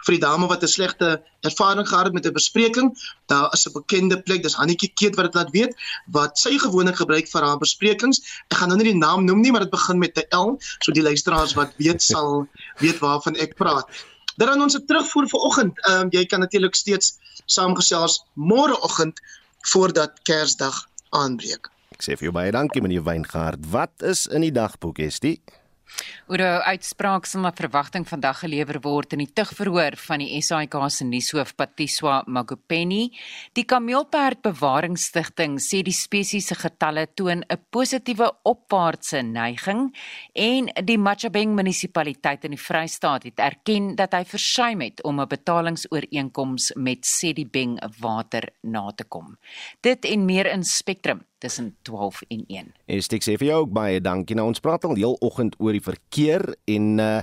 vir 0.04 0.16
die 0.16 0.22
dame 0.22 0.46
wat 0.46 0.62
'n 0.62 0.68
slegte 0.68 1.22
ervaring 1.42 1.88
gehad 1.88 2.04
het 2.04 2.14
met 2.14 2.26
'n 2.26 2.32
bespreking, 2.32 2.88
daar 3.26 3.52
is 3.52 3.66
'n 3.66 3.72
bekende 3.72 4.22
plek, 4.22 4.42
dis 4.42 4.54
Hannetjie 4.54 4.92
Keet 4.94 5.16
wat 5.16 5.24
dit 5.24 5.34
laat 5.34 5.50
weet, 5.50 5.76
wat 6.06 6.38
sy 6.38 6.58
gewoonlik 6.58 6.96
gebruik 6.96 7.28
vir 7.28 7.42
haar 7.42 7.58
besprekings. 7.58 8.20
Ek 8.50 8.58
gaan 8.58 8.68
nou 8.68 8.78
nie 8.78 8.92
die 8.92 9.00
naam 9.06 9.24
noem 9.24 9.40
nie, 9.40 9.50
maar 9.50 9.60
dit 9.60 9.70
begin 9.70 9.98
met 9.98 10.16
'n 10.16 10.36
L, 10.36 10.58
so 10.80 10.92
die 10.92 11.02
luisteraars 11.02 11.54
wat 11.54 11.72
weet 11.76 12.02
sal 12.12 12.48
weet 12.78 12.98
waarvan 12.98 13.36
ek 13.36 13.56
praat. 13.56 13.86
Dan 14.36 14.48
aan 14.48 14.62
ons 14.62 14.78
terugvoer 14.86 15.28
vir 15.28 15.40
oggend. 15.40 15.86
Ehm 15.86 16.00
um, 16.00 16.08
jy 16.10 16.26
kan 16.26 16.40
natuurlik 16.40 16.74
steeds 16.74 17.18
saamgesels 17.46 18.24
môreoggend 18.34 19.20
voordat 19.60 20.12
Kersdag 20.22 20.88
aanbreek. 21.10 21.70
Ek 21.96 22.02
sê 22.02 22.16
vir 22.18 22.28
jou 22.28 22.32
baie 22.32 22.52
dankie 22.52 22.82
meneer 22.82 23.02
Weingard. 23.02 23.62
Wat 23.70 24.02
is 24.02 24.26
in 24.26 24.40
die 24.40 24.52
dagboek, 24.52 24.98
Estie? 24.98 25.40
Oor 26.28 26.40
'n 26.42 26.62
uitspraak 26.72 27.26
sal 27.26 27.40
na 27.42 27.52
verwagting 27.54 28.04
vandag 28.08 28.40
gelewer 28.42 28.80
word 28.82 29.12
in 29.12 29.22
die 29.22 29.32
tugverhoor 29.32 29.96
van 29.96 30.18
die 30.18 30.40
SAIK 30.42 30.74
se 30.90 31.04
nuushoof 31.04 31.54
Patiswa 31.56 32.22
Magopeni. 32.26 33.12
Die 33.52 33.64
Kameelperd 33.64 34.42
Bewaringsstigting 34.42 35.58
sê 35.60 35.82
die 35.82 35.94
spesies 35.94 36.46
se 36.46 36.54
getalle 36.54 37.06
toon 37.14 37.44
'n 37.48 37.58
positiewe 37.70 38.30
opwaartse 38.42 39.22
neiging 39.22 39.94
en 40.34 40.70
die 40.84 40.98
Machabeng 40.98 41.54
munisipaliteit 41.54 42.44
in 42.44 42.50
die 42.50 42.64
Vrystaat 42.68 43.22
het 43.22 43.38
erken 43.38 43.94
dat 43.94 44.12
hy 44.12 44.24
versuim 44.24 44.80
het 44.80 45.02
om 45.04 45.20
'n 45.20 45.28
betalingsooreenkoms 45.28 46.72
met 46.76 47.06
Sedibeng 47.06 47.78
Water 48.00 48.48
na 48.62 48.90
te 48.90 49.04
kom. 49.04 49.38
Dit 49.80 50.04
en 50.04 50.24
meer 50.24 50.46
in 50.46 50.64
Spectrum 50.64 51.24
tussen 51.38 51.74
12 51.82 52.22
en 52.28 52.44
1. 52.46 52.72
Ek 52.86 53.24
sê 53.24 53.36
vir 53.36 53.50
jou 53.50 53.60
ook 53.64 53.74
baie 53.76 54.00
dankie. 54.00 54.36
Nou 54.38 54.48
ons 54.50 54.62
praat 54.62 54.84
al 54.88 54.96
heel 54.96 55.16
oggend 55.24 55.58
oor 55.60 55.76
die 55.76 55.84
verkeer 55.84 56.48
en 56.64 56.96
uh 57.02 57.20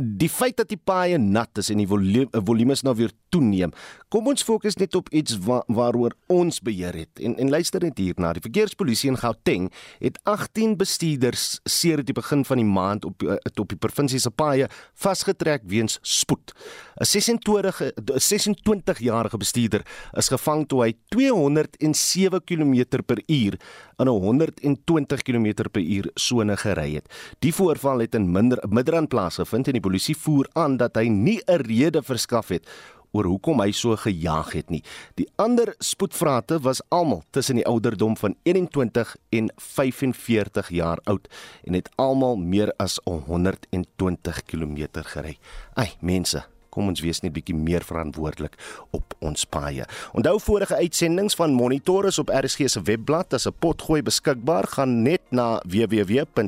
die 0.00 0.30
feit 0.32 0.56
dat 0.56 0.70
die 0.70 0.80
paaie 0.80 1.18
nat 1.20 1.58
is 1.60 1.68
en 1.68 1.80
die 1.82 1.88
volume 1.88 2.72
is 2.72 2.80
nou 2.86 2.94
weer 2.96 3.12
toeneem. 3.30 3.72
Kom 4.10 4.26
ons 4.26 4.42
fokus 4.42 4.74
net 4.80 4.96
op 4.98 5.08
iets 5.14 5.36
wa 5.46 5.60
waaroor 5.70 6.16
ons 6.26 6.58
beheer 6.66 6.96
het. 6.98 7.20
En 7.22 7.36
en 7.38 7.50
luister 7.50 7.82
net 7.82 7.98
hierna. 7.98 8.32
Die 8.34 8.42
verkeerspolisie 8.42 9.10
in 9.12 9.18
Gauteng 9.20 9.68
het 10.02 10.18
18 10.28 10.76
bestuurders 10.76 11.60
sedert 11.64 12.08
die 12.10 12.16
begin 12.16 12.44
van 12.44 12.58
die 12.58 12.66
maand 12.66 13.06
op 13.06 13.22
uh, 13.22 13.38
op 13.54 13.68
die 13.70 13.78
provinsie 13.78 14.18
se 14.18 14.30
paaie 14.30 14.66
vasgetrek 14.98 15.62
weens 15.70 15.98
spoed. 16.02 16.54
'n 17.00 17.06
26 17.06 17.82
'n 17.82 18.18
26-jarige 18.18 19.36
bestuurder 19.36 19.86
is 20.12 20.28
gevang 20.28 20.66
toe 20.66 20.82
hy 20.84 20.92
207 21.08 22.44
km/h 22.44 23.54
in 23.98 24.08
'n 24.08 24.08
120 24.08 25.22
km/h 25.22 26.10
sone 26.14 26.56
gery 26.56 26.94
het. 26.94 27.06
Die 27.38 27.54
voorval 27.54 27.98
het 27.98 28.14
in 28.14 28.30
Midrand 28.68 29.08
plaasgevind 29.08 29.66
en 29.66 29.72
die 29.72 29.86
polisie 29.88 30.16
voer 30.16 30.48
aan 30.52 30.76
dat 30.76 30.96
hy 30.96 31.08
nie 31.08 31.40
'n 31.46 31.62
rede 31.62 32.02
verskaf 32.02 32.48
het 32.48 32.66
oor 33.12 33.28
hoekom 33.30 33.62
hy 33.62 33.70
so 33.76 33.96
gejaag 33.96 34.52
het 34.56 34.70
nie. 34.70 34.82
Die 35.18 35.28
ander 35.40 35.74
spoedvrate 35.78 36.60
was 36.64 36.82
almal 36.88 37.24
tussen 37.30 37.60
die 37.60 37.66
ouderdom 37.66 38.16
van 38.20 38.36
21 38.42 39.16
en 39.36 39.50
45 39.56 40.70
jaar 40.74 41.02
oud 41.04 41.28
en 41.64 41.78
het 41.78 41.90
almal 41.96 42.36
meer 42.36 42.72
as 42.78 43.00
120 43.04 44.44
km 44.46 45.04
gery. 45.12 45.36
Ai, 45.74 45.90
mense, 46.00 46.44
kom 46.70 46.88
ons 46.88 47.00
wees 47.04 47.20
net 47.24 47.32
bietjie 47.36 47.54
meer 47.56 47.84
verantwoordelik 47.86 48.54
op 48.96 49.14
ons 49.18 49.44
paaie. 49.44 49.84
Onthou 50.16 50.40
vorige 50.40 50.74
uitsendings 50.80 51.34
van 51.38 51.52
Monitor 51.52 52.06
is 52.10 52.18
op 52.22 52.30
RSG 52.34 52.68
se 52.70 52.82
webblad 52.82 53.34
as 53.34 53.46
'n 53.46 53.52
potgooi 53.58 54.02
beskikbaar. 54.02 54.66
Gaan 54.66 55.02
net 55.02 55.20
na 55.30 55.60
www.rsg.co.za 55.66 56.46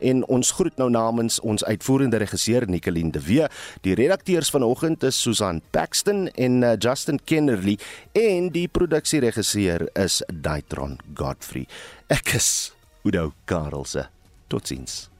en 0.00 0.26
ons 0.26 0.50
groet 0.50 0.76
nou 0.76 0.90
namens 0.90 1.40
ons 1.40 1.64
uitvoerende 1.64 2.16
regisseur 2.16 2.68
Nicoline 2.68 3.10
de 3.10 3.20
Wee. 3.20 3.46
Die 3.80 3.94
redakteurs 3.94 4.50
vanoggend 4.50 5.02
is 5.02 5.22
Susan 5.22 5.60
Paxton 5.70 6.28
en 6.28 6.62
uh, 6.62 6.72
Justin 6.78 7.20
Kennerly 7.24 7.78
en 8.12 8.48
die 8.48 8.68
produksieregisseur 8.68 9.88
is 9.94 10.22
Daitron 10.32 10.98
Godfrey. 11.14 11.66
Ek 12.08 12.34
is 12.34 12.74
Udo 13.04 13.32
Karelse. 13.44 14.08
Totsiens. 14.48 15.11